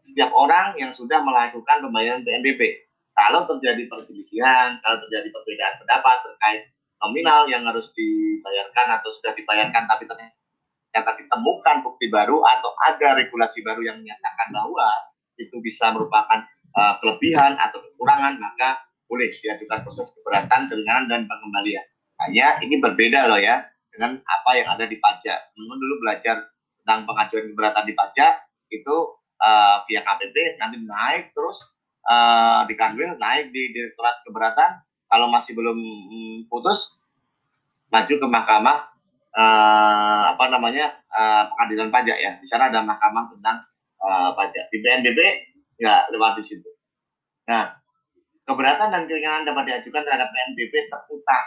setiap 0.02 0.34
orang 0.34 0.74
yang 0.74 0.90
sudah 0.90 1.22
melakukan 1.22 1.78
pembayaran 1.80 2.26
PNBP. 2.26 2.90
Kalau 3.14 3.46
terjadi 3.46 3.86
perselisihan, 3.86 4.82
kalau 4.82 4.98
terjadi 5.06 5.30
perbedaan 5.30 5.78
pendapat 5.78 6.16
terkait 6.26 6.62
nominal 7.04 7.44
yang 7.52 7.68
harus 7.68 7.92
dibayarkan 7.92 9.00
atau 9.00 9.12
sudah 9.20 9.36
dibayarkan 9.36 9.84
tapi 9.84 10.08
ternyata 10.08 11.10
ditemukan 11.20 11.76
bukti 11.84 12.08
baru 12.08 12.40
atau 12.40 12.70
ada 12.88 13.20
regulasi 13.20 13.60
baru 13.60 13.84
yang 13.84 14.00
menyatakan 14.00 14.48
bahwa 14.54 14.88
itu 15.36 15.58
bisa 15.60 15.90
merupakan 15.90 16.46
uh, 16.78 16.94
kelebihan 17.02 17.58
atau 17.58 17.82
kekurangan, 17.82 18.38
maka 18.38 18.82
boleh 19.10 19.30
diajukan 19.30 19.82
proses 19.82 20.14
keberatan, 20.14 20.70
keringanan, 20.70 21.04
dan 21.10 21.20
pengembalian. 21.26 21.84
Hanya 22.26 22.62
ini 22.62 22.78
berbeda 22.78 23.26
loh 23.26 23.40
ya 23.42 23.66
dengan 23.90 24.22
apa 24.22 24.50
yang 24.54 24.68
ada 24.70 24.86
di 24.86 24.96
pajak. 24.98 25.54
Teman 25.54 25.78
dulu 25.78 25.94
belajar 26.02 26.46
tentang 26.82 27.06
pengajuan 27.10 27.44
keberatan 27.50 27.84
di 27.90 27.94
pajak, 27.94 28.32
itu 28.70 28.96
uh, 29.42 29.76
via 29.86 30.00
KPP 30.02 30.58
nanti 30.58 30.78
naik 30.82 31.34
terus 31.34 31.58
uh, 32.06 32.62
di 32.66 32.74
Kanwil 32.74 33.18
naik 33.18 33.50
di 33.50 33.70
Direktorat 33.74 34.22
Keberatan 34.26 34.70
kalau 35.14 35.30
masih 35.30 35.54
belum 35.54 35.78
mm, 35.78 36.38
putus 36.50 36.98
maju 37.94 38.10
ke 38.10 38.26
mahkamah 38.26 38.90
uh, 39.30 40.34
apa 40.34 40.44
namanya 40.50 40.98
uh, 41.14 41.46
pengadilan 41.54 41.94
pajak 41.94 42.18
ya 42.18 42.34
di 42.42 42.46
sana 42.50 42.66
ada 42.66 42.82
mahkamah 42.82 43.30
tentang 43.30 43.62
uh, 44.02 44.34
pajak 44.34 44.66
di 44.74 44.82
BNBB 44.82 45.20
ya 45.78 46.10
lewat 46.10 46.42
di 46.42 46.50
situ 46.50 46.66
nah 47.46 47.78
keberatan 48.42 48.90
dan 48.90 49.06
keringanan 49.06 49.46
dapat 49.46 49.70
diajukan 49.70 50.02
terhadap 50.02 50.34
PNBP 50.34 50.90
terutang 50.90 51.46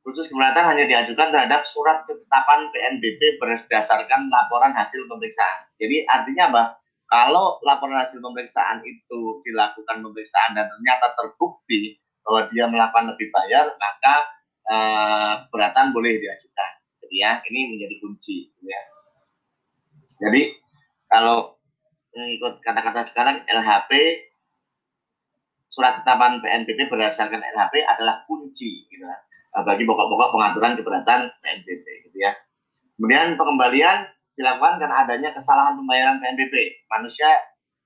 Khusus 0.00 0.32
keberatan 0.32 0.64
hanya 0.64 0.88
diajukan 0.88 1.28
terhadap 1.28 1.60
surat 1.68 2.08
ketetapan 2.08 2.72
PNBP 2.72 3.36
berdasarkan 3.36 4.32
laporan 4.32 4.72
hasil 4.72 5.04
pemeriksaan. 5.04 5.68
Jadi 5.76 6.08
artinya 6.08 6.44
apa? 6.48 6.62
Kalau 7.04 7.60
laporan 7.60 8.00
hasil 8.00 8.24
pemeriksaan 8.24 8.80
itu 8.80 9.44
dilakukan 9.44 10.00
pemeriksaan 10.00 10.56
dan 10.56 10.72
ternyata 10.72 11.12
terbukti 11.20 12.00
bahwa 12.24 12.40
dia 12.52 12.64
melakukan 12.68 13.04
lebih 13.14 13.28
bayar, 13.32 13.72
maka 13.74 14.14
eh, 14.70 15.34
keberatan 15.48 15.92
boleh 15.96 16.20
diajukan. 16.20 16.72
Jadi 17.04 17.16
ya, 17.18 17.40
ini 17.48 17.60
menjadi 17.74 17.94
kunci. 17.98 18.52
Gitu 18.54 18.66
ya. 18.68 18.82
Jadi 20.20 20.42
kalau 21.08 21.56
mengikut 22.10 22.58
kata-kata 22.60 23.06
sekarang 23.06 23.46
LHP 23.46 23.90
surat 25.70 26.02
ketetapan 26.02 26.42
PNBP 26.42 26.90
berdasarkan 26.90 27.38
LHP 27.38 27.86
adalah 27.86 28.26
kunci 28.26 28.90
gitu 28.90 29.06
ya, 29.06 29.16
bagi 29.62 29.86
pokok-pokok 29.86 30.34
pengaturan 30.34 30.74
keberatan 30.74 31.30
PNBP 31.38 31.86
gitu 32.10 32.18
ya. 32.18 32.34
Kemudian 32.98 33.38
pengembalian 33.38 34.10
dilakukan 34.34 34.82
karena 34.82 35.06
adanya 35.06 35.30
kesalahan 35.30 35.78
pembayaran 35.78 36.18
PNBP. 36.18 36.84
Manusia 36.90 37.30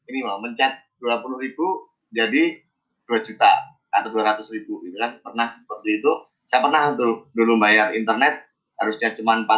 ini 0.08 0.24
mau 0.24 0.40
mencet 0.40 0.72
20 1.00 1.44
ribu 1.44 1.92
jadi 2.08 2.56
2 3.04 3.26
juta 3.26 3.52
atau 3.94 4.10
200 4.10 4.42
ribu 4.58 4.82
gitu 4.82 4.96
kan. 4.98 5.22
Pernah 5.22 5.62
seperti 5.62 6.02
itu. 6.02 6.12
Saya 6.44 6.60
pernah 6.60 6.92
dulu, 6.92 7.30
dulu 7.32 7.56
bayar 7.56 7.96
internet 7.96 8.44
harusnya 8.76 9.16
cuma 9.16 9.38
40 9.40 9.48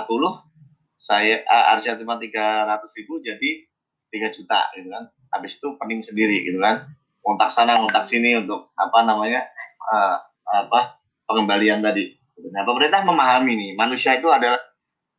saya 1.01 1.43
uh, 1.47 1.65
harusnya 1.75 1.99
cuma 2.03 2.19
tiga 2.19 2.67
ratus 2.67 2.91
ribu 2.99 3.23
jadi 3.23 3.65
tiga 4.11 4.29
juta 4.35 4.71
gitu 4.75 4.91
kan. 4.91 5.07
Habis 5.35 5.59
itu 5.59 5.69
pening 5.79 6.03
sendiri 6.03 6.47
gitu 6.47 6.59
kan. 6.59 6.91
Kontak 7.23 7.51
sana 7.51 7.79
kontak 7.83 8.07
sini 8.07 8.39
untuk 8.39 8.71
apa 8.79 9.03
namanya 9.03 9.47
uh, 9.87 10.19
apa 10.47 10.99
pengembalian 11.27 11.83
tadi. 11.83 12.15
Nah 12.51 12.63
pemerintah 12.63 13.03
memahami 13.03 13.55
nih 13.55 13.71
manusia 13.75 14.19
itu 14.19 14.27
adalah 14.31 14.59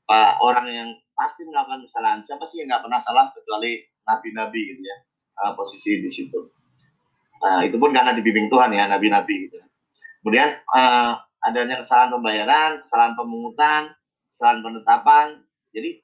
uh, 0.07 0.33
orang 0.43 0.67
yang 0.71 0.89
pasti 1.15 1.43
melakukan 1.47 1.83
kesalahan. 1.87 2.19
Siapa 2.23 2.43
sih 2.43 2.63
yang 2.63 2.71
nggak 2.71 2.83
pernah 2.87 2.99
salah 2.99 3.25
kecuali 3.31 3.79
nabi-nabi 4.07 4.61
gitu 4.75 4.81
ya. 4.83 4.97
Uh, 5.37 5.51
posisi 5.53 6.01
di 6.01 6.09
situ 6.09 6.56
nah 7.43 7.61
itu 7.63 7.77
pun 7.77 7.93
karena 7.93 8.11
dibimbing 8.17 8.47
Tuhan 8.49 8.73
ya 8.73 8.89
nabi-nabi 8.89 9.49
gitu 9.49 9.57
kemudian 10.23 10.57
uh, 10.73 11.21
adanya 11.45 11.79
kesalahan 11.81 12.11
pembayaran 12.13 12.71
kesalahan 12.83 13.13
pemungutan 13.13 13.93
kesalahan 14.33 14.59
penetapan 14.65 15.25
jadi 15.71 16.01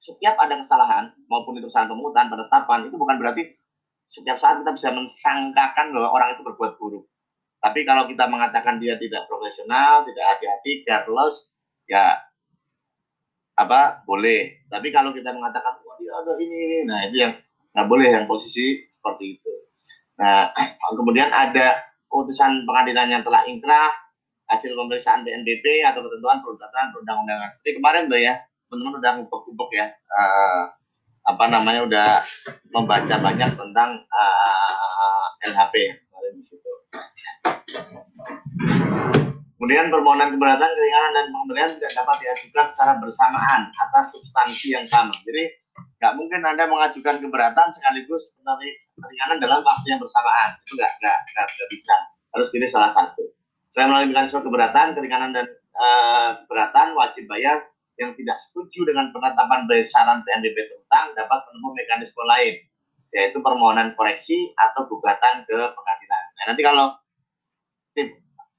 setiap 0.00 0.40
ada 0.40 0.56
kesalahan 0.64 1.12
maupun 1.28 1.60
itu 1.60 1.68
kesalahan 1.68 1.92
pemungutan 1.92 2.32
penetapan 2.32 2.88
itu 2.88 2.96
bukan 2.96 3.20
berarti 3.20 3.60
setiap 4.10 4.42
saat 4.42 4.58
kita 4.64 4.74
bisa 4.74 4.90
mensangkakan 4.90 5.94
bahwa 5.94 6.10
orang 6.10 6.34
itu 6.34 6.42
berbuat 6.42 6.82
buruk. 6.82 7.06
Tapi 7.62 7.86
kalau 7.86 8.10
kita 8.10 8.26
mengatakan 8.26 8.82
dia 8.82 8.98
tidak 8.98 9.30
profesional, 9.30 10.02
tidak 10.02 10.24
hati-hati, 10.34 10.82
careless, 10.82 11.46
ya 11.86 12.18
apa 13.54 14.02
boleh. 14.02 14.66
Tapi 14.66 14.90
kalau 14.90 15.14
kita 15.14 15.30
mengatakan 15.30 15.78
wah 15.86 15.94
dia 16.02 16.10
ada 16.10 16.32
ini, 16.42 16.82
nah 16.90 17.06
itu 17.06 17.16
yang 17.22 17.32
nggak 17.70 17.86
boleh 17.86 18.08
yang 18.10 18.26
posisi 18.26 18.82
seperti 18.90 19.38
itu. 19.38 19.52
Nah 20.20 20.52
kemudian 20.98 21.32
ada 21.32 21.80
putusan 22.12 22.68
pengadilan 22.68 23.08
yang 23.08 23.22
telah 23.24 23.42
ingkrah, 23.48 23.88
hasil 24.50 24.74
pemeriksaan 24.76 25.24
BNPB 25.24 25.86
atau 25.86 26.04
ketentuan 26.04 26.42
peraturan 26.42 26.90
perundang-undangan. 26.92 27.48
Seperti 27.54 27.78
kemarin 27.78 28.10
Mbak 28.10 28.20
ya, 28.20 28.34
teman-teman 28.66 28.94
udah 28.98 29.10
ngubek-ngubek 29.18 29.70
ya 29.74 29.86
uh, 29.90 30.62
apa 31.30 31.44
namanya 31.46 31.80
udah 31.86 32.08
membaca 32.74 33.14
banyak 33.22 33.50
tentang 33.54 33.90
uh, 34.10 35.26
LHP 35.46 35.74
kemarin 36.06 36.32
di 36.34 36.44
situ. 36.44 36.70
Kemudian 39.60 39.92
permohonan 39.92 40.32
keberatan, 40.32 40.72
keringanan 40.72 41.12
dan 41.12 41.26
pengembalian 41.28 41.70
tidak 41.76 41.92
dapat 42.00 42.16
diajukan 42.24 42.66
secara 42.72 42.92
bersamaan 42.96 43.68
atas 43.76 44.16
substansi 44.16 44.72
yang 44.72 44.88
sama. 44.88 45.12
Jadi 45.20 45.52
nggak 46.00 46.16
mungkin 46.16 46.40
anda 46.40 46.64
mengajukan 46.64 47.20
keberatan 47.20 47.68
sekaligus 47.76 48.40
keringanan 49.00 49.38
dalam 49.40 49.60
waktu 49.64 49.86
yang 49.88 50.00
bersamaan. 50.00 50.56
Itu 50.64 50.76
nggak 50.76 50.92
nggak 51.00 51.16
nggak 51.34 51.68
bisa. 51.72 51.96
Harus 52.30 52.48
pilih 52.54 52.68
salah 52.70 52.92
satu. 52.92 53.24
Saya 53.70 53.86
melalui 53.86 54.10
mekanisme 54.10 54.42
keberatan, 54.42 54.98
keringanan 54.98 55.30
dan 55.34 55.46
uh, 55.78 56.42
keberatan 56.44 56.94
wajib 56.98 57.26
bayar 57.30 57.70
yang 58.00 58.16
tidak 58.16 58.40
setuju 58.40 58.88
dengan 58.88 59.12
penetapan 59.12 59.68
besaran 59.68 60.24
PNBP 60.24 60.56
terutang 60.56 61.12
dapat 61.12 61.38
menempuh 61.50 61.72
mekanisme 61.76 62.22
lain, 62.24 62.54
yaitu 63.12 63.38
permohonan 63.44 63.92
koreksi 63.92 64.50
atau 64.56 64.88
gugatan 64.88 65.44
ke 65.44 65.58
pengadilan. 65.76 66.24
Nah, 66.34 66.44
nanti 66.48 66.62
kalau 66.64 66.86
tip 67.92 68.08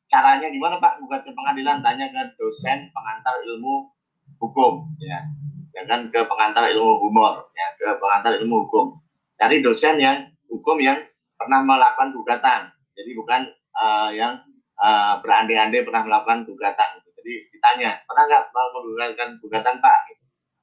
caranya 0.05 0.47
gimana 0.53 0.77
Pak 0.77 1.01
gugat 1.01 1.25
ke 1.25 1.33
pengadilan? 1.33 1.81
Tanya 1.81 2.05
ke 2.13 2.21
dosen 2.37 2.93
pengantar 2.93 3.41
ilmu 3.41 3.89
hukum, 4.37 4.85
ya, 5.01 5.25
jangan 5.73 6.13
ke 6.13 6.19
pengantar 6.27 6.69
ilmu 6.69 7.01
humor, 7.01 7.49
ya, 7.57 7.67
ke 7.75 7.87
pengantar 7.97 8.37
ilmu 8.37 8.55
hukum. 8.67 9.01
Cari 9.41 9.65
dosen 9.65 9.97
yang 9.97 10.29
hukum 10.45 10.77
yang 10.77 11.01
pernah 11.33 11.65
melakukan 11.65 12.13
gugatan, 12.13 12.69
jadi 12.93 13.11
bukan 13.17 13.41
uh, 13.73 14.13
yang 14.13 14.37
uh, 14.77 15.17
berandai-andai 15.25 15.81
pernah 15.81 16.05
melakukan 16.05 16.45
gugatan. 16.45 17.01
Jadi 17.17 17.49
ditanya, 17.49 17.97
pernah 18.05 18.29
nggak 18.29 18.43
menggunakan 18.53 19.29
gugatan 19.41 19.81
Pak? 19.81 19.99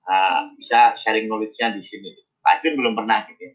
Uh, 0.07 0.41
bisa 0.55 0.95
sharing 0.95 1.27
knowledge-nya 1.27 1.75
di 1.75 1.83
sini. 1.83 2.15
Pak 2.39 2.63
Edwin 2.63 2.79
belum 2.79 2.95
pernah 2.95 3.27
gitu. 3.27 3.51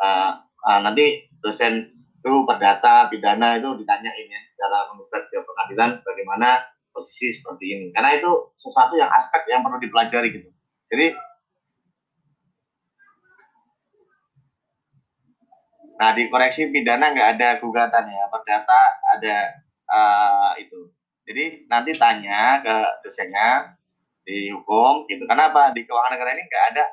Uh, 0.00 0.40
uh, 0.64 0.80
nanti 0.80 1.28
dosen 1.44 1.92
itu 2.22 2.32
perdata 2.48 3.12
pidana 3.12 3.60
itu 3.60 3.76
ditanyain 3.76 4.26
ya 4.30 4.40
cara 4.56 4.88
menggugat 4.88 5.28
ke 5.28 5.36
pengadilan 5.42 6.00
bagaimana 6.00 6.64
posisi 6.96 7.36
seperti 7.36 7.76
ini. 7.76 7.86
Karena 7.92 8.16
itu 8.16 8.56
sesuatu 8.56 8.96
yang 8.96 9.12
aspek 9.12 9.44
yang 9.52 9.60
perlu 9.60 9.76
dipelajari 9.76 10.32
gitu. 10.32 10.48
Jadi 10.88 11.12
Nah, 16.02 16.18
di 16.18 16.26
koreksi 16.26 16.66
pidana 16.74 17.14
nggak 17.14 17.38
ada 17.38 17.48
gugatan 17.62 18.10
ya, 18.10 18.26
perdata 18.26 18.80
ada 19.14 19.36
uh, 19.86 20.50
itu. 20.58 20.90
Jadi 21.22 21.70
nanti 21.70 21.94
tanya 21.94 22.58
ke 22.58 23.06
dosennya 23.06 23.78
di 24.26 24.50
hukum 24.50 25.06
gitu. 25.06 25.22
Kenapa 25.30 25.70
di 25.70 25.86
keuangan 25.86 26.18
negara 26.18 26.34
ini 26.34 26.42
nggak 26.42 26.64
ada 26.74 26.84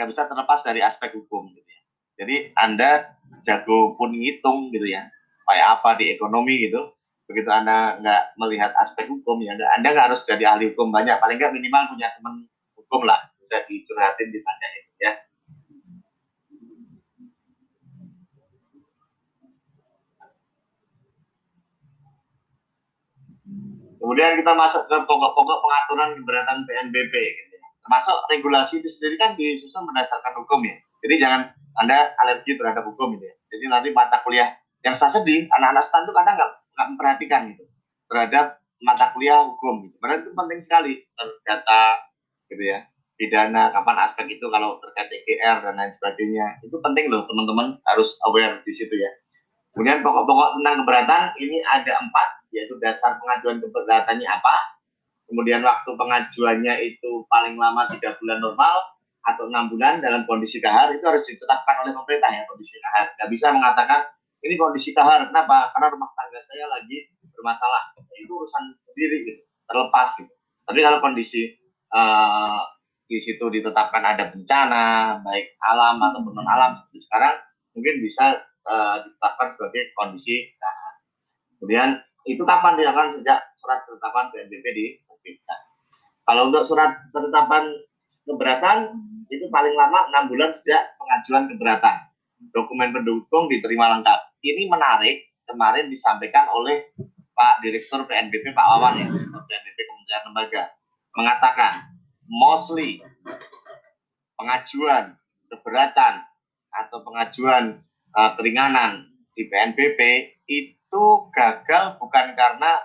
nggak 0.00 0.08
bisa 0.08 0.24
terlepas 0.24 0.64
dari 0.64 0.80
aspek 0.80 1.12
hukum 1.12 1.52
gitu 1.52 1.68
ya. 1.68 1.80
Jadi 2.24 2.36
Anda 2.56 3.20
jago 3.44 3.92
pun 4.00 4.16
ngitung 4.16 4.72
gitu 4.72 4.88
ya. 4.88 5.04
Kayak 5.44 5.84
apa 5.84 6.00
di 6.00 6.16
ekonomi 6.16 6.64
gitu. 6.64 6.96
Begitu 7.28 7.52
Anda 7.52 8.00
nggak 8.00 8.40
melihat 8.40 8.72
aspek 8.80 9.12
hukum 9.12 9.44
ya 9.44 9.60
Anda 9.76 9.92
nggak 9.92 10.06
harus 10.08 10.24
jadi 10.24 10.56
ahli 10.56 10.72
hukum 10.72 10.88
banyak. 10.88 11.20
Paling 11.20 11.36
nggak 11.36 11.52
minimal 11.52 11.92
punya 11.92 12.16
teman 12.16 12.48
hukum 12.80 13.04
lah. 13.04 13.28
Bisa 13.44 13.60
dicurhatin 13.68 14.32
ditanyain 14.32 14.84
ya. 15.04 15.12
Kemudian 23.98 24.38
kita 24.38 24.52
masuk 24.54 24.86
ke 24.86 24.96
pokok-pokok 25.04 25.58
pengaturan 25.58 26.14
keberatan 26.14 26.58
PNBP. 26.64 27.14
Gitu 27.14 27.54
ya. 27.54 27.66
Termasuk 27.82 28.16
regulasi 28.30 28.72
itu 28.80 28.88
sendiri 28.88 29.14
kan 29.18 29.30
disusun 29.34 29.84
berdasarkan 29.86 30.32
hukum 30.38 30.62
ya. 30.62 30.76
Jadi 31.02 31.14
jangan 31.18 31.42
Anda 31.78 32.14
alergi 32.18 32.58
terhadap 32.58 32.86
hukum 32.86 33.18
gitu 33.18 33.26
ya. 33.26 33.34
Jadi 33.54 33.64
nanti 33.70 33.88
mata 33.94 34.18
kuliah 34.22 34.54
yang 34.86 34.94
saya 34.94 35.10
sedih, 35.10 35.50
anak-anak 35.50 35.82
stan 35.82 36.06
itu 36.06 36.14
kadang 36.14 36.34
nggak 36.38 36.52
memperhatikan 36.78 37.40
gitu 37.50 37.64
terhadap 38.06 38.62
mata 38.82 39.10
kuliah 39.10 39.42
hukum 39.42 39.86
gitu. 39.86 39.96
Padahal 39.98 40.22
itu 40.22 40.30
penting 40.34 40.60
sekali 40.62 40.92
terdata 41.18 42.08
gitu 42.48 42.64
ya 42.64 42.78
pidana 43.18 43.74
kapan 43.74 43.96
aspek 44.06 44.30
itu 44.30 44.46
kalau 44.46 44.78
terkait 44.78 45.10
EGR 45.10 45.58
dan 45.66 45.74
lain 45.74 45.90
sebagainya 45.90 46.62
itu 46.62 46.78
penting 46.78 47.10
loh 47.10 47.26
teman-teman 47.26 47.74
harus 47.82 48.14
aware 48.30 48.62
di 48.62 48.72
situ 48.72 48.94
ya 48.94 49.10
kemudian 49.74 50.00
pokok-pokok 50.02 50.48
tentang 50.60 50.76
keberatan 50.84 51.22
ini 51.38 51.58
ada 51.64 51.92
empat 52.02 52.28
yaitu 52.54 52.74
dasar 52.80 53.20
pengajuan 53.20 53.60
keberatannya 53.60 54.24
apa, 54.24 54.56
kemudian 55.28 55.60
waktu 55.60 55.90
pengajuannya 55.92 56.74
itu 56.80 57.24
paling 57.28 57.60
lama 57.60 57.84
tiga 57.92 58.16
bulan 58.16 58.40
normal 58.40 58.76
atau 59.28 59.44
enam 59.52 59.68
bulan 59.68 60.00
dalam 60.00 60.24
kondisi 60.24 60.56
kahar 60.64 60.88
itu 60.96 61.04
harus 61.04 61.20
ditetapkan 61.28 61.84
oleh 61.84 61.92
pemerintah 61.92 62.32
ya 62.32 62.48
kondisi 62.48 62.80
kahar. 62.80 63.12
Gak 63.12 63.28
bisa 63.28 63.52
mengatakan 63.52 64.08
ini 64.40 64.56
kondisi 64.56 64.96
kahar 64.96 65.28
kenapa? 65.28 65.68
Karena 65.76 65.92
rumah 65.92 66.08
tangga 66.16 66.40
saya 66.40 66.64
lagi 66.70 67.12
bermasalah. 67.36 67.92
Itu 68.16 68.32
urusan 68.32 68.64
sendiri 68.80 69.28
gitu, 69.28 69.40
terlepas 69.68 70.16
gitu. 70.16 70.32
Tapi 70.64 70.80
kalau 70.80 70.98
kondisi 71.04 71.54
uh, 71.92 72.64
di 73.08 73.18
situ 73.20 73.40
ditetapkan 73.48 74.04
ada 74.04 74.28
bencana 74.28 75.16
baik 75.24 75.56
alam 75.64 75.96
ataupun 75.96 76.32
non 76.36 76.44
alam 76.44 76.76
seperti 76.76 77.08
sekarang 77.08 77.34
mungkin 77.72 77.94
bisa 78.04 78.36
uh, 78.68 79.02
ditetapkan 79.02 79.48
sebagai 79.56 79.82
kondisi 79.96 80.52
kahar. 80.60 80.94
Kemudian 81.58 81.88
itu 82.28 82.42
kapan 82.44 82.76
dilakukan 82.76 83.16
sejak 83.16 83.40
surat 83.56 83.82
ketetapan 83.88 84.28
PNBP 84.28 84.64
diterbitkan. 84.76 85.60
Kalau 86.28 86.52
untuk 86.52 86.62
surat 86.68 87.00
ketetapan 87.08 87.64
keberatan 88.28 88.78
itu 89.32 89.48
paling 89.48 89.72
lama 89.72 90.12
enam 90.12 90.28
bulan 90.28 90.52
sejak 90.52 90.92
pengajuan 91.00 91.48
keberatan. 91.48 91.96
Dokumen 92.52 92.94
pendukung 92.94 93.50
diterima 93.50 93.98
lengkap. 93.98 94.20
Ini 94.44 94.70
menarik 94.70 95.26
kemarin 95.48 95.90
disampaikan 95.90 96.46
oleh 96.52 96.92
Pak 97.34 97.64
Direktur 97.64 98.04
PNBP 98.06 98.52
Pak 98.54 98.66
Wawan 98.66 98.98
ya, 99.00 99.08
PNBP 99.08 99.78
Kementerian 99.78 100.22
Lembaga 100.30 100.62
mengatakan 101.16 101.72
mostly 102.28 103.02
pengajuan 104.38 105.18
keberatan 105.50 106.22
atau 106.70 107.02
pengajuan 107.02 107.82
uh, 108.14 108.30
keringanan 108.38 109.08
di 109.34 109.46
PNBP 109.48 110.00
itu 110.48 111.04
gagal 111.32 112.00
bukan 112.00 112.26
karena 112.32 112.80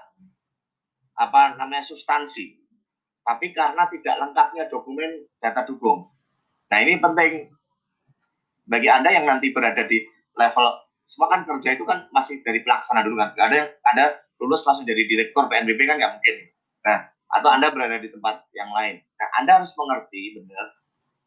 apa 1.14 1.56
namanya 1.56 1.86
substansi, 1.86 2.58
tapi 3.22 3.54
karena 3.54 3.86
tidak 3.88 4.16
lengkapnya 4.18 4.66
dokumen 4.68 5.30
data 5.38 5.62
dukung. 5.64 6.10
Nah 6.74 6.78
ini 6.82 6.98
penting 6.98 7.54
bagi 8.66 8.90
anda 8.90 9.14
yang 9.14 9.30
nanti 9.30 9.54
berada 9.54 9.86
di 9.86 10.02
level 10.34 10.66
semua 11.06 11.30
kan 11.30 11.46
kerja 11.46 11.76
itu 11.78 11.84
kan 11.86 12.10
masih 12.10 12.42
dari 12.42 12.64
pelaksana 12.66 13.06
dulu 13.06 13.20
kan, 13.22 13.36
ada 13.38 13.56
yang 13.56 13.70
ada 13.94 14.06
lulus 14.42 14.66
langsung 14.66 14.88
jadi 14.88 15.06
direktur 15.06 15.46
PNBP 15.46 15.86
kan 15.86 16.02
nggak 16.02 16.14
mungkin. 16.18 16.36
Nah 16.84 17.00
atau 17.34 17.50
anda 17.50 17.70
berada 17.70 18.02
di 18.02 18.10
tempat 18.10 18.46
yang 18.58 18.74
lain. 18.74 19.02
Nah 19.20 19.28
anda 19.38 19.62
harus 19.62 19.72
mengerti 19.78 20.38
benar 20.42 20.66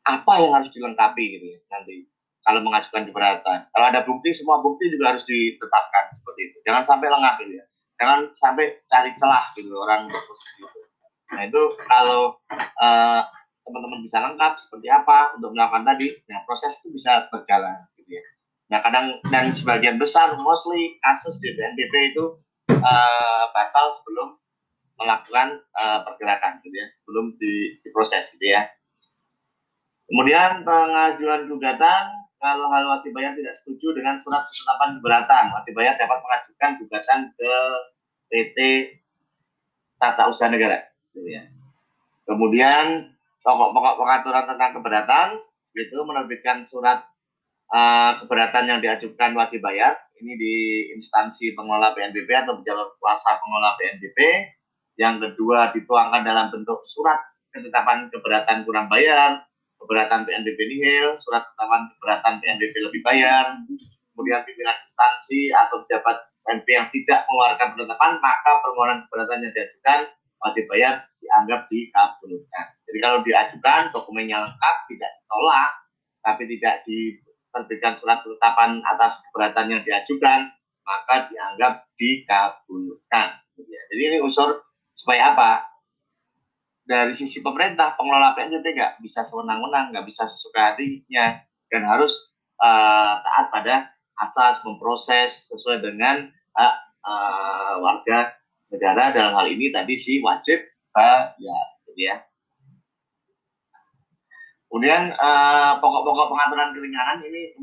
apa 0.07 0.33
yang 0.39 0.53
harus 0.55 0.71
dilengkapi 0.71 1.25
gitu 1.39 1.47
ya 1.51 1.59
nanti 1.67 2.07
kalau 2.47 2.63
mengajukan 2.63 3.03
keberatan. 3.11 3.59
Kalau 3.75 3.87
ada 3.91 4.07
bukti, 4.07 4.31
semua 4.31 4.63
bukti 4.63 4.87
juga 4.87 5.11
harus 5.11 5.27
ditetapkan 5.27 6.15
seperti 6.15 6.41
itu. 6.47 6.57
Jangan 6.63 6.83
sampai 6.87 7.11
lengah 7.11 7.35
gitu 7.43 7.59
ya. 7.59 7.65
Jangan 7.99 8.19
sampai 8.39 8.65
cari 8.87 9.11
celah 9.19 9.51
gitu 9.59 9.75
orang 9.75 10.07
posisi 10.07 10.63
itu. 10.63 10.81
Nah 11.35 11.43
itu 11.43 11.63
kalau 11.91 12.39
uh, 12.55 13.23
teman-teman 13.67 13.99
bisa 13.99 14.23
lengkap 14.23 14.63
seperti 14.63 14.87
apa 14.87 15.35
untuk 15.35 15.51
melakukan 15.59 15.83
tadi, 15.83 16.15
nah 16.31 16.47
proses 16.47 16.79
itu 16.79 16.95
bisa 16.95 17.27
berjalan 17.35 17.83
gitu 17.99 18.15
ya. 18.15 18.25
Nah 18.71 18.79
kadang 18.79 19.19
dan 19.35 19.51
sebagian 19.51 19.99
besar 19.99 20.39
mostly 20.39 21.03
kasus 21.03 21.43
di 21.43 21.51
BNPB 21.51 22.15
itu 22.15 22.25
uh, 22.71 23.45
batal 23.51 23.91
sebelum 23.91 24.39
melakukan 25.03 25.67
uh, 25.75 26.07
pergerakan 26.07 26.63
gitu 26.63 26.79
ya, 26.79 26.87
sebelum 27.03 27.35
di, 27.43 27.75
diproses 27.83 28.39
gitu 28.39 28.55
ya. 28.55 28.71
Kemudian 30.07 30.63
pengajuan 30.63 31.51
gugatan 31.51 32.16
kalau 32.37 32.69
hal 32.69 32.85
wajib 32.87 33.17
bayar 33.17 33.33
tidak 33.33 33.57
setuju 33.57 33.97
dengan 33.97 34.21
surat 34.21 34.45
ketetapan 34.49 35.01
keberatan, 35.01 35.45
wajib 35.57 35.73
bayar 35.73 35.95
dapat 35.97 36.19
mengajukan 36.21 36.71
gugatan 36.85 37.21
ke 37.33 37.53
PT 38.29 38.59
Tata 39.97 40.29
Usaha 40.29 40.53
Negara. 40.53 40.85
Gitu 41.17 41.29
ya. 41.33 41.43
Kemudian 42.29 43.17
pokok-pokok 43.41 43.95
pengaturan 44.03 44.45
tentang 44.45 44.71
keberatan 44.77 45.29
itu 45.77 45.97
menerbitkan 46.03 46.67
surat 46.67 47.05
uh, 47.71 48.19
keberatan 48.21 48.65
yang 48.69 48.81
diajukan 48.83 49.33
wajib 49.39 49.63
bayar 49.63 49.97
ini 50.17 50.33
di 50.35 50.55
instansi 50.97 51.53
pengelola 51.53 51.93
PNBP 51.93 52.29
atau 52.33 52.59
pejabat 52.61 52.89
kuasa 52.97 53.37
pengelola 53.37 53.77
PNBP 53.77 54.19
yang 54.97 55.21
kedua 55.21 55.77
dituangkan 55.77 56.25
dalam 56.25 56.49
bentuk 56.49 56.81
surat 56.89 57.21
ketetapan 57.53 58.09
keberatan 58.09 58.65
kurang 58.65 58.89
bayar 58.89 59.45
keberatan 59.87 60.27
PNBP 60.27 60.59
nihil 60.67 61.15
surat 61.23 61.47
ketetapan 61.47 61.87
keberatan 61.95 62.35
PNBP 62.43 62.75
lebih 62.83 63.01
bayar 63.07 63.55
kemudian 64.13 64.43
pimpinan 64.43 64.77
instansi 64.83 65.55
atau 65.55 65.87
pejabat 65.87 66.27
PNBP 66.43 66.69
yang 66.75 66.89
tidak 66.91 67.23
mengeluarkan 67.31 67.69
penetapan 67.79 68.13
maka 68.19 68.51
permohonan 68.67 68.99
keberatan 69.07 69.39
yang 69.47 69.53
diajukan 69.55 70.01
wajib 70.43 70.65
bayar 70.67 70.95
dianggap 71.23 71.61
dikabulkan 71.71 72.77
jadi 72.87 72.99
kalau 73.03 73.21
diajukan 73.21 73.83
dokumennya 73.93 74.41
lengkap 74.41 74.77
tidak 74.89 75.11
ditolak, 75.21 75.71
tapi 76.23 76.43
tidak 76.57 76.75
diterbitkan 76.87 77.93
surat 77.99 78.23
ketetapan 78.23 78.81
atas 78.87 79.21
keberatan 79.29 79.67
yang 79.69 79.83
diajukan, 79.83 80.49
maka 80.87 81.29
dianggap 81.29 81.85
dikabulkan. 81.99 83.29
Jadi 83.93 84.01
ini 84.01 84.17
unsur 84.23 84.65
supaya 84.97 85.35
apa? 85.35 85.76
Dari 86.87 87.19
sisi 87.19 87.43
pemerintah, 87.43 87.99
pengelola 87.99 88.39
PNBP 88.39 88.79
nggak 88.79 88.93
bisa 89.03 89.27
sewenang-wenang, 89.27 89.91
nggak 89.91 90.07
bisa 90.07 90.31
sesuka 90.31 90.71
hatinya, 90.71 91.43
dan 91.67 91.83
harus 91.83 92.31
uh, 92.63 93.19
taat 93.27 93.51
pada 93.51 93.75
asas 94.17 94.63
memproses 94.63 95.51
sesuai 95.51 95.83
dengan 95.83 96.31
hak 96.55 96.75
uh, 97.03 97.75
warga 97.83 98.33
negara 98.71 99.11
dalam 99.11 99.35
hal 99.35 99.47
ini 99.51 99.75
tadi 99.75 99.99
si 99.99 100.23
wajib 100.23 100.63
bayar, 100.95 101.67
gitu 101.91 102.01
ya. 102.07 102.17
Kemudian 104.71 105.15
uh, 105.15 105.83
pokok-pokok 105.83 106.27
pengaturan 106.33 106.71
keringanan 106.71 107.19
ini 107.23 107.55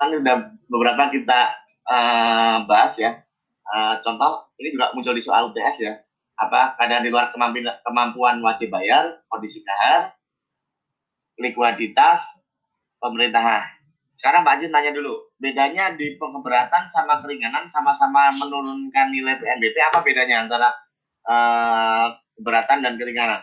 kan 0.00 0.08
sudah 0.08 0.36
beberapa 0.72 1.12
kita 1.12 1.40
uh, 1.88 2.56
bahas 2.64 2.96
ya. 2.96 3.20
Uh, 3.62 4.00
contoh 4.02 4.50
ini 4.58 4.74
juga 4.74 4.90
muncul 4.96 5.14
di 5.14 5.22
soal 5.22 5.52
UTS 5.52 5.76
ya. 5.84 5.94
Apa 6.38 6.74
keadaan 6.80 7.04
di 7.04 7.10
luar 7.12 7.30
kemampuan, 7.30 7.68
kemampuan 7.84 8.36
wajib 8.40 8.72
bayar, 8.72 9.20
kondisi 9.28 9.60
kahar, 9.62 10.16
likuiditas, 11.38 12.42
pemerintahan. 13.02 13.82
Sekarang 14.16 14.46
Pak 14.46 14.62
Jun 14.62 14.70
tanya 14.70 14.94
dulu, 14.94 15.34
bedanya 15.34 15.98
di 15.98 16.14
pengeberatan 16.14 16.86
sama 16.94 17.18
keringanan 17.18 17.66
sama-sama 17.66 18.30
menurunkan 18.38 19.10
nilai 19.10 19.34
PNBP 19.34 19.76
apa 19.82 19.98
bedanya 20.06 20.46
antara 20.46 20.68
uh, 21.26 22.06
keberatan 22.38 22.86
dan 22.86 22.94
keringanan? 22.94 23.42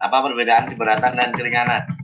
Apa 0.00 0.20
perbedaan 0.20 0.68
keberatan 0.72 1.12
dan 1.16 1.30
keringanan? 1.32 2.03